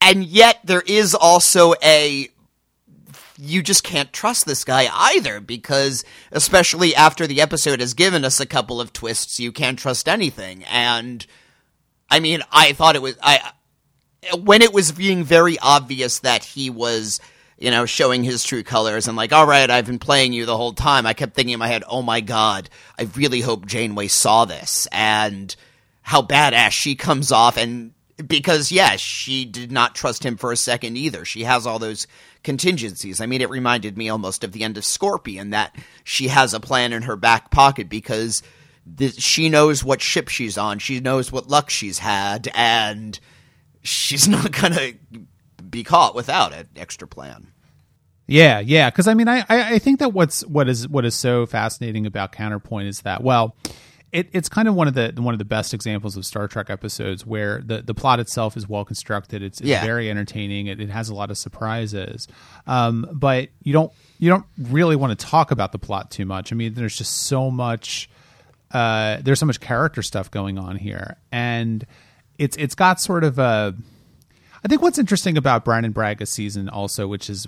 and 0.00 0.24
yet 0.24 0.58
there 0.64 0.82
is 0.86 1.14
also 1.14 1.74
a 1.82 2.28
you 3.40 3.62
just 3.62 3.84
can't 3.84 4.12
trust 4.12 4.46
this 4.46 4.64
guy 4.64 4.88
either 4.92 5.40
because 5.40 6.04
especially 6.32 6.94
after 6.94 7.26
the 7.26 7.40
episode 7.40 7.80
has 7.80 7.94
given 7.94 8.24
us 8.24 8.40
a 8.40 8.46
couple 8.46 8.80
of 8.80 8.92
twists 8.92 9.38
you 9.38 9.52
can't 9.52 9.78
trust 9.78 10.08
anything. 10.08 10.64
And 10.64 11.24
i 12.10 12.20
mean 12.20 12.42
i 12.50 12.72
thought 12.72 12.96
it 12.96 13.02
was 13.02 13.16
i 13.22 13.52
when 14.42 14.62
it 14.62 14.72
was 14.72 14.92
being 14.92 15.24
very 15.24 15.58
obvious 15.58 16.20
that 16.20 16.42
he 16.42 16.70
was 16.70 17.20
you 17.58 17.70
know 17.70 17.84
showing 17.86 18.24
his 18.24 18.42
true 18.42 18.62
colors 18.62 19.06
and 19.08 19.16
like 19.16 19.32
all 19.32 19.46
right 19.46 19.70
i've 19.70 19.86
been 19.86 19.98
playing 19.98 20.32
you 20.32 20.46
the 20.46 20.56
whole 20.56 20.72
time 20.72 21.04
i 21.04 21.12
kept 21.12 21.34
thinking 21.34 21.52
in 21.52 21.58
my 21.58 21.68
head 21.68 21.84
oh 21.86 22.00
my 22.00 22.20
god 22.22 22.70
i 22.98 23.02
really 23.14 23.42
hope 23.42 23.66
janeway 23.66 24.08
saw 24.08 24.44
this. 24.46 24.88
And 24.90 25.54
how 26.08 26.22
badass 26.22 26.70
she 26.70 26.94
comes 26.94 27.30
off 27.30 27.58
and 27.58 27.92
because 28.26 28.72
yes 28.72 29.00
she 29.00 29.44
did 29.44 29.70
not 29.70 29.94
trust 29.94 30.24
him 30.24 30.36
for 30.36 30.52
a 30.52 30.56
second 30.56 30.96
either. 30.96 31.24
She 31.24 31.44
has 31.44 31.66
all 31.66 31.78
those 31.78 32.06
contingencies. 32.42 33.20
I 33.20 33.26
mean 33.26 33.40
it 33.40 33.50
reminded 33.50 33.96
me 33.96 34.08
almost 34.08 34.44
of 34.44 34.52
the 34.52 34.64
end 34.64 34.76
of 34.76 34.84
scorpion 34.84 35.50
that 35.50 35.74
she 36.04 36.28
has 36.28 36.54
a 36.54 36.60
plan 36.60 36.92
in 36.92 37.02
her 37.02 37.16
back 37.16 37.50
pocket 37.50 37.88
because 37.88 38.42
th- 38.96 39.20
she 39.20 39.48
knows 39.48 39.84
what 39.84 40.02
ship 40.02 40.28
she's 40.28 40.58
on. 40.58 40.78
She 40.78 41.00
knows 41.00 41.30
what 41.30 41.48
luck 41.48 41.70
she's 41.70 41.98
had 41.98 42.50
and 42.54 43.18
she's 43.82 44.28
not 44.28 44.52
gonna 44.52 44.92
be 45.68 45.84
caught 45.84 46.14
without 46.14 46.52
an 46.52 46.68
extra 46.76 47.06
plan. 47.06 47.52
Yeah, 48.26 48.60
yeah. 48.60 48.90
Because 48.90 49.08
I 49.08 49.14
mean, 49.14 49.26
I 49.26 49.44
I 49.48 49.78
think 49.78 50.00
that 50.00 50.12
what's 50.12 50.44
what 50.46 50.68
is 50.68 50.86
what 50.86 51.04
is 51.06 51.14
so 51.14 51.46
fascinating 51.46 52.06
about 52.06 52.32
Counterpoint 52.32 52.86
is 52.88 53.00
that 53.00 53.22
well, 53.24 53.56
it, 54.12 54.28
it's 54.32 54.48
kind 54.48 54.68
of 54.68 54.74
one 54.74 54.88
of 54.88 54.94
the 54.94 55.12
one 55.18 55.34
of 55.34 55.38
the 55.38 55.44
best 55.44 55.74
examples 55.74 56.16
of 56.16 56.24
Star 56.24 56.48
Trek 56.48 56.70
episodes 56.70 57.26
where 57.26 57.60
the 57.60 57.82
the 57.82 57.94
plot 57.94 58.20
itself 58.20 58.56
is 58.56 58.68
well 58.68 58.84
constructed. 58.84 59.42
It's, 59.42 59.60
it's 59.60 59.68
Yeah. 59.68 59.84
very 59.84 60.10
entertaining. 60.10 60.66
It, 60.66 60.80
it 60.80 60.90
has 60.90 61.08
a 61.10 61.14
lot 61.14 61.30
of 61.30 61.36
surprises, 61.38 62.26
um, 62.66 63.06
but 63.12 63.48
you 63.62 63.72
don't 63.72 63.92
you 64.18 64.30
don't 64.30 64.46
really 64.58 64.96
want 64.96 65.18
to 65.18 65.26
talk 65.26 65.50
about 65.50 65.72
the 65.72 65.78
plot 65.78 66.10
too 66.10 66.24
much. 66.24 66.52
I 66.52 66.56
mean, 66.56 66.74
there's 66.74 66.96
just 66.96 67.24
so 67.26 67.50
much 67.50 68.08
uh, 68.70 69.18
there's 69.22 69.38
so 69.40 69.46
much 69.46 69.60
character 69.60 70.02
stuff 70.02 70.30
going 70.30 70.58
on 70.58 70.76
here, 70.76 71.16
and 71.32 71.86
it's 72.38 72.56
it's 72.56 72.74
got 72.74 73.00
sort 73.00 73.24
of 73.24 73.38
a. 73.38 73.74
I 74.64 74.68
think 74.68 74.82
what's 74.82 74.98
interesting 74.98 75.36
about 75.36 75.64
Brannon 75.64 75.92
Braga's 75.92 76.30
season 76.30 76.68
also, 76.68 77.06
which 77.06 77.30
is 77.30 77.46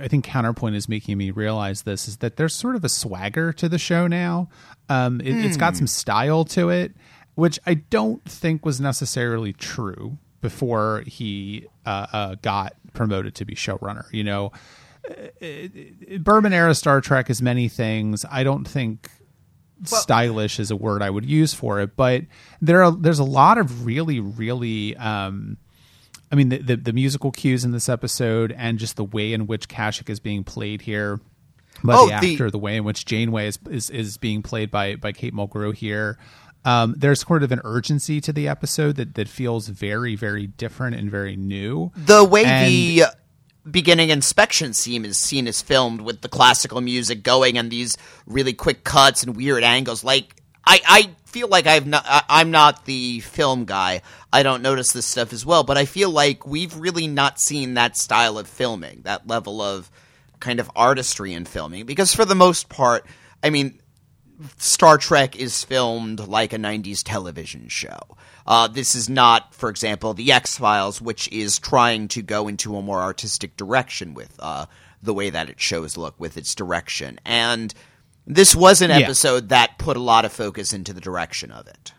I 0.00 0.08
think 0.08 0.24
Counterpoint 0.24 0.74
is 0.74 0.88
making 0.88 1.16
me 1.18 1.30
realize 1.30 1.82
this, 1.82 2.08
is 2.08 2.18
that 2.18 2.36
there's 2.36 2.54
sort 2.54 2.74
of 2.76 2.84
a 2.84 2.88
swagger 2.88 3.52
to 3.54 3.68
the 3.68 3.78
show 3.78 4.06
now. 4.06 4.48
Um, 4.88 5.20
it, 5.20 5.44
It's 5.44 5.56
got 5.56 5.76
some 5.76 5.86
style 5.86 6.44
to 6.46 6.70
it, 6.70 6.94
which 7.34 7.58
I 7.66 7.74
don't 7.74 8.24
think 8.24 8.64
was 8.66 8.80
necessarily 8.80 9.52
true 9.52 10.18
before 10.40 11.04
he 11.06 11.66
uh, 11.86 12.06
uh, 12.12 12.34
got 12.42 12.74
promoted 12.92 13.34
to 13.36 13.44
be 13.44 13.54
showrunner. 13.54 14.12
You 14.12 14.24
know, 14.24 14.52
Berman 16.18 16.52
era 16.52 16.74
Star 16.74 17.00
Trek 17.00 17.30
is 17.30 17.40
many 17.40 17.68
things. 17.68 18.24
I 18.30 18.42
don't 18.42 18.66
think 18.66 19.10
stylish 19.84 20.58
is 20.58 20.70
a 20.72 20.76
word 20.76 21.02
I 21.02 21.10
would 21.10 21.24
use 21.24 21.54
for 21.54 21.80
it, 21.80 21.96
but 21.96 22.24
there 22.60 22.82
are 22.82 22.90
there's 22.90 23.20
a 23.20 23.24
lot 23.24 23.58
of 23.58 23.86
really 23.86 24.18
really 24.20 24.96
um, 24.96 25.56
I 26.30 26.34
mean 26.36 26.48
the, 26.50 26.58
the, 26.58 26.76
the 26.76 26.92
musical 26.92 27.30
cues 27.30 27.64
in 27.64 27.72
this 27.72 27.88
episode 27.88 28.52
and 28.56 28.78
just 28.78 28.96
the 28.96 29.04
way 29.04 29.32
in 29.32 29.46
which 29.46 29.68
Kashyk 29.68 30.10
is 30.10 30.20
being 30.20 30.44
played 30.44 30.82
here 30.82 31.20
by 31.84 31.94
Oh, 31.94 32.06
the 32.08 32.18
the- 32.20 32.32
actor, 32.32 32.50
the, 32.50 32.58
way 32.58 32.76
in 32.76 32.84
which 32.84 33.04
Janeway 33.06 33.46
is, 33.48 33.58
is 33.70 33.88
is 33.90 34.16
being 34.18 34.42
played 34.42 34.70
by 34.70 34.96
by 34.96 35.12
Kate 35.12 35.34
Mulgrew 35.34 35.74
here. 35.74 36.18
Um, 36.64 36.94
there's 36.98 37.20
sort 37.20 37.42
of 37.42 37.52
an 37.52 37.60
urgency 37.64 38.20
to 38.20 38.32
the 38.32 38.48
episode 38.48 38.96
that, 38.96 39.14
that 39.14 39.28
feels 39.28 39.68
very, 39.68 40.16
very 40.16 40.48
different 40.48 40.96
and 40.96 41.08
very 41.10 41.36
new. 41.36 41.92
The 41.96 42.24
way 42.24 42.44
And- 42.44 42.68
the 42.70 43.04
beginning 43.70 44.10
inspection 44.10 44.72
scene 44.72 45.04
is 45.04 45.16
seen 45.18 45.46
is 45.46 45.62
filmed 45.62 46.00
with 46.00 46.20
the 46.22 46.28
classical 46.28 46.80
music 46.80 47.22
going 47.22 47.56
and 47.58 47.70
these 47.70 47.96
really 48.26 48.52
quick 48.54 48.82
cuts 48.84 49.22
and 49.22 49.36
weird 49.36 49.62
angles. 49.62 50.02
Like 50.02 50.42
I, 50.66 50.80
I 50.86 51.10
feel 51.28 51.48
like 51.48 51.66
I've 51.66 51.86
not, 51.86 52.04
I'm 52.28 52.50
not 52.50 52.86
the 52.86 53.20
film 53.20 53.66
guy. 53.66 54.02
I 54.32 54.42
don't 54.42 54.62
notice 54.62 54.92
this 54.92 55.06
stuff 55.06 55.32
as 55.32 55.44
well, 55.44 55.62
but 55.62 55.76
I 55.76 55.84
feel 55.84 56.10
like 56.10 56.46
we've 56.46 56.74
really 56.74 57.06
not 57.06 57.38
seen 57.38 57.74
that 57.74 57.96
style 57.96 58.38
of 58.38 58.48
filming, 58.48 59.02
that 59.02 59.26
level 59.26 59.60
of 59.60 59.90
kind 60.40 60.58
of 60.58 60.70
artistry 60.74 61.34
in 61.34 61.44
filming. 61.44 61.84
Because 61.84 62.14
for 62.14 62.24
the 62.24 62.34
most 62.34 62.70
part, 62.70 63.04
I 63.42 63.50
mean, 63.50 63.78
Star 64.56 64.96
Trek 64.96 65.36
is 65.36 65.64
filmed 65.64 66.20
like 66.20 66.52
a 66.52 66.58
90s 66.58 67.02
television 67.04 67.68
show. 67.68 67.98
Uh, 68.46 68.66
this 68.66 68.94
is 68.94 69.10
not, 69.10 69.54
for 69.54 69.68
example, 69.68 70.14
The 70.14 70.32
X 70.32 70.56
Files, 70.56 71.02
which 71.02 71.28
is 71.28 71.58
trying 71.58 72.08
to 72.08 72.22
go 72.22 72.48
into 72.48 72.76
a 72.76 72.82
more 72.82 73.00
artistic 73.00 73.56
direction 73.56 74.14
with 74.14 74.34
uh, 74.38 74.64
the 75.02 75.12
way 75.12 75.28
that 75.28 75.50
its 75.50 75.62
shows 75.62 75.98
look, 75.98 76.18
with 76.18 76.38
its 76.38 76.54
direction. 76.54 77.20
And 77.26 77.74
this 78.28 78.54
was 78.54 78.80
an 78.82 78.90
Yeah. 78.90 78.98
episode 78.98 79.48
that 79.48 79.78
put 79.78 79.96
a 79.96 80.00
lot 80.00 80.24
of 80.24 80.32
focus 80.32 80.72
into 80.72 80.92
the 80.92 81.00
direction 81.00 81.50
of 81.50 81.66
it. 81.66 81.92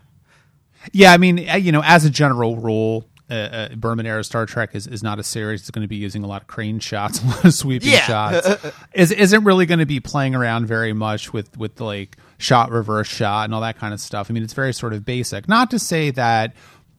Yeah, 0.93 1.11
I 1.11 1.17
mean, 1.17 1.49
uh, 1.49 1.55
you 1.55 1.71
know, 1.71 1.81
as 1.83 2.05
a 2.05 2.09
general 2.09 2.55
rule, 2.55 3.05
uh, 3.29 3.33
uh, 3.33 3.75
Berman 3.75 4.05
era 4.05 4.23
Star 4.23 4.45
Trek 4.45 4.71
is, 4.73 4.87
is 4.87 5.03
not 5.03 5.19
a 5.19 5.23
series 5.23 5.61
that's 5.61 5.71
going 5.71 5.83
to 5.83 5.87
be 5.89 5.97
using 5.97 6.23
a 6.23 6.27
lot 6.27 6.41
of 6.41 6.47
crane 6.47 6.79
shots, 6.79 7.21
a 7.23 7.27
lot 7.27 7.45
of 7.45 7.53
sweeping 7.53 7.89
Yeah. 7.89 7.99
shots. 8.05 8.73
is 8.93 9.11
isn't 9.11 9.43
really 9.43 9.65
going 9.65 9.79
to 9.79 9.85
be 9.85 9.99
playing 9.99 10.35
around 10.35 10.65
very 10.67 10.93
much 10.93 11.33
with 11.33 11.55
with 11.57 11.79
like 11.81 12.17
shot 12.37 12.71
reverse 12.71 13.07
shot 13.07 13.45
and 13.45 13.53
all 13.53 13.61
that 13.61 13.77
kind 13.77 13.93
of 13.93 13.99
stuff. 13.99 14.31
I 14.31 14.33
mean, 14.33 14.43
it's 14.43 14.53
very 14.53 14.73
sort 14.73 14.93
of 14.93 15.03
basic. 15.05 15.47
Not 15.49 15.69
to 15.71 15.79
say 15.79 16.11
that 16.11 16.53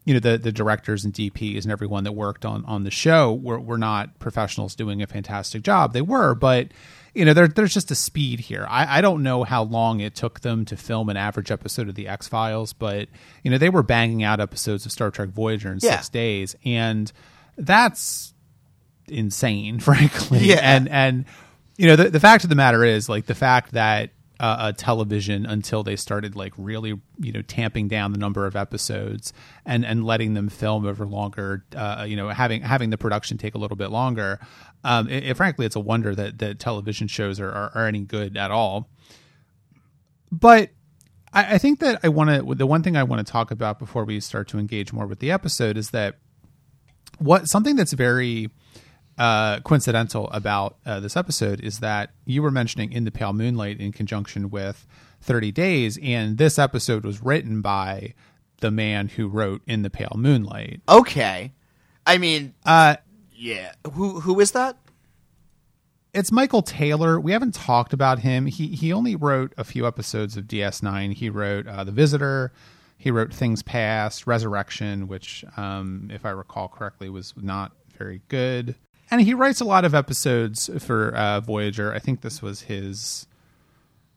you 0.05 0.15
know 0.15 0.21
the 0.21 0.39
the 0.39 0.53
directors 0.53 1.05
and 1.05 1.13
DPs 1.13 1.63
and 1.65 1.73
everyone 1.73 2.05
that 2.05 2.13
worked 2.13 2.45
on 2.45 2.65
on 2.67 2.85
the 2.85 2.91
show 2.91 3.33
were 3.35 3.59
were 3.59 3.79
not 3.79 4.19
professionals 4.19 4.75
doing 4.77 5.03
a 5.03 5.07
fantastic 5.07 5.63
job. 5.63 5.93
They 5.95 6.03
were, 6.03 6.35
but 6.35 6.69
you 7.15 7.25
know, 7.25 7.33
there, 7.33 7.49
there's 7.49 7.75
just 7.75 7.91
a 7.91 7.95
speed 7.95 8.41
here. 8.41 8.67
I, 8.69 8.99
I 8.99 9.01
don't 9.01 9.23
know 9.23 9.43
how 9.45 9.63
long 9.65 10.01
it 10.01 10.15
took 10.15 10.41
them 10.41 10.65
to 10.67 10.77
film 10.77 11.09
an 11.09 11.17
average 11.17 11.51
episode 11.51 11.89
of 11.89 11.95
the 11.95 12.07
X 12.09 12.29
Files, 12.29 12.73
but 12.73 13.09
you 13.43 13.51
know, 13.51 13.59
they 13.59 13.71
were 13.71 13.83
banging 13.83 14.23
out 14.23 14.41
episodes 14.41 14.87
of 14.87 14.93
Star 14.93 15.11
Trek 15.11 15.31
Voyager 15.31 15.73
in 15.73 15.79
Yeah. 15.83 15.97
six 15.97 16.09
days, 16.09 16.55
and 16.65 17.11
that's 17.57 18.33
insane, 19.09 19.81
frankly. 19.81 20.41
Yeah. 20.41 20.61
And 20.63 20.89
and 20.89 21.25
you 21.77 21.87
know, 21.87 21.97
the 21.97 22.11
the 22.11 22.21
fact 22.21 22.45
of 22.45 22.51
the 22.51 22.57
matter 22.57 22.85
is, 22.85 23.09
like 23.09 23.27
the 23.27 23.35
fact 23.35 23.73
that 23.73 24.11
uh, 24.39 24.43
uh, 24.59 24.73
television 24.73 25.45
until 25.45 25.83
they 25.83 25.97
started 25.97 26.35
like 26.35 26.55
really 26.57 26.99
you 27.19 27.31
know 27.33 27.43
tamping 27.43 27.89
down 27.89 28.13
the 28.13 28.19
number 28.19 28.47
of 28.47 28.57
episodes 28.57 29.35
and 29.67 29.85
and 29.85 30.03
letting 30.03 30.33
them 30.33 30.49
film 30.49 30.87
over 30.87 31.05
longer 31.07 31.63
uh, 31.77 32.07
you 32.09 32.17
know 32.17 32.31
having 32.31 32.63
having 32.63 32.89
the 32.89 32.97
production 32.97 33.37
take 33.37 33.55
a 33.55 33.59
little 33.59 33.77
bit 33.77 33.91
longer 33.91 34.41
um 34.85 35.09
it, 35.09 35.25
it- 35.25 35.37
frankly 35.37 35.67
it's 35.67 35.77
a 35.77 35.81
wonder 35.81 36.15
that 36.15 36.39
that 36.39 36.59
television 36.59 37.07
shows 37.09 37.39
are, 37.41 37.51
are, 37.51 37.71
are 37.75 37.87
any 37.87 38.01
good 38.01 38.37
at 38.37 38.51
all 38.51 38.89
but 40.33 40.71
I, 41.33 41.55
I 41.55 41.59
think 41.59 41.81
that 41.81 42.01
I 42.03 42.09
want 42.09 42.31
to. 42.31 42.55
The 42.55 42.67
one 42.67 42.83
thing 42.83 42.97
I 42.97 43.03
want 43.03 43.25
to 43.25 43.31
talk 43.31 43.51
about 43.51 43.79
before 43.79 44.05
we 44.05 44.21
start 44.21 44.49
to 44.49 44.59
engage 44.59 44.93
more 44.93 45.07
with 45.07 45.19
the 45.19 45.31
episode 45.31 45.77
is 45.77 45.91
that 45.91 46.17
what 47.19 47.49
something 47.49 47.77
that's 47.77 47.93
very 47.93 48.51
uh, 49.19 49.61
coincidental 49.61 50.29
about 50.31 50.77
uh, 50.87 51.01
this 51.01 51.17
episode 51.17 51.61
is 51.61 51.81
that 51.81 52.11
you 52.25 52.43
were 52.43 52.51
mentioning 52.51 52.93
in 52.93 53.05
the 53.05 53.11
pale 53.11 53.33
moonlight 53.33 53.79
in 53.81 53.93
conjunction 53.93 54.51
with 54.51 54.87
30 55.23 55.53
days 55.53 55.99
and 56.03 56.39
this 56.39 56.59
episode 56.59 57.05
was 57.05 57.23
written 57.23 57.61
by 57.61 58.15
the 58.61 58.71
man 58.71 59.09
who 59.09 59.29
wrote 59.29 59.61
in 59.67 59.83
the 59.83 59.91
pale 59.91 60.13
moonlight 60.17 60.81
Okay. 60.89 61.53
I 62.07 62.17
mean, 62.19 62.55
uh, 62.65 62.97
yeah. 63.41 63.73
Who 63.93 64.21
Who 64.21 64.39
is 64.41 64.53
that? 64.53 64.77
it's 66.13 66.33
Michael 66.33 66.63
Taylor. 66.63 67.21
We 67.21 67.33
haven't 67.33 67.55
talked 67.55 67.93
about 67.93 68.21
him. 68.21 68.47
He 68.47 68.69
he 68.69 68.93
only 68.93 69.17
wrote 69.17 69.53
a 69.57 69.65
few 69.65 69.87
episodes 69.87 70.37
of 70.37 70.45
DS9. 70.45 71.13
He 71.15 71.31
wrote 71.31 71.67
uh, 71.67 71.85
The 71.85 71.93
Visitor. 71.93 72.53
He 72.99 73.11
wrote 73.11 73.33
Things 73.33 73.63
Past, 73.63 74.27
Resurrection, 74.27 75.09
which, 75.09 75.45
um, 75.57 76.11
if 76.13 76.27
I 76.27 76.31
recall 76.31 76.69
correctly, 76.69 77.09
was 77.09 77.33
not 77.37 77.73
very 77.97 78.21
good. 78.29 78.75
And 79.11 79.23
he 79.23 79.33
writes 79.35 79.61
a 79.61 79.65
lot 79.65 79.85
of 79.85 79.95
episodes 79.95 80.69
for 80.85 81.15
uh, 81.15 81.41
Voyager. 81.41 81.95
I 81.95 81.99
think 81.99 82.21
this 82.21 82.43
was 82.43 82.63
his. 82.63 83.27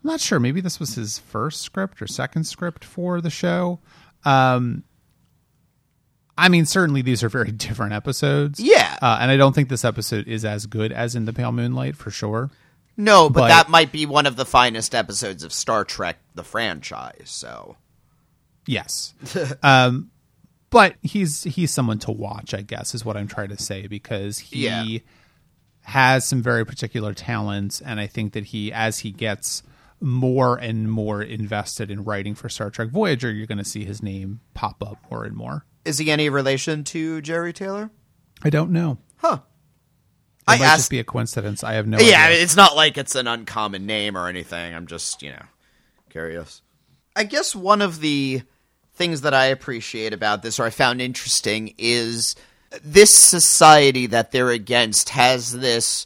I'm 0.04 0.10
not 0.10 0.20
sure. 0.20 0.40
Maybe 0.40 0.60
this 0.60 0.80
was 0.80 0.96
his 0.96 1.18
first 1.18 1.62
script 1.62 2.02
or 2.02 2.08
second 2.08 2.44
script 2.44 2.84
for 2.84 3.22
the 3.22 3.30
show. 3.30 3.80
Um, 4.26 4.84
I 6.38 6.50
mean, 6.50 6.66
certainly 6.66 7.02
these 7.02 7.24
are 7.24 7.30
very 7.30 7.52
different 7.52 7.94
episodes. 7.94 8.60
Yeah. 8.60 8.98
Uh, 9.02 9.18
and 9.22 9.30
I 9.32 9.38
don't 9.38 9.54
think 9.54 9.70
this 9.70 9.86
episode 9.86 10.28
is 10.28 10.44
as 10.46 10.66
good 10.66 10.92
as 10.92 11.16
in 11.16 11.26
the 11.26 11.34
Pale 11.34 11.52
Moonlight 11.54 11.96
for 11.96 12.10
sure. 12.12 12.50
No, 12.98 13.30
but, 13.30 13.42
But- 13.42 13.48
that 13.50 13.70
might 13.70 13.92
be 13.92 14.06
one 14.06 14.26
of 14.26 14.36
the 14.36 14.46
finest 14.46 14.94
episodes 14.96 15.44
of 15.44 15.52
Star 15.54 15.84
Trek, 15.84 16.18
the 16.36 16.44
franchise. 16.44 17.24
So 17.26 17.78
Yes. 18.66 19.14
um, 19.64 20.10
but 20.70 20.96
he's 21.04 21.44
he's 21.44 21.72
someone 21.72 22.00
to 22.00 22.12
watch, 22.12 22.54
I 22.54 22.62
guess, 22.62 22.96
is 22.96 23.04
what 23.06 23.16
I'm 23.18 23.28
trying 23.28 23.50
to 23.50 23.58
say 23.62 23.86
because 23.88 24.40
he 24.40 24.66
Yeah. 24.66 25.00
has 25.82 26.26
some 26.26 26.42
very 26.42 26.66
particular 26.66 27.14
talents, 27.14 27.82
and 27.82 28.00
I 28.00 28.08
think 28.08 28.34
that 28.34 28.46
he, 28.46 28.72
as 28.74 29.00
he 29.00 29.12
gets 29.12 29.62
more 30.02 30.56
and 30.58 30.90
more 30.90 31.22
invested 31.22 31.92
in 31.92 32.04
writing 32.04 32.34
for 32.36 32.50
Star 32.50 32.70
Trek 32.72 32.90
Voyager, 32.90 33.32
you're 33.32 33.46
going 33.48 33.58
to 33.60 33.64
see 33.64 33.86
his 33.86 34.02
name 34.02 34.40
pop 34.54 34.82
up 34.82 34.98
more 35.12 35.26
and 35.26 35.36
more. 35.36 35.66
Is 35.86 35.98
he 35.98 36.10
any 36.12 36.30
relation 36.30 36.84
to 36.86 37.22
Jeri 37.22 37.54
Taylor? 37.54 37.90
I 38.44 38.50
don't 38.50 38.72
know. 38.72 38.98
Huh. 39.18 39.40
It 39.42 40.44
I 40.48 40.58
might 40.58 40.66
asked 40.66 40.78
just 40.80 40.90
be 40.92 41.00
a 41.00 41.04
coincidence. 41.04 41.64
I 41.64 41.74
have 41.74 41.88
no 41.88 42.00
Yeah, 42.00 42.26
idea. 42.26 42.42
it's 42.42 42.56
not 42.56 42.76
like 42.76 42.98
it's 42.98 43.16
an 43.16 43.28
uncommon 43.28 43.86
name 43.86 44.18
or 44.18 44.28
anything. 44.28 44.74
I'm 44.74 44.88
just, 44.88 45.22
you 45.22 45.32
know, 45.32 45.44
curious. 46.10 46.62
I 47.16 47.24
guess 47.24 47.56
one 47.56 47.82
of 47.82 48.00
the 48.02 48.42
things 48.96 49.22
that 49.22 49.34
I 49.34 49.46
appreciate 49.46 50.14
about 50.14 50.42
this 50.44 50.60
or 50.60 50.64
I 50.64 50.70
found 50.70 51.02
interesting 51.02 51.74
is 51.78 52.36
this 52.84 53.16
society 53.18 54.08
that 54.08 54.32
they're 54.32 54.50
against 54.50 55.10
has 55.10 55.52
this 55.52 56.06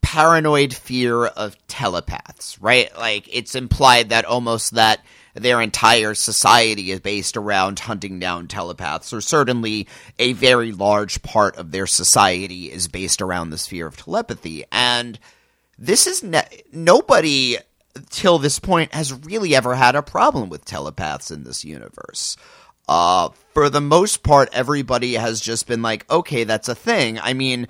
paranoid 0.00 0.72
fear 0.72 1.26
of 1.26 1.56
telepaths, 1.66 2.60
right? 2.62 2.96
Like 2.96 3.28
it's 3.30 3.54
implied 3.54 4.08
that 4.10 4.24
almost 4.24 4.74
that 4.74 5.00
their 5.42 5.60
entire 5.60 6.14
society 6.14 6.90
is 6.90 7.00
based 7.00 7.36
around 7.36 7.78
hunting 7.78 8.18
down 8.18 8.48
telepaths, 8.48 9.12
or 9.12 9.20
certainly 9.20 9.88
a 10.18 10.32
very 10.34 10.72
large 10.72 11.22
part 11.22 11.56
of 11.56 11.70
their 11.70 11.86
society 11.86 12.70
is 12.70 12.88
based 12.88 13.22
around 13.22 13.50
the 13.50 13.58
sphere 13.58 13.86
of 13.86 13.96
telepathy. 13.96 14.64
And 14.72 15.18
this 15.78 16.06
is 16.06 16.22
ne- 16.22 16.62
nobody 16.72 17.58
till 18.10 18.38
this 18.38 18.58
point 18.58 18.94
has 18.94 19.12
really 19.12 19.54
ever 19.54 19.74
had 19.74 19.96
a 19.96 20.02
problem 20.02 20.48
with 20.48 20.64
telepaths 20.64 21.30
in 21.30 21.44
this 21.44 21.64
universe. 21.64 22.36
Uh, 22.88 23.30
for 23.52 23.68
the 23.68 23.80
most 23.80 24.22
part, 24.22 24.48
everybody 24.52 25.14
has 25.14 25.40
just 25.40 25.66
been 25.66 25.82
like, 25.82 26.10
okay, 26.10 26.44
that's 26.44 26.68
a 26.68 26.74
thing. 26.74 27.18
I 27.18 27.34
mean, 27.34 27.68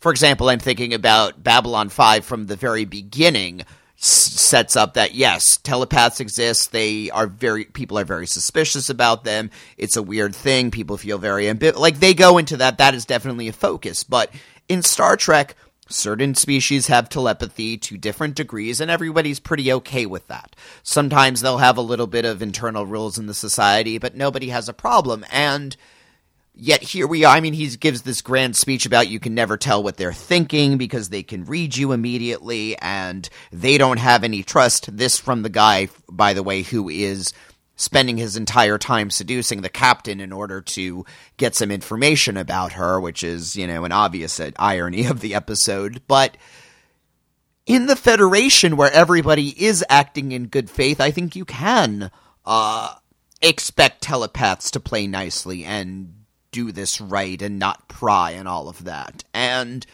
for 0.00 0.10
example, 0.10 0.50
I'm 0.50 0.58
thinking 0.58 0.94
about 0.94 1.42
Babylon 1.42 1.88
5 1.88 2.24
from 2.24 2.46
the 2.46 2.56
very 2.56 2.84
beginning 2.84 3.62
sets 4.04 4.74
up 4.74 4.94
that 4.94 5.14
yes, 5.14 5.58
telepaths 5.58 6.18
exist. 6.18 6.72
They 6.72 7.10
are 7.10 7.26
very 7.28 7.64
people 7.66 7.98
are 7.98 8.04
very 8.04 8.26
suspicious 8.26 8.90
about 8.90 9.24
them. 9.24 9.50
It's 9.76 9.96
a 9.96 10.02
weird 10.02 10.34
thing. 10.34 10.70
People 10.70 10.96
feel 10.96 11.18
very 11.18 11.44
ambi- 11.44 11.76
like 11.76 12.00
they 12.00 12.12
go 12.12 12.38
into 12.38 12.56
that 12.56 12.78
that 12.78 12.94
is 12.94 13.04
definitely 13.04 13.48
a 13.48 13.52
focus. 13.52 14.02
But 14.02 14.32
in 14.68 14.82
Star 14.82 15.16
Trek, 15.16 15.54
certain 15.88 16.34
species 16.34 16.88
have 16.88 17.08
telepathy 17.08 17.76
to 17.76 17.96
different 17.96 18.34
degrees 18.34 18.80
and 18.80 18.90
everybody's 18.90 19.38
pretty 19.38 19.72
okay 19.72 20.06
with 20.06 20.26
that. 20.26 20.56
Sometimes 20.82 21.40
they'll 21.40 21.58
have 21.58 21.76
a 21.76 21.82
little 21.82 22.08
bit 22.08 22.24
of 22.24 22.42
internal 22.42 22.86
rules 22.86 23.18
in 23.18 23.26
the 23.26 23.34
society, 23.34 23.98
but 23.98 24.16
nobody 24.16 24.48
has 24.48 24.68
a 24.68 24.74
problem 24.74 25.24
and 25.30 25.76
Yet 26.54 26.82
here 26.82 27.06
we 27.06 27.24
are. 27.24 27.34
I 27.34 27.40
mean, 27.40 27.54
he 27.54 27.66
gives 27.76 28.02
this 28.02 28.20
grand 28.20 28.56
speech 28.56 28.84
about 28.84 29.08
you 29.08 29.18
can 29.18 29.34
never 29.34 29.56
tell 29.56 29.82
what 29.82 29.96
they're 29.96 30.12
thinking 30.12 30.76
because 30.76 31.08
they 31.08 31.22
can 31.22 31.46
read 31.46 31.74
you 31.76 31.92
immediately 31.92 32.76
and 32.78 33.26
they 33.50 33.78
don't 33.78 33.98
have 33.98 34.22
any 34.22 34.42
trust. 34.42 34.94
This 34.94 35.18
from 35.18 35.42
the 35.42 35.48
guy, 35.48 35.88
by 36.10 36.34
the 36.34 36.42
way, 36.42 36.60
who 36.60 36.90
is 36.90 37.32
spending 37.76 38.18
his 38.18 38.36
entire 38.36 38.76
time 38.76 39.10
seducing 39.10 39.62
the 39.62 39.70
captain 39.70 40.20
in 40.20 40.30
order 40.30 40.60
to 40.60 41.06
get 41.38 41.54
some 41.54 41.70
information 41.70 42.36
about 42.36 42.72
her, 42.72 43.00
which 43.00 43.24
is, 43.24 43.56
you 43.56 43.66
know, 43.66 43.84
an 43.84 43.92
obvious 43.92 44.38
irony 44.58 45.06
of 45.06 45.20
the 45.20 45.34
episode. 45.34 46.02
But 46.06 46.36
in 47.64 47.86
the 47.86 47.96
Federation, 47.96 48.76
where 48.76 48.92
everybody 48.92 49.48
is 49.48 49.82
acting 49.88 50.32
in 50.32 50.48
good 50.48 50.68
faith, 50.68 51.00
I 51.00 51.12
think 51.12 51.34
you 51.34 51.46
can 51.46 52.10
uh, 52.44 52.94
expect 53.40 54.02
telepaths 54.02 54.70
to 54.72 54.80
play 54.80 55.06
nicely 55.06 55.64
and 55.64 56.21
do 56.52 56.70
this 56.70 57.00
right 57.00 57.40
and 57.42 57.58
not 57.58 57.88
pry 57.88 58.30
and 58.30 58.46
all 58.46 58.68
of 58.68 58.84
that. 58.84 59.24
And 59.34 59.84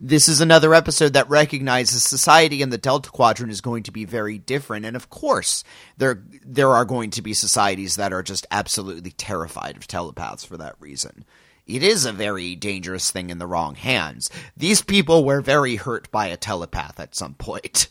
this 0.00 0.28
is 0.28 0.40
another 0.40 0.74
episode 0.74 1.12
that 1.12 1.28
recognizes 1.28 2.04
society 2.04 2.62
in 2.62 2.70
the 2.70 2.78
Delta 2.78 3.10
Quadrant 3.10 3.52
is 3.52 3.60
going 3.60 3.82
to 3.84 3.92
be 3.92 4.04
very 4.04 4.38
different. 4.38 4.84
And 4.84 4.96
of 4.96 5.10
course, 5.10 5.64
there 5.96 6.22
there 6.44 6.70
are 6.70 6.84
going 6.84 7.10
to 7.10 7.22
be 7.22 7.34
societies 7.34 7.96
that 7.96 8.12
are 8.12 8.22
just 8.22 8.46
absolutely 8.50 9.10
terrified 9.12 9.76
of 9.76 9.86
telepaths 9.86 10.44
for 10.44 10.56
that 10.56 10.76
reason. 10.80 11.24
It 11.66 11.82
is 11.82 12.06
a 12.06 12.12
very 12.12 12.54
dangerous 12.56 13.10
thing 13.10 13.28
in 13.28 13.38
the 13.38 13.46
wrong 13.46 13.74
hands. 13.74 14.30
These 14.56 14.82
people 14.82 15.24
were 15.24 15.42
very 15.42 15.76
hurt 15.76 16.10
by 16.10 16.28
a 16.28 16.36
telepath 16.36 16.98
at 16.98 17.14
some 17.14 17.34
point. 17.34 17.88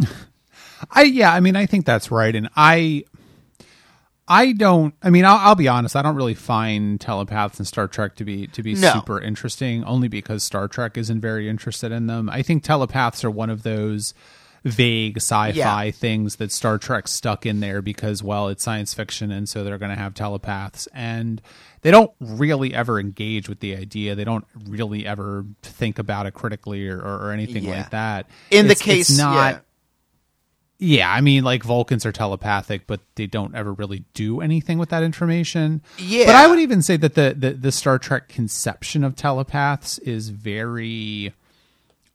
I 0.90 1.02
yeah, 1.02 1.32
I 1.32 1.40
mean, 1.40 1.56
I 1.56 1.66
think 1.66 1.86
that's 1.86 2.10
right, 2.10 2.34
and 2.34 2.48
I 2.56 3.04
I 4.28 4.52
don't. 4.52 4.94
I 5.02 5.10
mean, 5.10 5.24
I'll, 5.24 5.38
I'll, 5.38 5.54
be 5.54 5.68
honest. 5.68 5.96
I 5.96 6.02
don't 6.02 6.14
really 6.14 6.34
find 6.34 7.00
telepaths 7.00 7.58
in 7.58 7.64
Star 7.64 7.88
Trek 7.88 8.14
to 8.16 8.24
be 8.24 8.46
to 8.48 8.62
be 8.62 8.74
no. 8.74 8.92
super 8.92 9.20
interesting, 9.20 9.82
only 9.84 10.08
because 10.08 10.44
Star 10.44 10.68
Trek 10.68 10.98
isn't 10.98 11.20
very 11.20 11.48
interested 11.48 11.92
in 11.92 12.06
them. 12.06 12.28
I 12.28 12.42
think 12.42 12.62
telepaths 12.62 13.24
are 13.24 13.30
one 13.30 13.48
of 13.48 13.62
those 13.62 14.12
vague 14.64 15.16
sci-fi 15.16 15.84
yeah. 15.84 15.90
things 15.90 16.36
that 16.36 16.52
Star 16.52 16.78
Trek 16.78 17.08
stuck 17.08 17.46
in 17.46 17.60
there 17.60 17.80
because, 17.80 18.22
well, 18.22 18.48
it's 18.48 18.62
science 18.62 18.92
fiction, 18.92 19.30
and 19.30 19.48
so 19.48 19.64
they're 19.64 19.78
going 19.78 19.94
to 19.94 20.00
have 20.00 20.14
telepaths, 20.14 20.88
and 20.92 21.40
they 21.80 21.90
don't 21.90 22.10
really 22.20 22.74
ever 22.74 23.00
engage 23.00 23.48
with 23.48 23.60
the 23.60 23.76
idea. 23.76 24.14
They 24.14 24.24
don't 24.24 24.44
really 24.66 25.06
ever 25.06 25.46
think 25.62 25.98
about 25.98 26.26
it 26.26 26.34
critically 26.34 26.88
or, 26.88 26.98
or, 26.98 27.28
or 27.28 27.32
anything 27.32 27.64
yeah. 27.64 27.78
like 27.78 27.90
that. 27.90 28.26
In 28.50 28.70
it's, 28.70 28.78
the 28.78 28.84
case, 28.84 29.16
not. 29.16 29.54
Yeah 29.54 29.58
yeah, 30.80 31.12
I 31.12 31.20
mean, 31.20 31.42
like 31.42 31.64
Vulcans 31.64 32.06
are 32.06 32.12
telepathic, 32.12 32.86
but 32.86 33.00
they 33.16 33.26
don't 33.26 33.54
ever 33.54 33.72
really 33.72 34.04
do 34.14 34.40
anything 34.40 34.78
with 34.78 34.90
that 34.90 35.02
information. 35.02 35.82
Yeah, 35.98 36.26
but 36.26 36.36
I 36.36 36.46
would 36.46 36.60
even 36.60 36.82
say 36.82 36.96
that 36.98 37.14
the 37.14 37.34
the, 37.36 37.50
the 37.50 37.72
Star 37.72 37.98
Trek 37.98 38.28
conception 38.28 39.02
of 39.02 39.16
telepaths 39.16 39.98
is 39.98 40.28
very 40.28 41.34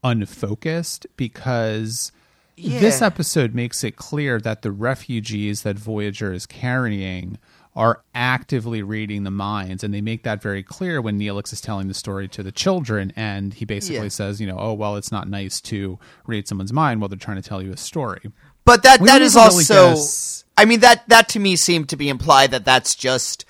unfocused 0.02 1.08
because 1.18 2.14
yeah. 2.56 2.80
this 2.80 3.02
episode 3.02 3.54
makes 3.54 3.84
it 3.84 3.98
clear 3.98 4.40
that 4.40 4.62
the 4.62 4.72
refugees 4.72 5.64
that 5.64 5.78
Voyager 5.78 6.32
is 6.32 6.46
carrying 6.46 7.40
are 7.76 8.04
actively 8.14 8.84
reading 8.84 9.24
the 9.24 9.32
minds 9.32 9.84
and 9.84 9.94
they 9.94 10.02
make 10.02 10.24
that 10.24 10.42
very 10.42 10.62
clear 10.62 11.02
when 11.02 11.20
Neelix 11.20 11.52
is 11.52 11.60
telling 11.60 11.88
the 11.88 11.94
story 11.94 12.28
to 12.28 12.44
the 12.44 12.52
children 12.52 13.12
and 13.16 13.56
he 13.56 13.66
basically 13.66 14.04
yeah. 14.04 14.10
says, 14.10 14.40
you 14.40 14.46
know, 14.46 14.58
oh 14.60 14.74
well 14.74 14.96
it's 14.96 15.12
not 15.12 15.28
nice 15.28 15.60
to 15.60 15.98
read 16.28 16.48
someone's 16.48 16.72
mind 16.72 17.02
while 17.02 17.10
they're 17.10 17.18
trying 17.18 17.42
to 17.42 17.48
tell 17.48 17.62
you 17.62 17.74
a 17.74 17.78
story. 17.78 18.22
But 18.66 18.84
that 18.84 19.02
we 19.02 19.08
that 19.08 19.22
is 19.22 19.36
also. 19.36 19.90
Really 19.90 20.02
I 20.56 20.66
mean 20.66 20.82
that 20.82 21.08
that 21.10 21.30
to 21.30 21.40
me 21.40 21.56
seemed 21.56 21.90
to 21.90 21.98
be 21.98 22.10
implied 22.10 22.52
that 22.52 22.66
that's 22.66 22.96
just 22.96 23.46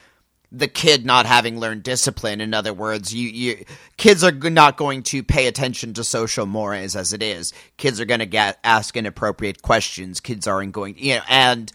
the 0.53 0.67
kid 0.67 1.05
not 1.05 1.25
having 1.25 1.59
learned 1.59 1.83
discipline. 1.83 2.39
In 2.39 2.53
other 2.53 2.73
words, 2.73 3.13
you, 3.13 3.27
you 3.27 3.65
kids 3.97 4.23
are 4.23 4.31
not 4.31 4.77
going 4.77 5.01
to 5.03 5.23
pay 5.23 5.47
attention 5.47 5.93
to 5.95 6.03
social 6.03 6.45
mores 6.45 6.95
as 6.95 7.11
it 7.11 7.23
is. 7.23 7.51
Kids 7.77 7.99
are 7.99 8.05
going 8.05 8.19
to 8.19 8.27
get 8.27 8.59
ask 8.63 8.95
inappropriate 8.95 9.63
questions. 9.63 10.19
Kids 10.19 10.47
aren't 10.47 10.71
going, 10.71 10.95
you 10.97 11.15
know, 11.15 11.21
and 11.27 11.73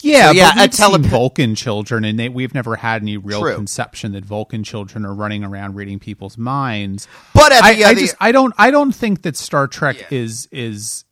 yeah, 0.00 0.26
so, 0.26 0.32
yeah, 0.32 0.52
but 0.54 0.60
we've 0.60 0.70
tele- 0.72 1.02
seen 1.02 1.02
Vulcan 1.04 1.54
children, 1.54 2.04
and 2.04 2.18
they, 2.18 2.28
we've 2.28 2.52
never 2.52 2.76
had 2.76 3.00
any 3.00 3.16
real 3.16 3.40
True. 3.40 3.54
conception 3.54 4.12
that 4.12 4.24
Vulcan 4.24 4.62
children 4.62 5.06
are 5.06 5.14
running 5.14 5.44
around 5.44 5.76
reading 5.76 5.98
people's 5.98 6.36
minds. 6.36 7.08
But 7.32 7.52
I, 7.52 7.74
other, 7.74 7.84
I, 7.84 7.94
just 7.94 8.16
I 8.20 8.32
don't 8.32 8.52
I 8.58 8.70
don't 8.70 8.92
think 8.92 9.22
that 9.22 9.36
Star 9.36 9.66
Trek 9.66 10.00
yeah. 10.00 10.18
is 10.18 10.48
is 10.50 11.03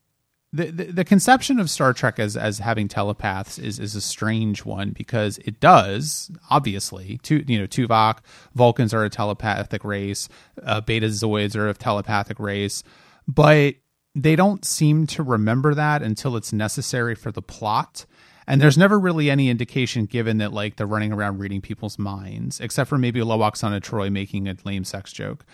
the, 0.52 0.70
the, 0.70 1.04
conception 1.04 1.58
of 1.58 1.70
Star 1.70 1.94
Trek 1.94 2.18
as 2.18 2.36
as 2.36 2.58
having 2.58 2.86
telepaths 2.86 3.58
is 3.58 3.78
is 3.78 3.94
a 3.94 4.02
strange 4.02 4.64
one 4.64 4.90
because 4.90 5.38
it 5.38 5.60
does 5.60 6.30
obviously. 6.50 7.18
Tu, 7.22 7.42
you 7.46 7.58
know 7.58 7.66
Tuvok 7.66 8.18
Vulcans 8.54 8.92
are 8.92 9.04
a 9.04 9.10
telepathic 9.10 9.82
race 9.82 10.28
uh, 10.62 10.82
Betazoids 10.82 11.56
are 11.56 11.68
a 11.68 11.74
telepathic 11.74 12.38
race 12.38 12.82
but 13.26 13.76
they 14.14 14.36
don't 14.36 14.64
seem 14.64 15.06
to 15.08 15.22
remember 15.22 15.74
that 15.74 16.02
until 16.02 16.36
it's 16.36 16.52
necessary 16.52 17.14
for 17.14 17.32
the 17.32 17.40
plot. 17.40 18.04
And 18.46 18.60
there's 18.60 18.76
never 18.76 18.98
really 18.98 19.30
any 19.30 19.48
indication 19.48 20.04
given 20.04 20.38
that 20.38 20.52
like 20.52 20.76
they're 20.76 20.86
running 20.86 21.12
around 21.12 21.38
reading 21.38 21.62
people's 21.62 21.98
minds 21.98 22.60
except 22.60 22.90
for 22.90 22.98
maybe 22.98 23.20
Lwaxana 23.20 23.80
Troi 23.80 24.10
making 24.10 24.48
a 24.48 24.56
lame 24.64 24.84
sex 24.84 25.12
joke. 25.12 25.46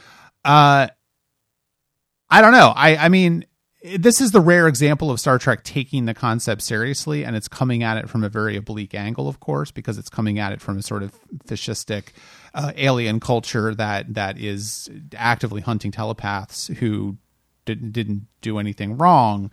Uh 0.45 0.89
I 2.31 2.41
don't 2.41 2.53
know. 2.53 2.73
I 2.75 2.97
I 2.97 3.09
mean 3.09 3.45
this 3.83 4.21
is 4.21 4.33
the 4.33 4.41
rare 4.41 4.67
example 4.67 5.11
of 5.11 5.21
Star 5.21 5.39
Trek 5.39 5.63
taking 5.63 6.07
the 6.07 6.15
concept 6.15 6.63
seriously, 6.63 7.25
and 7.25 7.37
it's 7.37 7.49
coming 7.49 7.83
at 7.83 7.97
it 7.97 8.09
from 8.09 8.25
a 8.25 8.29
very 8.29 8.57
oblique 8.57 8.95
angle, 8.95 9.29
of 9.29 9.39
course, 9.39 9.71
because 9.71 9.99
it's 9.99 10.09
coming 10.09 10.39
at 10.39 10.53
it 10.53 10.61
from 10.61 10.79
a 10.79 10.83
sort 10.83 11.03
of 11.03 11.13
fascistic 11.47 12.09
uh, 12.55 12.73
alien 12.77 13.21
culture 13.21 13.75
that 13.75 14.15
that 14.15 14.39
is 14.39 14.91
actively 15.17 15.61
hunting 15.61 15.93
telepaths 15.93 16.69
who 16.79 17.17
didn't 17.65 17.93
didn't 17.93 18.27
do 18.41 18.59
anything 18.59 18.97
wrong. 18.97 19.51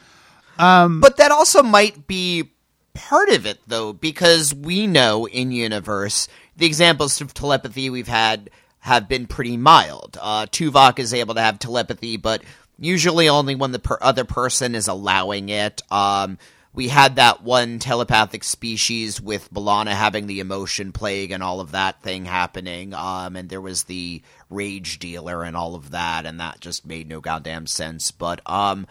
Um, 0.58 1.02
but 1.02 1.18
that 1.18 1.32
also 1.32 1.62
might 1.62 2.08
be 2.08 2.52
part 2.96 3.30
of 3.30 3.46
it, 3.46 3.60
though, 3.68 3.94
because 3.94 4.56
we 4.56 4.88
know 4.88 5.28
in 5.28 5.52
universe 5.52 6.28
the 6.56 6.66
examples 6.66 7.22
of 7.22 7.34
telepathy 7.34 7.90
we've 7.90 8.08
had 8.08 8.50
have 8.80 9.08
been 9.08 9.28
pretty 9.28 9.58
mild. 9.58 10.18
Uh, 10.22 10.46
Tuvok 10.46 11.00
is 11.00 11.14
able 11.14 11.34
to 11.36 11.42
have 11.42 11.60
telepathy, 11.60 12.18
but 12.18 12.44
usually 12.80 13.30
only 13.30 13.56
when 13.56 13.72
the 13.72 13.80
per- 13.80 13.98
other 14.02 14.26
person 14.26 14.76
is 14.76 14.88
allowing 14.88 15.50
it. 15.50 15.82
Um, 15.92 16.38
we 16.76 16.90
had 16.90 17.16
that 17.16 17.42
one 17.42 17.80
telepathic 17.80 18.44
species 18.44 19.22
with 19.22 19.52
B'Elanna 19.54 19.92
having 19.92 20.28
the 20.28 20.42
emotion 20.42 20.92
plague 20.92 21.32
and 21.32 21.42
all 21.42 21.62
of 21.62 21.72
that 21.72 22.02
thing 22.04 22.26
happening. 22.26 22.94
Um, 22.94 23.38
and 23.38 23.48
there 23.50 23.62
was 23.62 23.86
the 23.86 24.22
rage 24.50 25.00
dealer 25.00 25.44
and 25.44 25.56
all 25.56 25.76
of 25.76 25.92
that, 25.92 26.26
and 26.26 26.40
that 26.42 26.60
just 26.60 26.86
made 26.86 27.08
no 27.08 27.22
goddamn 27.22 27.66
sense. 27.66 28.12
But 28.12 28.42
um, 28.46 28.88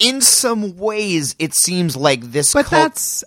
in 0.00 0.20
some 0.20 0.76
ways, 0.76 1.36
it 1.38 1.54
seems 1.54 1.96
like 1.96 2.32
this. 2.32 2.52
But 2.52 2.66
cult- 2.66 2.82
that's 2.82 3.22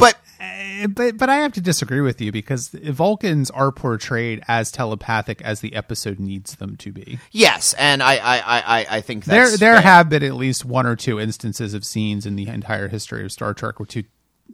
but 0.00 0.18
uh, 0.40 0.86
but 0.88 1.16
but 1.18 1.28
I 1.28 1.36
have 1.36 1.52
to 1.52 1.60
disagree 1.60 2.00
with 2.00 2.20
you 2.20 2.32
because 2.32 2.68
Vulcans 2.68 3.50
are 3.50 3.70
portrayed 3.70 4.42
as 4.48 4.72
telepathic 4.72 5.42
as 5.42 5.60
the 5.60 5.74
episode 5.74 6.18
needs 6.18 6.56
them 6.56 6.76
to 6.78 6.92
be. 6.92 7.18
Yes, 7.30 7.74
and 7.74 8.02
I 8.02 8.16
I 8.16 8.38
I, 8.38 8.86
I 8.96 9.00
think 9.00 9.24
there 9.26 9.56
there 9.56 9.74
fair. 9.74 9.80
have 9.82 10.08
been 10.08 10.22
at 10.22 10.34
least 10.34 10.64
one 10.64 10.86
or 10.86 10.96
two 10.96 11.20
instances 11.20 11.74
of 11.74 11.84
scenes 11.84 12.26
in 12.26 12.36
the 12.36 12.48
entire 12.48 12.88
history 12.88 13.24
of 13.24 13.32
Star 13.32 13.54
Trek 13.54 13.78
where 13.78 13.86
two 13.86 14.04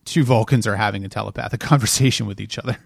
two 0.05 0.25
Vulcans 0.25 0.67
are 0.67 0.77
having 0.77 1.05
a 1.05 1.09
telepathic 1.09 1.61
conversation 1.61 2.27
with 2.27 2.41
each 2.41 2.59
other. 2.59 2.79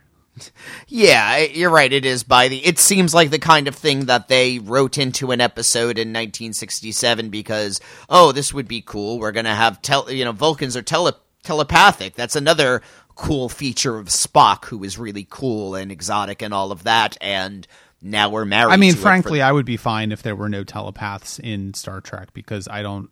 Yeah, 0.87 1.39
you're 1.39 1.71
right. 1.71 1.93
It 1.93 2.05
is 2.05 2.23
by 2.23 2.49
the. 2.49 2.65
It 2.65 2.79
seems 2.79 3.13
like 3.13 3.31
the 3.31 3.39
kind 3.39 3.67
of 3.69 3.75
thing 3.75 4.07
that 4.07 4.29
they 4.29 4.59
wrote 4.59 4.97
into 4.97 5.33
an 5.33 5.41
episode 5.41 5.99
in 5.99 6.09
1967 6.11 7.31
because 7.31 7.81
oh, 8.09 8.33
this 8.33 8.55
would 8.55 8.69
be 8.69 8.81
cool. 8.81 9.19
We're 9.19 9.33
gonna 9.33 9.55
have 9.55 9.83
tel. 9.83 10.11
You 10.11 10.25
know, 10.25 10.33
Vulcans 10.33 10.77
are 10.77 10.83
tele 10.83 11.15
telepathic. 11.43 12.15
That's 12.15 12.37
another 12.37 12.83
cool 13.15 13.49
feature 13.49 13.99
of 13.99 14.07
Spock, 14.09 14.67
who 14.67 14.83
is 14.85 14.99
really 14.99 15.27
cool 15.29 15.75
and 15.75 15.93
exotic 15.93 16.43
and 16.43 16.55
all 16.55 16.73
of 16.73 16.85
that. 16.85 17.17
And 17.21 17.67
now 18.03 18.31
we're 18.31 18.45
married. 18.45 18.73
I 18.73 18.77
mean, 18.77 18.95
frankly, 18.95 19.43
I 19.43 19.53
would 19.53 19.67
be 19.67 19.77
fine 19.77 20.13
if 20.13 20.23
there 20.23 20.37
were 20.37 20.49
no 20.49 20.65
telepaths 20.65 21.39
in 21.39 21.75
Star 21.75 22.01
Trek 22.01 22.33
because 22.33 22.69
I 22.69 22.83
don't. 22.83 23.11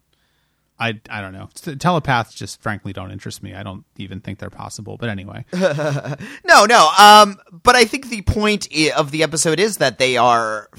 I, 0.80 1.00
I 1.10 1.20
don't 1.20 1.32
know. 1.32 1.48
Telepaths 1.76 2.34
just 2.34 2.62
frankly 2.62 2.92
don't 2.92 3.10
interest 3.10 3.42
me. 3.42 3.52
I 3.52 3.64
don't 3.64 3.84
even 3.96 4.20
think 4.20 4.38
they're 4.38 4.48
possible. 4.48 4.96
But 4.96 5.08
anyway. 5.08 5.44
no, 5.52 6.66
no. 6.66 6.90
Um, 6.96 7.36
but 7.50 7.74
I 7.74 7.84
think 7.84 8.08
the 8.08 8.22
point 8.22 8.68
of 8.96 9.10
the 9.10 9.24
episode 9.24 9.58
is 9.58 9.78
that 9.78 9.98
they 9.98 10.16
are 10.16 10.70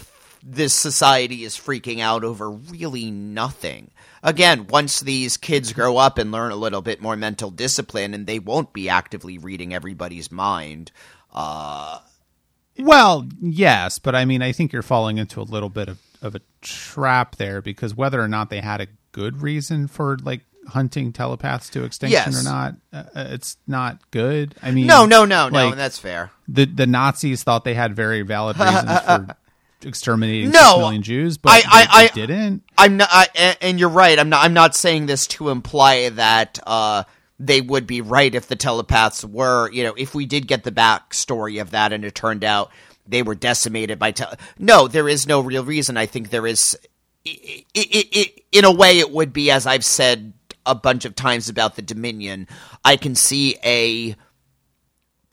this 0.41 0.73
society 0.73 1.43
is 1.43 1.55
freaking 1.57 1.99
out 1.99 2.23
over 2.23 2.49
really 2.49 3.11
nothing 3.11 3.91
again, 4.23 4.67
once 4.67 4.99
these 4.99 5.37
kids 5.37 5.73
grow 5.73 5.97
up 5.97 6.17
and 6.17 6.31
learn 6.31 6.51
a 6.51 6.55
little 6.55 6.81
bit 6.81 7.01
more 7.01 7.15
mental 7.15 7.51
discipline, 7.51 8.13
and 8.13 8.27
they 8.27 8.39
won't 8.39 8.73
be 8.73 8.89
actively 8.89 9.37
reading 9.37 9.73
everybody's 9.73 10.31
mind. 10.31 10.91
Uh, 11.33 11.99
well, 12.77 13.27
yes, 13.41 13.99
but 13.99 14.15
I 14.15 14.25
mean, 14.25 14.41
I 14.41 14.51
think 14.51 14.73
you're 14.73 14.81
falling 14.81 15.17
into 15.17 15.41
a 15.41 15.43
little 15.43 15.69
bit 15.69 15.89
of, 15.89 15.99
of 16.21 16.35
a 16.35 16.41
trap 16.61 17.35
there 17.35 17.61
because 17.61 17.95
whether 17.95 18.21
or 18.21 18.27
not 18.27 18.49
they 18.49 18.61
had 18.61 18.81
a 18.81 18.87
good 19.11 19.41
reason 19.41 19.87
for 19.87 20.17
like 20.17 20.41
hunting 20.67 21.11
telepaths 21.11 21.69
to 21.69 21.83
extinction 21.83 22.31
yes. 22.31 22.41
or 22.41 22.43
not, 22.43 22.75
uh, 22.93 23.03
uh 23.15 23.25
it's 23.31 23.57
not 23.67 23.99
good. 24.11 24.55
I 24.61 24.71
mean, 24.71 24.87
no, 24.87 25.05
no, 25.05 25.25
no, 25.25 25.49
like, 25.51 25.71
no, 25.71 25.75
that's 25.75 25.99
fair. 25.99 26.31
The 26.47 26.65
the 26.65 26.87
Nazis 26.87 27.43
thought 27.43 27.63
they 27.63 27.73
had 27.73 27.95
very 27.95 28.21
valid 28.21 28.57
reasons 28.57 28.99
for 29.05 29.35
exterminating 29.83 30.51
no, 30.51 30.59
six 30.59 30.77
million 30.77 31.01
Jews, 31.01 31.37
but 31.37 31.51
I, 31.51 31.61
I, 31.65 32.03
I 32.03 32.07
didn't. 32.07 32.63
I'm 32.77 32.97
not, 32.97 33.09
I, 33.11 33.57
and 33.61 33.79
you're 33.79 33.89
right. 33.89 34.17
I'm 34.17 34.29
not. 34.29 34.43
I'm 34.43 34.53
not 34.53 34.75
saying 34.75 35.05
this 35.05 35.27
to 35.27 35.49
imply 35.49 36.09
that 36.09 36.59
uh, 36.65 37.03
they 37.39 37.61
would 37.61 37.87
be 37.87 38.01
right 38.01 38.33
if 38.33 38.47
the 38.47 38.55
telepaths 38.55 39.23
were. 39.23 39.71
You 39.71 39.83
know, 39.83 39.93
if 39.97 40.13
we 40.15 40.25
did 40.25 40.47
get 40.47 40.63
the 40.63 40.71
backstory 40.71 41.61
of 41.61 41.71
that, 41.71 41.93
and 41.93 42.03
it 42.05 42.15
turned 42.15 42.43
out 42.43 42.71
they 43.07 43.23
were 43.23 43.35
decimated 43.35 43.99
by. 43.99 44.11
Te- 44.11 44.25
no, 44.57 44.87
there 44.87 45.09
is 45.09 45.27
no 45.27 45.41
real 45.41 45.63
reason. 45.63 45.97
I 45.97 46.05
think 46.05 46.29
there 46.29 46.47
is 46.47 46.77
it, 47.25 47.65
it, 47.73 48.17
it, 48.17 48.43
in 48.51 48.65
a 48.65 48.71
way, 48.71 48.99
it 48.99 49.11
would 49.11 49.33
be, 49.33 49.51
as 49.51 49.65
I've 49.65 49.85
said 49.85 50.33
a 50.65 50.75
bunch 50.75 51.05
of 51.05 51.15
times 51.15 51.49
about 51.49 51.75
the 51.75 51.81
Dominion, 51.81 52.47
I 52.83 52.97
can 52.97 53.15
see 53.15 53.57
a 53.63 54.15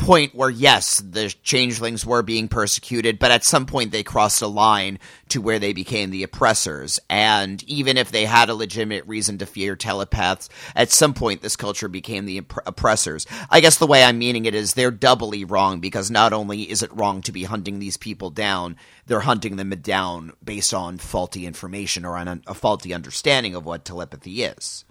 point 0.06 0.36
where 0.36 0.50
yes, 0.50 1.00
the 1.00 1.34
changelings 1.42 2.06
were 2.06 2.22
being 2.22 2.46
persecuted, 2.46 3.18
but 3.18 3.32
at 3.32 3.44
some 3.44 3.66
point 3.66 3.90
they 3.90 4.04
crossed 4.04 4.40
a 4.40 4.46
line 4.46 5.00
to 5.28 5.40
where 5.40 5.58
they 5.58 5.72
became 5.72 6.10
the 6.10 6.22
oppressors. 6.22 7.00
And 7.10 7.60
even 7.64 7.96
if 7.96 8.12
they 8.12 8.24
had 8.24 8.48
a 8.48 8.54
legitimate 8.54 9.04
reason 9.08 9.38
to 9.38 9.46
fear 9.46 9.74
telepaths, 9.74 10.48
at 10.76 10.92
some 10.92 11.12
point 11.12 11.42
this 11.42 11.56
culture 11.56 11.88
became 11.88 12.24
the 12.24 12.38
opp- 12.38 12.62
oppressors. 12.66 13.26
I 13.50 13.58
guess 13.58 13.78
the 13.78 13.86
way 13.88 14.04
I'm 14.04 14.18
meaning 14.18 14.44
it 14.44 14.54
is 14.54 14.74
they're 14.74 14.92
doubly 14.92 15.44
wrong 15.44 15.80
because 15.80 16.08
not 16.08 16.32
only 16.32 16.70
is 16.70 16.84
it 16.84 16.94
wrong 16.94 17.20
to 17.22 17.32
be 17.32 17.42
hunting 17.42 17.80
these 17.80 17.96
people 17.96 18.30
down, 18.30 18.76
they're 19.06 19.20
hunting 19.20 19.56
them 19.56 19.70
down 19.70 20.34
based 20.44 20.72
on 20.72 20.98
faulty 20.98 21.46
information 21.46 22.04
or 22.04 22.16
on 22.16 22.44
a 22.46 22.54
faulty 22.54 22.94
understanding 22.94 23.56
of 23.56 23.66
what 23.66 23.84
telepathy 23.84 24.44
is. 24.44 24.84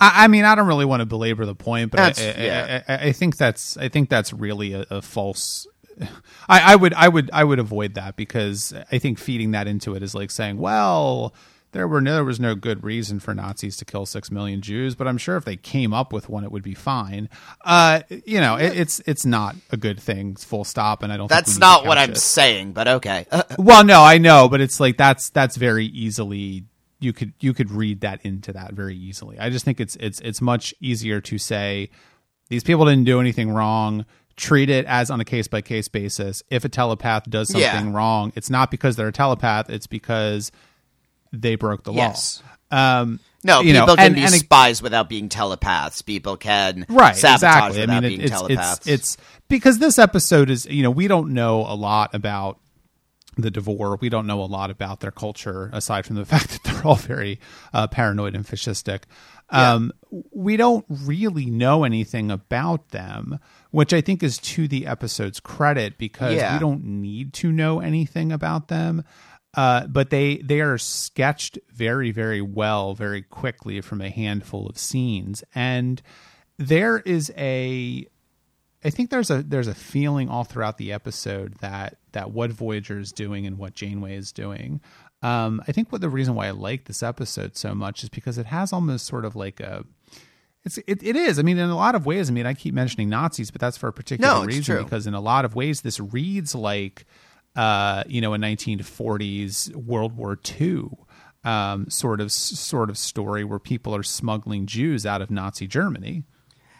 I, 0.00 0.24
I 0.24 0.28
mean, 0.28 0.44
I 0.44 0.54
don't 0.54 0.66
really 0.66 0.84
want 0.84 1.00
to 1.00 1.06
belabor 1.06 1.44
the 1.46 1.54
point, 1.54 1.90
but 1.90 2.00
I, 2.00 2.22
I- 2.22 2.34
yeah. 2.42 2.82
I, 2.88 2.94
I, 3.08 3.12
think 3.12 3.36
that's 3.36 3.76
I 3.76 3.88
think 3.88 4.08
that's 4.08 4.32
really 4.32 4.72
a, 4.74 4.84
a 4.90 5.02
false. 5.02 5.66
I, 6.48 6.72
I 6.72 6.76
would 6.76 6.94
I 6.94 7.08
would 7.08 7.30
I 7.32 7.44
would 7.44 7.58
avoid 7.58 7.94
that 7.94 8.16
because 8.16 8.72
I 8.92 8.98
think 8.98 9.18
feeding 9.18 9.50
that 9.52 9.66
into 9.66 9.94
it 9.94 10.02
is 10.02 10.14
like 10.14 10.30
saying, 10.30 10.58
well, 10.58 11.34
there 11.72 11.86
were 11.86 12.00
no, 12.00 12.14
there 12.14 12.24
was 12.24 12.40
no 12.40 12.54
good 12.54 12.82
reason 12.82 13.20
for 13.20 13.34
Nazis 13.34 13.76
to 13.76 13.84
kill 13.84 14.06
six 14.06 14.30
million 14.30 14.62
Jews, 14.62 14.94
but 14.94 15.06
I'm 15.06 15.18
sure 15.18 15.36
if 15.36 15.44
they 15.44 15.56
came 15.56 15.92
up 15.92 16.12
with 16.12 16.28
one, 16.28 16.42
it 16.44 16.50
would 16.50 16.62
be 16.62 16.74
fine. 16.74 17.28
Uh, 17.62 18.00
you 18.08 18.40
know, 18.40 18.56
it, 18.56 18.76
it's 18.78 19.00
it's 19.06 19.26
not 19.26 19.54
a 19.70 19.76
good 19.76 20.00
thing, 20.00 20.34
full 20.36 20.64
stop. 20.64 21.02
And 21.02 21.12
I 21.12 21.16
don't. 21.16 21.28
think 21.28 21.44
That's 21.44 21.58
not 21.58 21.84
what 21.84 21.98
I'm 21.98 22.14
saying, 22.14 22.72
but 22.72 22.88
okay. 22.88 23.26
Well, 23.58 23.84
no, 23.84 24.02
I 24.02 24.18
know, 24.18 24.48
but 24.48 24.60
it's 24.60 24.80
like 24.80 24.96
that's 24.96 25.30
that's 25.30 25.56
very 25.56 25.86
easily 25.86 26.64
you 27.00 27.12
could 27.12 27.32
you 27.40 27.54
could 27.54 27.70
read 27.70 28.00
that 28.00 28.20
into 28.24 28.52
that 28.52 28.72
very 28.74 28.96
easily. 28.96 29.38
I 29.38 29.50
just 29.50 29.64
think 29.64 29.80
it's 29.80 29.96
it's 29.96 30.20
it's 30.20 30.40
much 30.40 30.74
easier 30.80 31.20
to 31.22 31.38
say 31.38 31.90
these 32.48 32.64
people 32.64 32.84
didn't 32.86 33.04
do 33.04 33.20
anything 33.20 33.50
wrong. 33.50 34.04
Treat 34.36 34.70
it 34.70 34.84
as 34.86 35.10
on 35.10 35.20
a 35.20 35.24
case 35.24 35.48
by 35.48 35.60
case 35.62 35.88
basis. 35.88 36.42
If 36.50 36.64
a 36.64 36.68
telepath 36.68 37.28
does 37.28 37.48
something 37.50 37.86
Yeah. 37.88 37.92
wrong, 37.92 38.32
it's 38.36 38.50
not 38.50 38.70
because 38.70 38.96
they're 38.96 39.08
a 39.08 39.12
telepath. 39.12 39.68
It's 39.70 39.86
because 39.86 40.52
they 41.32 41.56
broke 41.56 41.84
the 41.84 41.92
Yes. 41.92 42.42
law. 42.70 43.00
Um, 43.00 43.20
No, 43.44 43.60
you 43.60 43.72
know, 43.72 43.80
people 43.82 43.96
can 43.96 44.06
and- 44.06 44.14
be 44.16 44.22
and 44.24 44.34
it- 44.34 44.38
spies 44.40 44.82
without 44.82 45.08
being 45.08 45.28
telepaths. 45.28 46.02
People 46.02 46.36
can 46.36 46.84
right 46.88 47.16
sabotage 47.16 47.34
exactly 47.36 47.80
without 47.80 47.96
i 47.96 48.00
mean 48.00 48.08
being 48.10 48.20
it's, 48.22 48.30
telepaths. 48.30 48.86
it's 48.86 49.14
it's 49.14 49.16
because 49.48 49.78
this 49.78 49.98
episode 49.98 50.50
is 50.50 50.66
you 50.66 50.82
know 50.82 50.90
we 50.90 51.06
don't 51.08 51.32
know 51.32 51.60
a 51.60 51.74
lot 51.74 52.14
about 52.14 52.58
the 53.42 53.50
devore. 53.50 53.96
We 54.00 54.08
don't 54.08 54.26
know 54.26 54.40
a 54.42 54.46
lot 54.46 54.70
about 54.70 55.00
their 55.00 55.10
culture 55.10 55.70
aside 55.72 56.04
from 56.06 56.16
the 56.16 56.24
fact 56.34 56.50
that 56.50 56.64
they're 56.64 56.86
all 56.86 56.96
very 56.96 57.40
uh, 57.72 57.86
paranoid 57.86 58.34
and 58.34 58.44
fascistic. 58.46 59.02
Um, 59.50 59.92
we 60.30 60.56
don't 60.58 60.84
really 60.88 61.46
know 61.46 61.84
anything 61.84 62.30
about 62.30 62.90
them 62.90 63.38
which 63.70 63.92
i 63.92 64.00
think 64.00 64.22
is 64.22 64.38
to 64.38 64.66
the 64.68 64.86
episode's 64.86 65.40
credit 65.40 65.96
because 65.98 66.34
Yeah. 66.34 66.54
we 66.54 66.58
don't 66.58 66.84
need 66.84 67.32
to 67.34 67.52
know 67.52 67.80
anything 67.80 68.32
about 68.32 68.68
them. 68.68 69.04
Uh, 69.54 69.86
but 69.86 70.10
they 70.10 70.36
they 70.38 70.60
are 70.60 70.76
sketched 70.78 71.58
very 71.72 72.10
very 72.10 72.40
well 72.42 72.94
very 72.94 73.22
quickly 73.22 73.80
from 73.80 74.00
a 74.02 74.10
handful 74.10 74.66
of 74.66 74.78
scenes. 74.78 75.42
And 75.54 76.00
there 76.58 76.98
is 76.98 77.32
a 77.36 78.06
I 78.84 78.90
think 78.90 79.10
there's 79.10 79.30
a 79.30 79.42
there's 79.42 79.66
a 79.66 79.74
feeling 79.74 80.28
all 80.28 80.44
throughout 80.44 80.78
the 80.78 80.92
episode 80.92 81.54
that 81.60 81.98
that 82.12 82.30
what 82.30 82.50
Voyager 82.52 82.98
is 82.98 83.12
doing 83.12 83.46
and 83.46 83.58
what 83.58 83.74
Janeway 83.74 84.14
is 84.16 84.32
doing. 84.32 84.80
Um, 85.20 85.60
I 85.66 85.72
think 85.72 85.90
what 85.90 86.00
the 86.00 86.08
reason 86.08 86.34
why 86.36 86.46
I 86.46 86.50
like 86.52 86.84
this 86.84 87.02
episode 87.02 87.56
so 87.56 87.74
much 87.74 88.04
is 88.04 88.08
because 88.08 88.38
it 88.38 88.46
has 88.46 88.72
almost 88.72 89.04
sort 89.06 89.24
of 89.24 89.34
like 89.34 89.58
a 89.58 89.84
it's 90.64 90.78
it, 90.78 91.02
it 91.02 91.16
is. 91.16 91.38
I 91.38 91.42
mean, 91.42 91.58
in 91.58 91.70
a 91.70 91.76
lot 91.76 91.94
of 91.96 92.06
ways. 92.06 92.30
I 92.30 92.32
mean, 92.32 92.46
I 92.46 92.54
keep 92.54 92.72
mentioning 92.74 93.08
Nazis, 93.08 93.50
but 93.50 93.60
that's 93.60 93.76
for 93.76 93.88
a 93.88 93.92
particular 93.92 94.32
No, 94.32 94.44
reason 94.44 94.76
true. 94.76 94.84
because 94.84 95.06
in 95.08 95.14
a 95.14 95.20
lot 95.20 95.44
of 95.44 95.54
ways 95.56 95.80
this 95.80 95.98
reads 95.98 96.54
like 96.54 97.04
uh, 97.56 98.04
you 98.06 98.20
know 98.20 98.32
a 98.34 98.38
1940s 98.38 99.74
World 99.74 100.16
War 100.16 100.38
II 100.60 100.88
um, 101.44 101.88
sort 101.90 102.20
of 102.20 102.30
sort 102.30 102.90
of 102.90 102.98
story 102.98 103.42
where 103.44 103.58
people 103.58 103.94
are 103.94 104.02
smuggling 104.04 104.66
Jews 104.66 105.04
out 105.06 105.20
of 105.22 105.30
Nazi 105.30 105.66
Germany. 105.66 106.22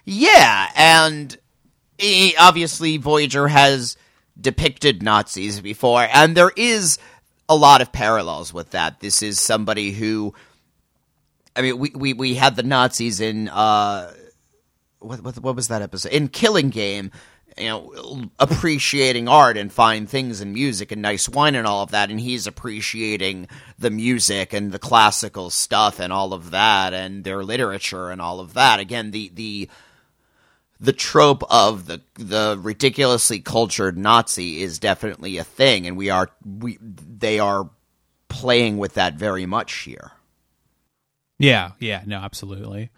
yeah, 0.05 0.71
and 0.77 1.37
obviously 2.39 2.97
Voyager 2.97 3.49
has 3.49 3.97
depicted 4.41 5.03
Nazis 5.03 5.61
before, 5.61 6.07
and 6.13 6.37
there 6.37 6.53
is 6.57 6.99
a 7.49 7.57
lot 7.57 7.81
of 7.81 7.93
parallels 7.93 8.53
with 8.53 8.71
that. 8.71 9.01
This 9.01 9.23
is 9.23 9.41
somebody 9.41 9.93
who, 9.93 10.35
I 11.57 11.63
mean, 11.63 11.79
we 11.79 11.91
we, 11.95 12.13
we 12.13 12.35
had 12.35 12.57
the 12.57 12.63
Nazis 12.63 13.21
in 13.21 13.49
uh, 13.49 14.13
what, 15.01 15.23
what 15.23 15.39
what 15.41 15.57
was 15.57 15.69
that 15.69 15.83
episode 15.83 16.13
in 16.13 16.29
Killing 16.29 16.71
Game. 16.71 17.11
You 17.57 17.71
know, 17.71 18.31
appreciating 18.39 19.27
art 19.27 19.57
and 19.57 19.73
fine 19.73 20.07
things 20.07 20.41
and 20.41 20.53
music 20.53 20.93
and 20.93 21.03
nice 21.03 21.29
wine 21.29 21.57
and 21.57 21.67
all 21.67 21.83
of 21.83 21.91
that, 21.91 22.09
and 22.09 22.21
he's 22.21 22.47
appreciating 22.47 23.49
the 23.77 23.91
music 23.91 24.53
and 24.53 24.71
the 24.71 24.79
classical 24.79 25.51
stuff 25.51 25.99
and 25.99 26.13
all 26.13 26.33
of 26.33 26.53
that, 26.53 26.95
and 26.95 27.25
their 27.25 27.43
literature 27.43 28.11
and 28.11 28.21
all 28.21 28.39
of 28.39 28.55
that. 28.55 28.79
Again, 28.79 29.11
the 29.11 29.33
the 29.35 29.69
the 30.81 30.93
trope 30.93 31.43
of 31.51 31.87
the 31.87 32.01
the 32.15 32.59
ridiculously 32.61 33.41
cultured 33.41 33.97
Nazi 33.99 34.63
is 34.63 34.79
definitely 34.79 35.39
a 35.39 35.45
thing, 35.45 35.87
and 35.87 35.97
we 35.97 36.11
are 36.11 36.31
we 36.45 36.79
they 36.81 37.39
are 37.39 37.69
playing 38.29 38.79
with 38.79 38.95
that 38.95 39.15
very 39.15 39.47
much 39.47 39.73
here. 39.73 40.13
Yeah, 41.39 41.73
yeah, 41.79 42.03
no, 42.07 42.19
absolutely. 42.19 42.91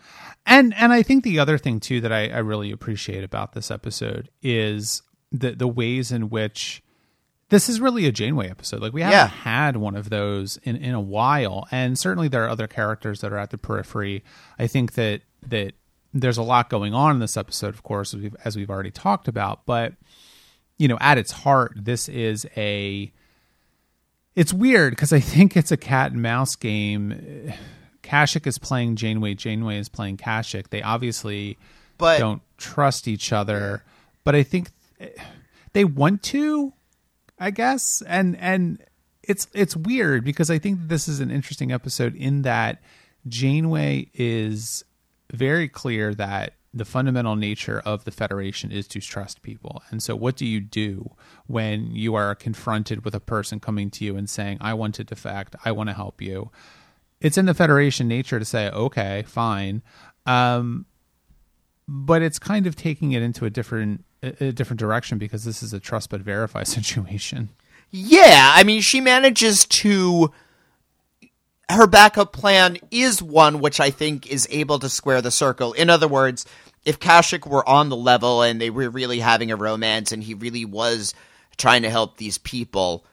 And 0.47 0.75
and 0.75 0.93
I 0.93 1.03
think 1.03 1.25
the 1.25 1.39
other 1.39 1.59
thing 1.59 1.81
too 1.81 2.01
that 2.01 2.13
I, 2.13 2.29
I 2.29 2.39
really 2.39 2.71
appreciate 2.71 3.23
about 3.25 3.53
this 3.53 3.71
episode 3.71 4.31
is 4.43 5.03
the 5.31 5.53
the 5.53 5.69
ways 5.69 6.11
in 6.11 6.31
which 6.31 6.83
this 7.51 7.69
is 7.69 7.81
really 7.81 8.07
a 8.07 8.13
Janeway 8.13 8.49
episode. 8.49 8.81
Like 8.81 8.93
we 8.93 9.03
haven't 9.03 9.17
Yeah. 9.19 9.27
had 9.27 9.77
one 9.77 9.97
of 9.97 10.09
those 10.09 10.57
in, 10.63 10.77
in 10.77 10.95
a 10.95 11.01
while. 11.01 11.67
And 11.73 11.99
certainly 11.99 12.29
there 12.29 12.45
are 12.45 12.49
other 12.49 12.69
characters 12.69 13.21
that 13.21 13.33
are 13.33 13.39
at 13.39 13.51
the 13.51 13.59
periphery. 13.59 14.23
I 14.59 14.67
think 14.69 14.93
that 14.95 15.23
that 15.49 15.73
there's 16.13 16.39
a 16.39 16.43
lot 16.43 16.71
going 16.71 16.95
on 16.95 17.13
in 17.13 17.19
this 17.21 17.37
episode, 17.37 17.75
of 17.75 17.83
course, 17.83 18.15
as 18.15 18.21
we've, 18.21 18.37
as 18.45 18.57
we've 18.57 18.71
already 18.71 18.91
talked 18.91 19.29
about. 19.29 19.65
But 19.67 19.95
you 20.79 20.89
know, 20.89 20.99
at 21.01 21.19
its 21.19 21.31
heart, 21.31 21.73
this 21.77 22.09
is 22.09 22.47
a 22.57 23.13
it's 24.35 24.53
weird 24.53 24.93
because 24.93 25.13
I 25.13 25.21
think 25.21 25.57
it's 25.57 25.71
a 25.71 25.77
cat 25.77 26.13
and 26.13 26.23
mouse 26.23 26.57
game. 26.57 27.53
Kashyk 28.03 28.47
is 28.47 28.59
playing 28.59 28.97
Janeway. 28.97 29.35
Janeway 29.35 29.79
is 29.79 29.89
playing 29.89 30.17
Kashyk. 30.17 30.71
They 30.71 30.83
obviously 30.83 31.59
But 31.99 32.19
don't 32.19 32.43
trust 32.57 33.07
each 33.07 33.33
other, 33.33 33.85
but 34.25 34.35
I 34.35 34.43
think 34.43 34.71
they 35.73 35.85
want 35.85 36.23
to, 36.25 36.73
I 37.39 37.51
guess. 37.51 38.03
And 38.07 38.37
and 38.39 38.83
it's 39.23 39.47
it's 39.53 39.77
weird 39.77 40.25
because 40.25 40.51
I 40.51 40.59
think 40.59 40.89
this 40.89 41.09
is 41.09 41.21
an 41.21 41.31
interesting 41.31 41.73
episode 41.73 42.15
in 42.17 42.43
that 42.43 42.81
Janeway 43.29 44.09
is 44.15 44.85
very 45.33 45.69
clear 45.69 46.15
that 46.15 46.55
the 46.73 46.85
fundamental 46.85 47.35
nature 47.35 47.81
of 47.85 48.05
the 48.05 48.11
Federation 48.11 48.71
is 48.71 48.87
to 48.89 49.01
trust 49.01 49.43
people. 49.43 49.83
And 49.91 50.03
so, 50.03 50.15
what 50.15 50.37
do 50.37 50.47
you 50.47 50.61
do 50.61 51.11
when 51.47 51.95
you 51.95 52.15
are 52.15 52.35
confronted 52.35 53.05
with 53.05 53.15
a 53.15 53.21
person 53.21 53.59
coming 53.59 53.91
to 53.91 54.05
you 54.05 54.17
and 54.17 54.31
saying, 54.31 54.59
I 54.61 54.75
want 54.75 54.95
to 54.97 55.05
defect, 55.05 55.57
I 55.65 55.73
want 55.73 55.89
to 55.89 55.95
help 55.95 56.23
you? 56.23 56.51
It's 57.21 57.37
in 57.37 57.47
the 57.47 57.55
Federation 57.55 58.09
nature 58.09 58.39
to 58.39 58.45
say, 58.45 58.71
okay, 58.71 59.25
fine. 59.27 59.83
Um, 60.27 60.87
but 61.89 62.23
it's 62.23 62.39
kind 62.39 62.67
of 62.67 62.77
taking 62.77 63.13
it 63.13 63.23
into 63.23 63.45
a 63.45 63.51
different 63.51 64.05
a 64.23 64.53
different 64.53 64.79
direction 64.79 65.17
because 65.17 65.45
this 65.45 65.63
is 65.63 65.73
a 65.73 65.81
trust 65.81 66.11
but 66.11 66.21
verify 66.21 66.63
situation. 66.65 67.49
yeah, 67.91 68.53
I 68.55 68.63
mean, 68.65 68.81
she 68.81 69.01
manages 69.01 69.65
to. 69.67 70.31
Her 71.71 71.87
backup 71.87 72.33
plan 72.33 72.79
is 72.91 73.23
one 73.23 73.61
which 73.61 73.79
I 73.79 73.91
think 73.91 74.27
is 74.27 74.49
able 74.51 74.81
to 74.81 74.89
square 74.89 75.23
the 75.23 75.31
circle. 75.31 75.73
In 75.73 75.89
other 75.89 76.09
words, 76.09 76.45
if 76.85 76.99
Kashyk 76.99 77.47
were 77.47 77.67
on 77.69 77.89
the 77.89 77.97
level 77.97 78.43
and 78.43 78.61
they 78.61 78.71
were 78.71 78.91
really 78.91 79.21
having 79.21 79.53
a 79.53 79.57
romance 79.57 80.11
and 80.11 80.21
he 80.21 80.35
really 80.35 80.65
was 80.65 81.15
trying 81.57 81.83
to 81.83 81.91
help 81.91 82.17
these 82.17 82.39
people, 82.39 83.05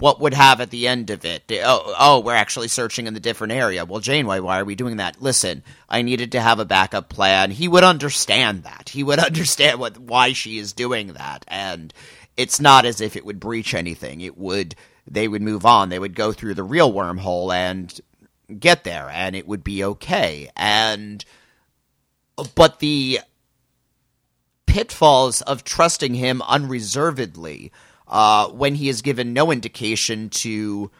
what 0.00 0.20
would 0.20 0.34
have 0.34 0.60
at 0.60 0.70
the 0.70 0.88
end 0.88 1.10
of 1.10 1.24
it? 1.24 1.44
Oh, 1.64 1.94
oh, 1.98 2.20
we're 2.20 2.34
actually 2.34 2.66
searching 2.66 3.06
in 3.06 3.14
the 3.14 3.20
different 3.20 3.52
area. 3.52 3.84
Well, 3.84 4.00
Janeway, 4.00 4.40
why 4.40 4.58
are 4.58 4.64
we 4.64 4.74
doing 4.74 4.96
that? 4.96 5.22
Listen, 5.22 5.62
I 5.88 6.02
needed 6.02 6.32
to 6.32 6.40
have 6.40 6.58
a 6.58 6.64
backup 6.64 7.10
plan. 7.10 7.52
He 7.52 7.68
would 7.68 7.84
understand 7.84 8.64
that. 8.64 8.88
He 8.88 9.04
would 9.04 9.18
understand 9.24 9.78
what 9.78 9.98
why 9.98 10.32
she 10.32 10.58
is 10.58 10.72
doing 10.72 11.12
that, 11.12 11.44
and 11.46 11.94
it's 12.36 12.60
not 12.60 12.86
as 12.86 13.00
if 13.00 13.14
it 13.14 13.24
would 13.24 13.38
breach 13.38 13.74
anything. 13.74 14.20
It 14.20 14.36
would. 14.36 14.74
They 15.06 15.28
would 15.28 15.42
move 15.42 15.66
on. 15.66 15.88
They 15.88 15.98
would 15.98 16.14
go 16.14 16.32
through 16.32 16.54
the 16.54 16.62
real 16.62 16.92
wormhole 16.92 17.54
and 17.54 18.00
get 18.58 18.84
there, 18.84 19.08
and 19.10 19.36
it 19.36 19.46
would 19.46 19.64
be 19.64 19.84
okay. 19.84 20.50
And 20.56 21.24
but 22.54 22.78
the 22.80 23.20
pitfalls 24.66 25.42
of 25.42 25.64
trusting 25.64 26.14
him 26.14 26.42
unreservedly 26.42 27.72
uh, 28.06 28.48
when 28.48 28.74
he 28.76 28.88
is 28.88 29.02
given 29.02 29.32
no 29.32 29.50
indication 29.50 30.28
to 30.30 30.90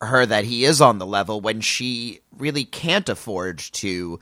her 0.00 0.26
that 0.26 0.44
he 0.44 0.64
is 0.64 0.80
on 0.80 0.98
the 0.98 1.06
level 1.06 1.40
when 1.40 1.60
she 1.60 2.20
really 2.36 2.64
can't 2.64 3.08
afford 3.08 3.58
to 3.58 4.20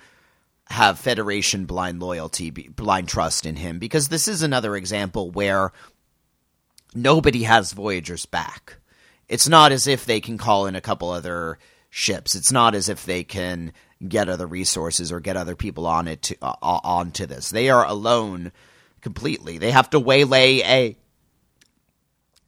have 0.68 0.98
Federation 0.98 1.66
blind 1.66 2.00
loyalty, 2.00 2.50
blind 2.50 3.08
trust 3.08 3.44
in 3.44 3.56
him, 3.56 3.78
because 3.78 4.08
this 4.08 4.28
is 4.28 4.42
another 4.42 4.76
example 4.76 5.30
where 5.30 5.72
nobody 6.94 7.42
has 7.44 7.72
Voyager's 7.72 8.26
back. 8.26 8.76
It's 9.28 9.48
not 9.48 9.72
as 9.72 9.86
if 9.86 10.04
they 10.04 10.20
can 10.20 10.38
call 10.38 10.66
in 10.66 10.76
a 10.76 10.80
couple 10.80 11.10
other 11.10 11.58
ships. 11.90 12.34
It's 12.34 12.52
not 12.52 12.74
as 12.74 12.88
if 12.88 13.04
they 13.04 13.24
can 13.24 13.72
get 14.06 14.28
other 14.28 14.46
resources 14.46 15.12
or 15.12 15.20
get 15.20 15.36
other 15.36 15.56
people 15.56 15.86
on 15.86 16.08
it 16.08 16.22
to, 16.22 16.36
uh, 16.42 16.54
onto 16.62 17.26
this. 17.26 17.50
They 17.50 17.70
are 17.70 17.86
alone 17.86 18.52
completely. 19.00 19.58
They 19.58 19.70
have 19.70 19.90
to 19.90 20.00
waylay 20.00 20.60
a 20.62 20.96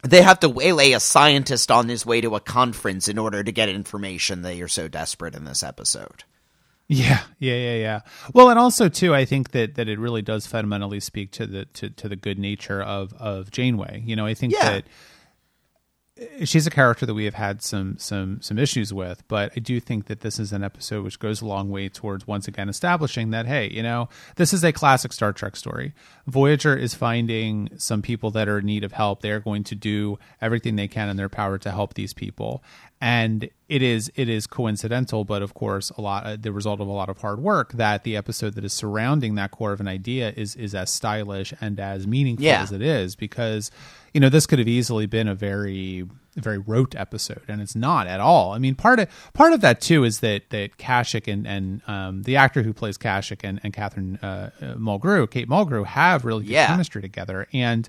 they 0.02 0.22
have 0.22 0.40
to 0.40 0.48
waylay 0.48 0.92
a 0.92 1.00
scientist 1.00 1.70
on 1.70 1.88
his 1.88 2.06
way 2.06 2.20
to 2.20 2.36
a 2.36 2.40
conference 2.40 3.08
in 3.08 3.18
order 3.18 3.42
to 3.42 3.50
get 3.50 3.68
information 3.68 4.42
they 4.42 4.60
are 4.60 4.68
so 4.68 4.88
desperate 4.88 5.34
in 5.34 5.44
this 5.44 5.62
episode. 5.62 6.24
Yeah, 6.88 7.20
yeah, 7.38 7.54
yeah, 7.54 7.74
yeah. 7.76 8.00
Well, 8.32 8.48
and 8.48 8.58
also 8.58 8.88
too, 8.88 9.14
I 9.14 9.24
think 9.24 9.50
that 9.50 9.74
that 9.74 9.88
it 9.88 9.98
really 9.98 10.22
does 10.22 10.46
fundamentally 10.46 11.00
speak 11.00 11.32
to 11.32 11.46
the 11.46 11.64
to, 11.64 11.90
to 11.90 12.08
the 12.08 12.16
good 12.16 12.38
nature 12.38 12.80
of 12.80 13.12
of 13.14 13.50
Janeway. 13.50 14.02
You 14.06 14.14
know, 14.14 14.26
I 14.26 14.34
think 14.34 14.52
yeah. 14.52 14.70
that 14.70 14.84
eh, 16.16 16.44
she's 16.44 16.64
a 16.68 16.70
character 16.70 17.04
that 17.04 17.14
we 17.14 17.24
have 17.24 17.34
had 17.34 17.60
some 17.60 17.98
some 17.98 18.40
some 18.40 18.56
issues 18.56 18.94
with, 18.94 19.26
but 19.26 19.50
I 19.56 19.60
do 19.60 19.80
think 19.80 20.06
that 20.06 20.20
this 20.20 20.38
is 20.38 20.52
an 20.52 20.62
episode 20.62 21.02
which 21.02 21.18
goes 21.18 21.42
a 21.42 21.46
long 21.46 21.70
way 21.70 21.88
towards 21.88 22.24
once 22.24 22.46
again 22.46 22.68
establishing 22.68 23.30
that 23.30 23.46
hey, 23.46 23.68
you 23.68 23.82
know, 23.82 24.08
this 24.36 24.52
is 24.52 24.62
a 24.62 24.72
classic 24.72 25.12
Star 25.12 25.32
Trek 25.32 25.56
story. 25.56 25.92
Voyager 26.28 26.76
is 26.76 26.94
finding 26.94 27.68
some 27.78 28.00
people 28.00 28.30
that 28.30 28.48
are 28.48 28.60
in 28.60 28.66
need 28.66 28.84
of 28.84 28.92
help. 28.92 29.22
They 29.22 29.32
are 29.32 29.40
going 29.40 29.64
to 29.64 29.74
do 29.74 30.20
everything 30.40 30.76
they 30.76 30.88
can 30.88 31.08
in 31.08 31.16
their 31.16 31.28
power 31.28 31.58
to 31.58 31.72
help 31.72 31.94
these 31.94 32.14
people 32.14 32.62
and 33.00 33.50
it 33.68 33.82
is 33.82 34.10
it 34.14 34.28
is 34.28 34.46
coincidental 34.46 35.24
but 35.24 35.42
of 35.42 35.54
course 35.54 35.90
a 35.90 36.00
lot 36.00 36.24
uh, 36.24 36.36
the 36.40 36.52
result 36.52 36.80
of 36.80 36.86
a 36.86 36.92
lot 36.92 37.08
of 37.08 37.18
hard 37.18 37.38
work 37.38 37.72
that 37.72 38.04
the 38.04 38.16
episode 38.16 38.54
that 38.54 38.64
is 38.64 38.72
surrounding 38.72 39.34
that 39.34 39.50
core 39.50 39.72
of 39.72 39.80
an 39.80 39.88
idea 39.88 40.32
is 40.36 40.56
is 40.56 40.74
as 40.74 40.90
stylish 40.90 41.52
and 41.60 41.78
as 41.78 42.06
meaningful 42.06 42.44
yeah. 42.44 42.62
as 42.62 42.72
it 42.72 42.80
is 42.80 43.14
because 43.14 43.70
you 44.14 44.20
know 44.20 44.28
this 44.28 44.46
could 44.46 44.58
have 44.58 44.68
easily 44.68 45.04
been 45.04 45.28
a 45.28 45.34
very 45.34 46.06
very 46.36 46.58
rote 46.58 46.94
episode 46.94 47.42
and 47.48 47.60
it's 47.60 47.76
not 47.76 48.06
at 48.06 48.20
all 48.20 48.52
i 48.52 48.58
mean 48.58 48.74
part 48.74 48.98
of 48.98 49.08
part 49.34 49.52
of 49.52 49.60
that 49.60 49.80
too 49.80 50.04
is 50.04 50.20
that 50.20 50.48
that 50.50 50.78
Kashyk 50.78 51.30
and 51.30 51.46
and 51.46 51.82
um, 51.86 52.22
the 52.22 52.36
actor 52.36 52.62
who 52.62 52.72
plays 52.72 52.96
Kashyk 52.96 53.40
and 53.42 53.60
and 53.62 53.72
Catherine 53.72 54.18
uh, 54.22 54.50
uh, 54.60 54.64
Mulgrew 54.74 55.30
Kate 55.30 55.48
Mulgrew 55.48 55.84
have 55.84 56.24
really 56.24 56.44
good 56.44 56.52
yeah. 56.52 56.66
chemistry 56.66 57.02
together 57.02 57.46
and 57.52 57.88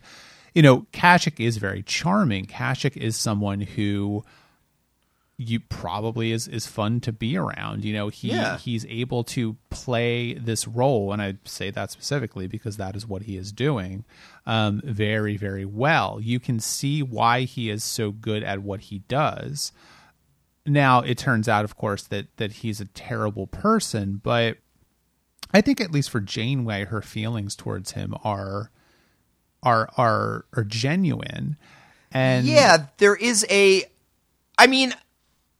you 0.53 0.61
know 0.61 0.85
Kashyk 0.91 1.45
is 1.45 1.57
very 1.57 1.83
charming 1.83 2.45
Kashyk 2.45 2.97
is 2.97 3.15
someone 3.15 3.61
who 3.61 4.23
you 5.37 5.59
probably 5.59 6.31
is 6.31 6.47
is 6.47 6.65
fun 6.65 6.99
to 7.01 7.11
be 7.11 7.37
around. 7.37 7.85
You 7.85 7.93
know, 7.93 8.07
he 8.09 8.29
yeah. 8.29 8.57
he's 8.57 8.85
able 8.87 9.23
to 9.25 9.55
play 9.69 10.33
this 10.33 10.67
role, 10.67 11.13
and 11.13 11.21
I 11.21 11.35
say 11.45 11.69
that 11.69 11.91
specifically 11.91 12.47
because 12.47 12.77
that 12.77 12.95
is 12.95 13.07
what 13.07 13.23
he 13.23 13.37
is 13.37 13.51
doing 13.51 14.03
um, 14.47 14.81
very 14.83 15.37
very 15.37 15.65
well. 15.65 16.19
You 16.21 16.39
can 16.39 16.59
see 16.59 17.03
why 17.03 17.41
he 17.41 17.69
is 17.69 17.83
so 17.83 18.11
good 18.11 18.43
at 18.43 18.63
what 18.63 18.81
he 18.81 18.99
does. 18.99 19.71
Now 20.65 21.01
it 21.01 21.19
turns 21.19 21.47
out, 21.47 21.63
of 21.63 21.77
course, 21.77 22.03
that 22.03 22.35
that 22.37 22.53
he's 22.53 22.81
a 22.81 22.85
terrible 22.85 23.45
person, 23.45 24.19
but 24.23 24.57
I 25.53 25.61
think 25.61 25.79
at 25.79 25.91
least 25.91 26.09
for 26.09 26.19
Janeway, 26.19 26.85
her 26.85 27.01
feelings 27.01 27.55
towards 27.55 27.91
him 27.91 28.15
are 28.23 28.71
are 29.61 29.89
are 29.97 30.45
are 30.55 30.63
genuine. 30.63 31.57
And 32.11 32.47
yeah, 32.47 32.87
there 32.97 33.15
is 33.15 33.45
a. 33.51 33.83
I 34.57 34.65
mean, 34.65 34.95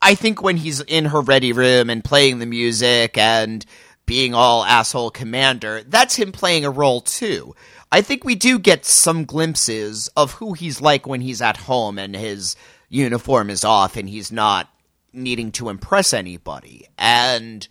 I 0.07 0.15
think 0.15 0.41
when 0.41 0.55
he's 0.55 0.79
in 0.79 1.03
her 1.03 1.19
ready 1.19 1.51
room 1.51 1.89
and 1.89 2.01
playing 2.01 2.39
the 2.39 2.45
music 2.45 3.17
and 3.17 3.65
being 4.05 4.33
all 4.33 4.63
asshole 4.63 5.11
commander, 5.11 5.83
that's 5.85 6.15
him 6.15 6.31
playing 6.31 6.63
a 6.63 6.69
role 6.69 7.01
too. 7.01 7.53
I 7.91 7.99
think 7.99 8.23
we 8.23 8.35
do 8.35 8.57
get 8.57 8.85
some 8.85 9.25
glimpses 9.25 10.07
of 10.15 10.31
who 10.31 10.53
he's 10.53 10.79
like 10.79 11.05
when 11.05 11.19
he's 11.19 11.41
at 11.41 11.57
home 11.57 11.99
and 11.99 12.15
his 12.15 12.55
uniform 12.87 13.49
is 13.49 13.65
off 13.65 13.97
and 13.97 14.07
he's 14.07 14.31
not 14.31 14.69
needing 15.11 15.51
to 15.51 15.67
impress 15.67 16.13
anybody. 16.13 16.87
And 16.97 17.67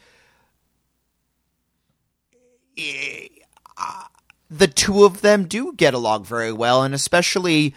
uh, 3.79 4.05
the 4.51 4.69
two 4.69 5.07
of 5.07 5.23
them 5.23 5.47
do 5.47 5.73
get 5.73 5.95
along 5.95 6.25
very 6.25 6.53
well, 6.53 6.83
and 6.83 6.93
especially 6.93 7.75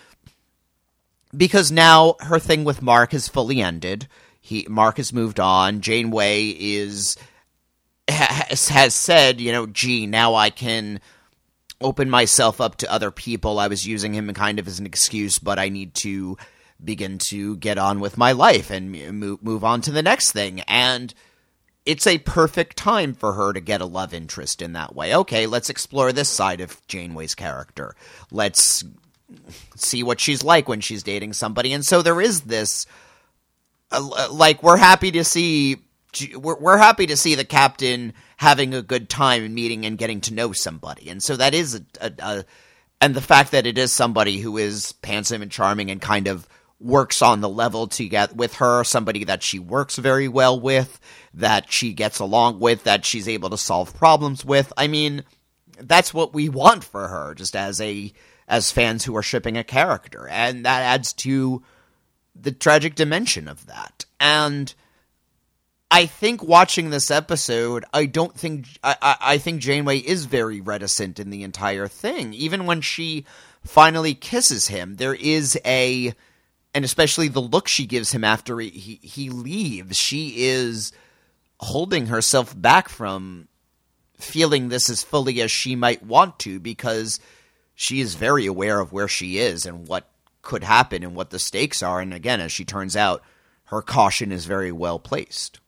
because 1.33 1.71
now 1.71 2.15
her 2.19 2.39
thing 2.39 2.65
with 2.65 2.81
Mark 2.81 3.13
is 3.13 3.29
fully 3.29 3.61
ended 3.61 4.09
he 4.49 4.65
Mark 4.67 4.97
has 4.97 5.13
moved 5.13 5.39
on. 5.39 5.81
Janeway 5.81 6.49
is 6.49 7.17
has, 8.09 8.67
has 8.67 8.95
said, 8.95 9.39
you 9.39 9.51
know, 9.51 9.67
gee, 9.67 10.07
now 10.07 10.33
I 10.33 10.49
can 10.49 10.99
open 11.79 12.09
myself 12.09 12.59
up 12.59 12.77
to 12.77 12.91
other 12.91 13.11
people. 13.11 13.59
I 13.59 13.67
was 13.67 13.85
using 13.85 14.13
him 14.13 14.33
kind 14.33 14.57
of 14.57 14.67
as 14.67 14.79
an 14.79 14.87
excuse, 14.87 15.37
but 15.37 15.59
I 15.59 15.69
need 15.69 15.93
to 15.95 16.35
begin 16.83 17.19
to 17.19 17.57
get 17.57 17.77
on 17.77 17.99
with 17.99 18.17
my 18.17 18.31
life 18.31 18.71
and 18.71 18.91
move 19.19 19.43
move 19.43 19.63
on 19.63 19.81
to 19.81 19.91
the 19.91 20.01
next 20.01 20.31
thing. 20.31 20.61
And 20.61 21.13
it's 21.85 22.07
a 22.07 22.17
perfect 22.17 22.75
time 22.75 23.13
for 23.13 23.33
her 23.33 23.53
to 23.53 23.59
get 23.59 23.81
a 23.81 23.85
love 23.85 24.15
interest 24.15 24.63
in 24.63 24.73
that 24.73 24.95
way. 24.95 25.15
Okay, 25.15 25.45
let's 25.45 25.69
explore 25.69 26.11
this 26.11 26.29
side 26.29 26.59
of 26.59 26.85
Janeway's 26.87 27.35
character. 27.35 27.95
Let's 28.31 28.83
see 29.75 30.01
what 30.01 30.19
she's 30.19 30.43
like 30.43 30.67
when 30.67 30.81
she's 30.81 31.03
dating 31.03 31.33
somebody. 31.33 31.71
And 31.71 31.85
so 31.85 32.01
there 32.01 32.19
is 32.19 32.41
this 32.41 32.87
Uh, 33.91 34.09
uh, 34.15 34.27
like 34.31 34.61
we're 34.61 34.77
happy 34.77 35.11
to 35.11 35.23
see 35.23 35.77
we're, 36.35 36.59
we're 36.59 36.77
happy 36.77 37.07
to 37.07 37.17
see 37.17 37.35
the 37.35 37.45
captain 37.45 38.13
having 38.37 38.73
a 38.73 38.81
good 38.81 39.09
time 39.09 39.53
meeting 39.53 39.85
and 39.85 39.97
getting 39.97 40.21
to 40.21 40.33
know 40.33 40.51
somebody. 40.51 41.09
And 41.09 41.21
so 41.21 41.35
that 41.35 41.53
is 41.53 41.75
a, 41.75 41.81
a, 42.01 42.11
a 42.19 42.45
and 43.01 43.15
the 43.15 43.21
fact 43.21 43.51
that 43.51 43.65
it 43.65 43.77
is 43.77 43.93
somebody 43.93 44.39
who 44.39 44.57
is 44.57 44.93
handsome 45.03 45.41
and 45.41 45.51
charming 45.51 45.89
and 45.89 46.01
kind 46.01 46.27
of 46.27 46.47
works 46.79 47.21
on 47.21 47.41
the 47.41 47.49
level 47.49 47.87
to 47.87 48.07
get 48.07 48.35
with 48.35 48.55
her 48.55 48.83
somebody 48.83 49.25
that 49.25 49.43
she 49.43 49.59
works 49.59 49.97
very 49.97 50.27
well 50.27 50.59
with 50.59 50.99
that 51.33 51.71
she 51.71 51.93
gets 51.93 52.19
along 52.19 52.59
with 52.59 52.85
that 52.85 53.05
she's 53.05 53.27
able 53.27 53.49
to 53.49 53.57
solve 53.57 53.93
problems 53.95 54.45
with. 54.45 54.71
I 54.77 54.87
mean 54.87 55.23
that's 55.79 56.13
what 56.13 56.33
we 56.33 56.49
want 56.49 56.83
for 56.83 57.07
her 57.07 57.33
just 57.35 57.55
as 57.55 57.79
a 57.81 58.11
as 58.47 58.71
fans 58.71 59.05
who 59.05 59.15
are 59.15 59.23
shipping 59.23 59.57
a 59.57 59.63
character. 59.63 60.27
And 60.27 60.65
that 60.65 60.81
adds 60.81 61.13
to 61.13 61.63
the 62.41 62.51
tragic 62.51 62.95
dimension 62.95 63.47
of 63.47 63.65
that. 63.67 64.05
And 64.19 64.73
I 65.91 66.05
think 66.05 66.43
watching 66.43 66.89
this 66.89 67.09
episode, 67.09 67.83
I 67.93 68.05
don't 68.05 68.35
think 68.35 68.67
I, 68.83 69.15
I, 69.19 69.37
think 69.39 69.61
Janeway 69.61 69.97
is 69.97 70.25
very 70.25 70.61
reticent 70.61 71.19
in 71.19 71.31
the 71.31 71.43
entire 71.43 71.87
thing. 71.87 72.33
Even 72.33 72.65
when 72.65 72.81
she 72.81 73.25
finally 73.65 74.13
kisses 74.13 74.67
him, 74.67 74.97
there 74.97 75.15
is 75.15 75.59
a 75.65 76.13
and 76.73 76.85
especially 76.85 77.27
the 77.27 77.41
look 77.41 77.67
she 77.67 77.87
gives 77.87 78.11
him 78.11 78.23
after 78.23 78.59
he, 78.59 78.69
he, 78.69 78.95
he 79.01 79.29
leaves, 79.29 79.97
she 79.97 80.45
is 80.45 80.91
holding 81.59 82.05
herself 82.05 82.59
back 82.59 82.87
from 82.87 83.47
feeling 84.19 84.69
this 84.69 84.89
as 84.89 85.01
fully 85.01 85.41
as 85.41 85.49
she 85.49 85.75
might 85.75 86.03
want 86.03 86.37
to 86.39 86.59
because 86.59 87.19
she 87.73 87.99
is 87.99 88.15
very 88.15 88.45
aware 88.45 88.79
of 88.79 88.91
where 88.91 89.07
she 89.07 89.39
is 89.39 89.65
and 89.65 89.87
what 89.87 90.07
could 90.49 90.63
happen 90.63 91.03
and 91.03 91.13
what 91.15 91.29
the 91.29 91.37
stakes 91.37 91.83
are. 91.83 92.01
And 92.01 92.11
again, 92.11 92.41
as 92.41 92.51
she 92.51 92.65
turns 92.65 92.95
out, 92.95 93.21
her 93.65 93.83
caution 93.83 94.31
is 94.31 94.45
very 94.45 94.71
well 94.71 94.97
placed. 94.97 95.59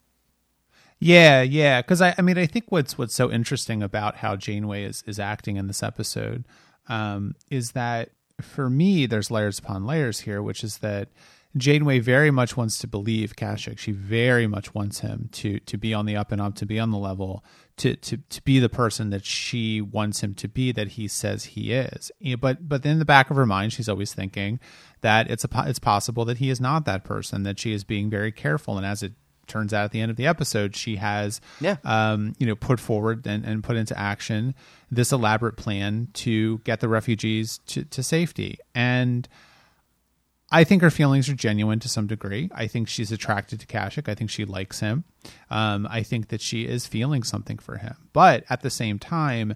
Yeah, 0.97 1.43
yeah. 1.43 1.83
Because 1.83 2.01
I, 2.01 2.15
I 2.17 2.23
mean, 2.23 2.39
I 2.39 2.47
think 2.47 2.65
what's 2.69 2.97
what's 2.97 3.13
so 3.13 3.31
interesting 3.31 3.83
about 3.83 4.17
how 4.17 4.35
Janeway 4.35 4.83
is 4.83 5.03
is 5.05 5.19
acting 5.19 5.57
in 5.57 5.67
this 5.67 5.83
episode 5.83 6.45
um, 6.87 7.35
is 7.51 7.73
that 7.73 8.09
for 8.41 8.71
me, 8.71 9.05
there's 9.05 9.29
layers 9.29 9.59
upon 9.59 9.85
layers 9.85 10.21
here, 10.21 10.41
which 10.41 10.63
is 10.63 10.79
that 10.79 11.09
Janeway 11.57 11.99
very 11.99 12.31
much 12.31 12.55
wants 12.55 12.77
to 12.79 12.87
believe 12.87 13.35
Kashyk. 13.35 13.77
She 13.77 13.91
very 13.91 14.47
much 14.47 14.73
wants 14.73 15.01
him 15.01 15.29
to 15.33 15.59
to 15.59 15.77
be 15.77 15.93
on 15.93 16.05
the 16.05 16.15
up 16.15 16.31
and 16.31 16.41
up, 16.41 16.55
to 16.55 16.65
be 16.65 16.79
on 16.79 16.91
the 16.91 16.97
level, 16.97 17.43
to 17.77 17.95
to 17.97 18.17
to 18.17 18.41
be 18.43 18.59
the 18.59 18.69
person 18.69 19.09
that 19.09 19.25
she 19.25 19.81
wants 19.81 20.21
him 20.21 20.33
to 20.35 20.47
be, 20.47 20.71
that 20.71 20.89
he 20.89 21.07
says 21.07 21.45
he 21.45 21.73
is. 21.73 22.11
But 22.39 22.69
but 22.69 22.85
in 22.85 22.99
the 22.99 23.05
back 23.05 23.29
of 23.29 23.35
her 23.35 23.45
mind, 23.45 23.73
she's 23.73 23.89
always 23.89 24.13
thinking 24.13 24.59
that 25.01 25.29
it's 25.29 25.43
a 25.43 25.49
it's 25.67 25.79
possible 25.79 26.23
that 26.25 26.37
he 26.37 26.49
is 26.49 26.61
not 26.61 26.85
that 26.85 27.03
person. 27.03 27.43
That 27.43 27.59
she 27.59 27.73
is 27.73 27.83
being 27.83 28.09
very 28.09 28.31
careful, 28.31 28.77
and 28.77 28.85
as 28.85 29.03
it 29.03 29.11
turns 29.47 29.73
out 29.73 29.85
at 29.85 29.91
the 29.91 29.99
end 29.99 30.09
of 30.09 30.17
the 30.17 30.27
episode, 30.27 30.75
she 30.75 30.95
has 30.95 31.41
yeah. 31.59 31.75
um, 31.83 32.33
you 32.39 32.47
know 32.47 32.55
put 32.55 32.79
forward 32.79 33.27
and, 33.27 33.43
and 33.43 33.63
put 33.63 33.75
into 33.75 33.97
action 33.99 34.55
this 34.89 35.11
elaborate 35.11 35.57
plan 35.57 36.07
to 36.13 36.59
get 36.59 36.79
the 36.79 36.87
refugees 36.87 37.59
to, 37.67 37.83
to 37.85 38.01
safety 38.01 38.57
and 38.73 39.27
I 40.51 40.63
think 40.65 40.81
her 40.81 40.91
feelings 40.91 41.29
are 41.29 41.33
genuine 41.33 41.79
to 41.79 41.87
some 41.87 42.07
degree. 42.07 42.49
I 42.53 42.67
think 42.67 42.89
she's 42.89 43.11
attracted 43.11 43.59
to 43.61 43.67
Kashyk. 43.67 44.09
I 44.09 44.15
think 44.15 44.29
she 44.29 44.43
likes 44.43 44.81
him. 44.81 45.05
Um, 45.49 45.87
I 45.89 46.03
think 46.03 46.27
that 46.27 46.41
she 46.41 46.63
is 46.65 46.85
feeling 46.87 47.23
something 47.23 47.57
for 47.57 47.77
him. 47.77 47.95
But 48.11 48.43
at 48.49 48.61
the 48.61 48.69
same 48.69 48.99
time, 48.99 49.55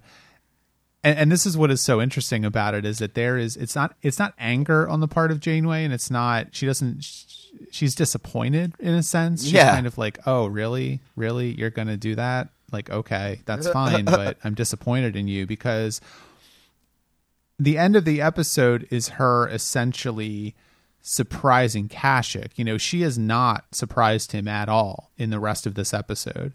and, 1.03 1.19
and 1.19 1.31
this 1.31 1.45
is 1.45 1.57
what 1.57 1.69
is 1.69 1.81
so 1.81 2.01
interesting 2.01 2.45
about 2.45 2.73
it 2.75 2.85
is 2.85 2.99
that 2.99 3.13
there 3.13 3.37
is 3.37 3.57
it's 3.57 3.75
not 3.75 3.95
it's 4.01 4.17
not 4.19 4.33
anger 4.39 4.87
on 4.87 5.01
the 5.01 5.07
part 5.07 5.31
of 5.31 5.39
Janeway, 5.41 5.83
and 5.83 5.93
it's 5.93 6.09
not 6.09 6.55
she 6.55 6.65
doesn't 6.65 7.03
she's 7.71 7.93
disappointed 7.93 8.73
in 8.79 8.93
a 8.93 9.03
sense. 9.03 9.43
She's 9.43 9.51
Yeah. 9.53 9.71
kind 9.75 9.87
of 9.87 9.97
like, 9.97 10.19
oh, 10.25 10.47
really, 10.47 11.01
really, 11.17 11.51
you're 11.51 11.69
going 11.71 11.87
to 11.89 11.97
do 11.97 12.15
that? 12.15 12.49
Like, 12.71 12.89
okay, 12.89 13.41
that's 13.45 13.67
fine, 13.81 14.05
but 14.05 14.37
I'm 14.43 14.55
disappointed 14.55 15.15
in 15.17 15.27
you 15.27 15.45
because 15.45 15.99
the 17.59 17.77
end 17.77 17.95
of 17.95 18.05
the 18.05 18.21
episode 18.21 18.87
is 18.91 19.09
her 19.09 19.47
essentially 19.49 20.55
surprising 21.07 21.87
Kashyk. 21.87 22.51
You 22.55 22.65
know, 22.65 22.77
she 22.77 23.01
has 23.01 23.17
not 23.17 23.65
surprised 23.71 24.31
him 24.31 24.47
at 24.47 24.67
all 24.67 25.11
in 25.17 25.29
the 25.29 25.39
rest 25.39 25.65
of 25.67 25.75
this 25.75 25.93
episode. 25.93 26.53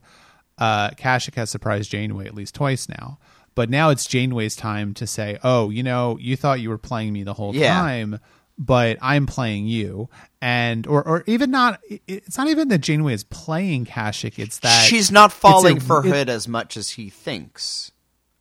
Uh, 0.58 0.90
Kashyk 0.90 1.36
has 1.36 1.50
surprised 1.50 1.90
Janeway 1.90 2.26
at 2.26 2.34
least 2.34 2.54
twice 2.54 2.88
now. 2.88 3.18
But 3.54 3.70
now 3.70 3.90
it's 3.90 4.06
Janeway's 4.06 4.56
time 4.56 4.92
to 4.94 5.06
say, 5.06 5.38
oh, 5.42 5.70
you 5.70 5.82
know, 5.82 6.18
you 6.20 6.36
thought 6.36 6.60
you 6.60 6.68
were 6.68 6.78
playing 6.78 7.12
me 7.12 7.22
the 7.24 7.34
whole 7.34 7.54
Yeah. 7.54 7.74
time, 7.74 8.20
but 8.58 8.96
I'm 9.00 9.26
playing 9.26 9.66
you. 9.66 10.08
And, 10.40 10.86
or, 10.86 11.02
or 11.06 11.24
even 11.26 11.50
not, 11.50 11.80
it's 12.06 12.36
not 12.38 12.48
even 12.48 12.68
that 12.68 12.78
Janeway 12.78 13.14
is 13.14 13.24
playing 13.24 13.86
Kashyk, 13.86 14.38
it's 14.38 14.58
that 14.60 14.84
She's 14.86 15.10
not 15.10 15.30
it's 15.30 15.38
a- 15.38 15.40
falling 15.40 15.80
for 15.80 16.04
it- 16.06 16.12
it 16.14 16.28
as 16.28 16.46
much 16.48 16.76
as 16.76 16.90
he 16.90 17.08
thinks. 17.10 17.89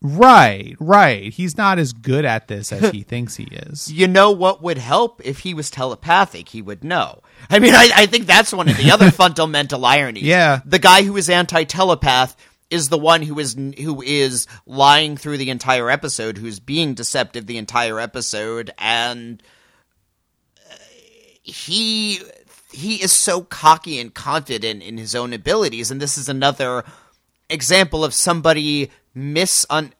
Right, 0.02 0.78
right. 0.80 1.34
He's 1.34 1.58
not 1.58 1.78
as 1.78 1.92
good 1.92 2.24
at 2.24 2.48
this 2.48 2.72
as 2.72 2.92
he 2.92 3.04
thinks 3.04 3.36
he 3.36 3.46
is. 3.52 3.92
You 3.92 4.08
know 4.08 4.32
what 4.32 4.62
would 4.64 4.78
help 4.78 5.22
if 5.26 5.40
he 5.40 5.54
was 5.54 5.70
telepathic? 5.70 6.50
He 6.50 6.62
would 6.62 6.84
know. 6.84 7.22
I 7.50 7.60
mean, 7.60 7.76
I, 7.76 7.90
I 7.94 8.06
think 8.06 8.26
that's 8.26 8.54
one 8.54 8.70
of 8.70 8.78
the 8.78 8.92
other 8.92 9.12
fundamental 9.12 9.86
ironies. 9.86 10.24
Yeah. 10.24 10.62
the 10.66 10.80
guy 10.80 11.04
who 11.04 11.18
is 11.18 11.30
anti-telepath 11.30 12.36
is 12.70 12.90
the 12.90 12.98
one 12.98 13.24
who 13.24 13.40
is 13.40 13.56
who 13.56 14.02
is 14.02 14.48
lying 14.66 15.18
through 15.18 15.38
the 15.38 15.50
entire 15.50 15.90
episode, 15.90 16.38
who's 16.38 16.60
being 16.60 16.94
deceptive 16.94 17.46
the 17.46 17.58
entire 17.58 18.00
episode, 18.00 18.72
and 18.78 19.42
uh, 20.70 20.76
he 21.42 22.20
he 22.72 23.02
is 23.02 23.12
so 23.12 23.42
cocky 23.42 24.00
and 24.00 24.14
confident 24.14 24.84
in 24.84 24.98
his 24.98 25.16
own 25.16 25.34
abilities, 25.34 25.90
and 25.90 26.00
this 26.00 26.18
is 26.18 26.30
another 26.30 26.84
example 27.50 28.06
of 28.06 28.14
somebody 28.14 28.92
misun 29.16 29.92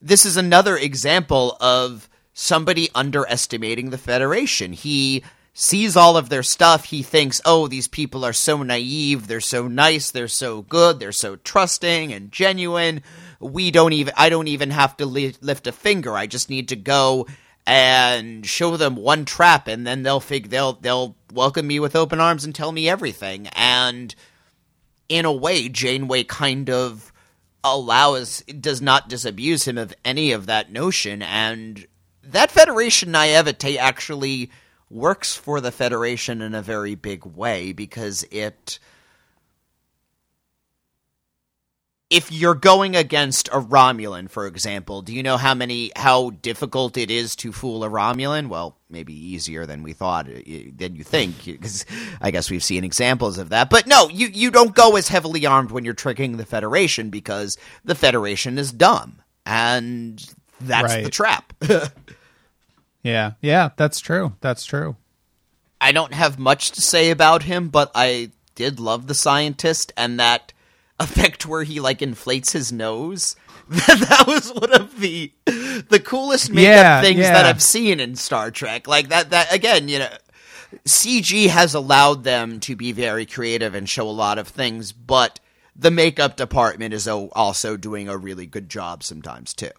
this 0.00 0.26
is 0.26 0.36
another 0.36 0.76
example 0.76 1.56
of 1.60 2.08
somebody 2.32 2.90
underestimating 2.94 3.90
the 3.90 3.98
Federation. 3.98 4.72
He 4.72 5.24
sees 5.54 5.96
all 5.96 6.18
of 6.18 6.28
their 6.28 6.42
stuff. 6.42 6.84
He 6.84 7.02
thinks, 7.02 7.40
oh, 7.46 7.66
these 7.66 7.88
people 7.88 8.24
are 8.24 8.34
so 8.34 8.62
naive. 8.62 9.26
They're 9.26 9.40
so 9.40 9.66
nice. 9.68 10.10
They're 10.10 10.28
so 10.28 10.62
good. 10.62 11.00
They're 11.00 11.12
so 11.12 11.36
trusting 11.36 12.12
and 12.12 12.30
genuine. 12.30 13.02
We 13.40 13.70
don't 13.70 13.94
even, 13.94 14.12
I 14.16 14.28
don't 14.28 14.48
even 14.48 14.70
have 14.70 14.96
to 14.98 15.06
li- 15.06 15.34
lift 15.40 15.66
a 15.66 15.72
finger. 15.72 16.14
I 16.14 16.26
just 16.26 16.50
need 16.50 16.68
to 16.68 16.76
go 16.76 17.26
and 17.66 18.46
show 18.46 18.76
them 18.76 18.96
one 18.96 19.24
trap 19.24 19.66
and 19.66 19.86
then 19.86 20.02
they'll 20.02 20.20
fig, 20.20 20.50
they'll, 20.50 20.74
they'll 20.74 21.16
welcome 21.32 21.66
me 21.66 21.80
with 21.80 21.96
open 21.96 22.20
arms 22.20 22.44
and 22.44 22.54
tell 22.54 22.70
me 22.70 22.88
everything. 22.88 23.48
And 23.54 24.14
in 25.08 25.24
a 25.24 25.32
way, 25.32 25.68
Janeway 25.70 26.24
kind 26.24 26.68
of 26.68 27.12
allows 27.74 28.42
does 28.42 28.80
not 28.80 29.08
disabuse 29.08 29.66
him 29.66 29.78
of 29.78 29.94
any 30.04 30.32
of 30.32 30.46
that 30.46 30.70
notion, 30.70 31.22
and 31.22 31.86
that 32.22 32.50
Federation 32.50 33.10
naivete 33.10 33.78
actually 33.78 34.50
works 34.90 35.34
for 35.34 35.60
the 35.60 35.72
Federation 35.72 36.42
in 36.42 36.54
a 36.54 36.62
very 36.62 36.94
big 36.94 37.24
way 37.24 37.72
because 37.72 38.24
it. 38.30 38.78
If 42.08 42.30
you're 42.30 42.54
going 42.54 42.94
against 42.94 43.48
a 43.48 43.60
Romulan, 43.60 44.30
for 44.30 44.46
example, 44.46 45.02
do 45.02 45.12
you 45.12 45.24
know 45.24 45.36
how 45.36 45.54
many 45.54 45.90
how 45.96 46.30
difficult 46.30 46.96
it 46.96 47.10
is 47.10 47.34
to 47.36 47.50
fool 47.52 47.82
a 47.82 47.88
Romulan? 47.88 48.48
Well, 48.48 48.76
maybe 48.88 49.12
easier 49.12 49.66
than 49.66 49.82
we 49.82 49.92
thought 49.92 50.28
uh, 50.28 50.40
than 50.76 50.94
you 50.94 51.02
think, 51.02 51.44
because 51.44 51.84
I 52.20 52.30
guess 52.30 52.48
we've 52.48 52.62
seen 52.62 52.84
examples 52.84 53.38
of 53.38 53.48
that. 53.48 53.70
But 53.70 53.88
no, 53.88 54.08
you 54.08 54.28
you 54.28 54.52
don't 54.52 54.74
go 54.74 54.94
as 54.94 55.08
heavily 55.08 55.46
armed 55.46 55.72
when 55.72 55.84
you're 55.84 55.94
tricking 55.94 56.36
the 56.36 56.46
Federation 56.46 57.10
because 57.10 57.58
the 57.84 57.96
Federation 57.96 58.56
is 58.56 58.70
dumb, 58.70 59.20
and 59.44 60.24
that's 60.60 60.94
the 60.94 61.10
trap. 61.10 61.52
Yeah, 63.06 63.34
yeah, 63.40 63.70
that's 63.76 64.00
true. 64.00 64.32
That's 64.40 64.64
true. 64.64 64.96
I 65.80 65.92
don't 65.92 66.12
have 66.12 66.40
much 66.40 66.72
to 66.72 66.82
say 66.82 67.10
about 67.10 67.44
him, 67.44 67.68
but 67.68 67.92
I 67.94 68.32
did 68.56 68.80
love 68.80 69.06
the 69.06 69.14
scientist 69.14 69.92
and 69.96 70.18
that 70.18 70.52
effect 70.98 71.46
where 71.46 71.62
he 71.64 71.80
like 71.80 72.02
inflates 72.02 72.52
his 72.52 72.72
nose. 72.72 73.36
that 73.68 74.24
was 74.26 74.52
one 74.52 74.72
of 74.72 75.00
the 75.00 75.32
the 75.46 76.00
coolest 76.04 76.50
makeup 76.50 76.62
Yeah, 76.72 77.00
things 77.00 77.20
yeah. 77.20 77.32
that 77.32 77.46
I've 77.46 77.62
seen 77.62 77.98
in 78.00 78.14
Star 78.16 78.50
Trek. 78.50 78.86
Like 78.86 79.08
that 79.08 79.30
that 79.30 79.52
again, 79.52 79.88
you 79.88 79.98
know, 79.98 80.08
CG 80.84 81.48
has 81.48 81.74
allowed 81.74 82.24
them 82.24 82.60
to 82.60 82.76
be 82.76 82.92
very 82.92 83.26
creative 83.26 83.74
and 83.74 83.88
show 83.88 84.08
a 84.08 84.10
lot 84.10 84.38
of 84.38 84.48
things, 84.48 84.92
but 84.92 85.40
the 85.74 85.90
makeup 85.90 86.36
department 86.36 86.94
is 86.94 87.06
also 87.08 87.76
doing 87.76 88.08
a 88.08 88.16
really 88.16 88.46
good 88.46 88.68
job 88.68 89.02
sometimes 89.02 89.52
too. 89.52 89.70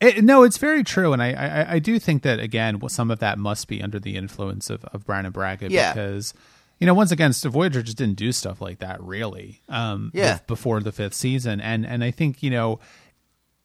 It, 0.00 0.22
no, 0.24 0.42
it's 0.42 0.58
very 0.58 0.84
true, 0.84 1.14
and 1.14 1.22
I, 1.22 1.32
I, 1.32 1.72
I 1.74 1.78
do 1.78 1.98
think 1.98 2.22
that 2.22 2.38
again, 2.38 2.86
some 2.88 3.10
of 3.10 3.18
that 3.20 3.38
must 3.38 3.66
be 3.68 3.82
under 3.82 3.98
the 3.98 4.16
influence 4.16 4.68
of 4.70 4.84
of 4.86 5.06
Brannon 5.06 5.32
Braga 5.32 5.70
Yeah. 5.70 5.92
because 5.92 6.34
you 6.78 6.86
know 6.86 6.94
once 6.94 7.10
again, 7.12 7.32
Voyager 7.32 7.82
just 7.82 7.96
didn't 7.96 8.16
do 8.16 8.32
stuff 8.32 8.60
like 8.60 8.78
that 8.80 9.02
really. 9.02 9.62
Um, 9.68 10.10
Yeah. 10.14 10.34
bef- 10.38 10.46
before 10.46 10.80
the 10.80 10.92
fifth 10.92 11.14
season, 11.14 11.60
and 11.60 11.86
and 11.86 12.02
I 12.04 12.10
think 12.10 12.42
you 12.42 12.50
know 12.50 12.80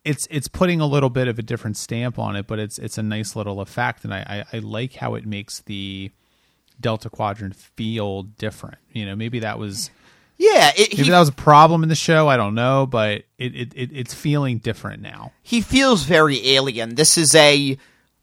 it's 0.04 0.28
it's 0.32 0.48
putting 0.48 0.82
a 0.82 0.86
little 0.88 1.10
bit 1.10 1.28
of 1.28 1.38
a 1.38 1.42
different 1.44 1.78
stamp 1.78 2.18
on 2.18 2.36
it, 2.36 2.48
but 2.48 2.58
it's 2.60 2.78
it's 2.80 2.98
a 2.98 3.04
nice 3.04 3.36
little 3.36 3.62
effect, 3.62 4.04
and 4.04 4.14
I 4.14 4.46
I, 4.52 4.58
I 4.58 4.60
like 4.60 4.96
how 4.96 5.16
it 5.16 5.26
makes 5.26 5.60
the 5.62 6.12
Delta 6.80 7.10
Quadrant 7.10 7.56
feel 7.56 8.24
different. 8.24 8.78
You 8.92 9.06
know, 9.06 9.16
maybe 9.16 9.40
that 9.40 9.60
was 9.60 9.92
Yeah, 10.38 10.72
it, 10.76 10.94
maybe 10.94 11.04
he 11.04 11.10
that 11.12 11.20
was 11.20 11.30
a 11.30 11.34
problem 11.34 11.84
in 11.84 11.90
the 11.90 11.96
show. 11.96 12.28
I 12.28 12.38
don't 12.38 12.56
know, 12.56 12.88
but 12.88 13.24
it, 13.38 13.56
it, 13.56 13.74
it 13.76 13.90
it's 13.94 14.14
feeling 14.14 14.58
different 14.58 15.02
now. 15.04 15.32
he 15.44 15.62
feels 15.62 16.04
very 16.04 16.48
alien. 16.56 16.96
This 16.96 17.18
is 17.18 17.36
a 17.36 17.78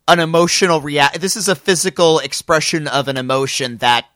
an 0.08 0.18
emotional 0.20 0.80
react. 0.80 1.20
This 1.20 1.36
is 1.36 1.48
a 1.48 1.54
physical 1.54 2.18
expression 2.18 2.88
of 2.88 3.06
an 3.08 3.16
emotion 3.18 3.76
that 3.76 4.06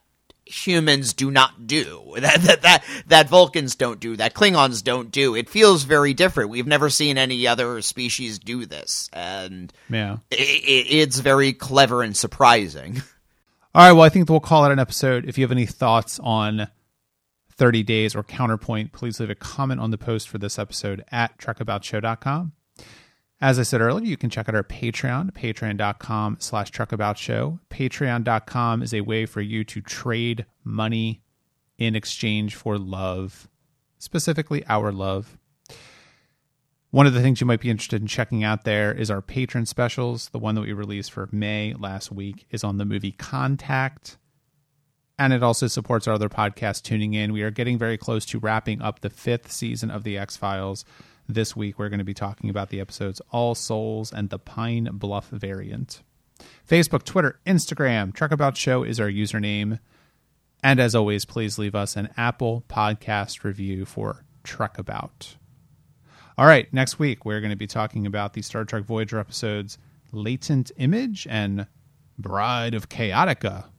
humans 0.45 1.13
do 1.13 1.31
not 1.31 1.67
do. 1.67 2.15
That 2.21 2.41
that 2.43 2.63
that 2.63 2.85
that 3.07 3.29
Vulcans 3.29 3.75
don't 3.75 3.99
do. 4.01 4.17
That 4.17 4.35
Klingons 4.35 4.83
don't 4.85 5.11
do. 5.11 5.35
It 5.35 5.49
feels 5.49 5.83
very 5.85 6.15
different. 6.15 6.51
We've 6.51 6.67
never 6.67 6.91
seen 6.91 7.19
any 7.19 7.47
other 7.47 7.81
species 7.83 8.39
do 8.39 8.67
this, 8.67 9.09
and 9.13 9.73
Yeah. 9.91 10.19
i 10.33 10.37
i 10.37 10.37
it's 10.39 11.19
very 11.19 11.53
clever 11.53 12.03
and 12.03 12.17
surprising. 12.17 13.03
All 13.75 13.87
right. 13.87 13.93
Well, 13.93 14.03
I 14.05 14.09
think 14.11 14.29
we'll 14.29 14.41
call 14.41 14.65
it 14.67 14.73
an 14.73 14.79
episode. 14.79 15.27
If 15.29 15.39
you 15.39 15.45
have 15.45 15.53
any 15.53 15.67
thoughts 15.67 16.21
on 16.23 16.69
30 17.57 17.83
days 17.83 18.15
or 18.15 18.23
counterpoint, 18.23 18.93
please 18.93 19.19
leave 19.21 19.31
a 19.31 19.35
comment 19.35 19.81
on 19.81 19.91
the 19.91 19.99
post 19.99 20.29
for 20.29 20.39
this 20.39 20.59
episode 20.59 21.05
at 21.11 21.39
truckaboutshow.com. 21.39 22.53
As 23.43 23.59
I 23.59 23.65
said 23.65 23.81
earlier, 23.81 24.07
you 24.07 24.17
can 24.17 24.31
check 24.31 24.49
out 24.49 24.55
our 24.55 24.63
Patreon, 24.63 25.33
patreon.com 25.33 26.37
slash 26.39 26.71
truckaboutshow. 26.71 27.59
Patreon.com 27.71 28.83
is 28.85 28.95
a 28.95 29.01
way 29.01 29.27
for 29.27 29.41
you 29.41 29.65
to 29.65 29.81
trade 29.81 30.47
money 30.63 31.23
in 31.77 31.97
exchange 31.97 32.55
for 32.55 32.79
love, 32.79 33.49
specifically 33.99 34.65
our 34.69 34.93
love. 34.93 35.37
One 36.93 37.09
of 37.09 37.15
the 37.15 37.21
things 37.21 37.41
you 37.41 37.47
might 37.49 37.61
be 37.61 37.69
interested 37.69 38.01
in 38.01 38.07
checking 38.07 38.45
out 38.45 38.63
there 38.63 38.93
is 38.93 39.11
our 39.11 39.21
patron 39.21 39.67
specials. 39.67 40.29
The 40.29 40.39
one 40.39 40.55
that 40.55 40.61
we 40.61 40.73
released 40.73 41.11
for 41.11 41.29
May 41.33 41.75
last 41.75 42.13
week 42.13 42.47
is 42.53 42.63
on 42.63 42.79
the 42.79 42.85
movie 42.85 43.11
Contact. 43.11 44.19
And 45.19 45.33
it 45.33 45.43
also 45.43 45.67
supports 45.67 46.07
our 46.07 46.15
other 46.15 46.29
podcast, 46.29 46.83
Tuning 46.83 47.15
In. 47.15 47.33
We 47.33 47.43
are 47.43 47.51
getting 47.51 47.77
very 47.77 47.99
close 47.99 48.25
to 48.27 48.39
wrapping 48.39 48.81
up 48.81 49.01
the 49.01 49.11
fifth 49.11 49.51
season 49.51 49.91
of 49.91 50.05
The 50.05 50.17
X 50.17 50.37
Files. 50.37 50.85
This 51.33 51.57
week, 51.57 51.79
we're 51.79 51.89
going 51.89 51.97
to 51.97 52.05
be 52.05 52.13
talking 52.13 52.51
about 52.51 52.69
the 52.69 52.79
episodes 52.79 53.23
All 53.31 53.55
Souls 53.55 54.13
and 54.13 54.29
the 54.29 54.39
Pine 54.39 54.91
Bluff 54.93 55.31
variant. 55.31 56.03
Facebook, 56.69 57.05
Twitter, 57.05 57.41
Instagram, 57.47 58.13
Truck 58.13 58.33
About 58.33 58.55
Show 58.59 58.83
is 58.83 59.01
our 59.01 59.09
username. 59.09 59.79
And 60.63 60.79
as 60.79 60.95
always, 60.95 61.25
please 61.25 61.59
leave 61.59 61.75
us 61.75 61.97
an 61.97 62.11
Apple 62.19 62.65
podcast 62.69 63.45
review 63.45 63.87
for 63.87 64.27
Truck 64.45 64.77
About. 64.77 65.37
All 66.37 66.45
right, 66.45 66.71
next 66.71 66.99
week 66.99 67.25
we're 67.25 67.41
going 67.41 67.49
to 67.49 67.57
be 67.57 67.67
talking 67.67 68.05
about 68.05 68.35
the 68.35 68.43
Star 68.43 68.67
Trek 68.67 68.85
Voyager 68.85 69.19
episodes 69.19 69.79
Latent 70.13 70.71
Image 70.77 71.27
and 71.31 71.67
Bride 72.19 72.75
of 72.75 72.91
Chaotica. 72.91 73.72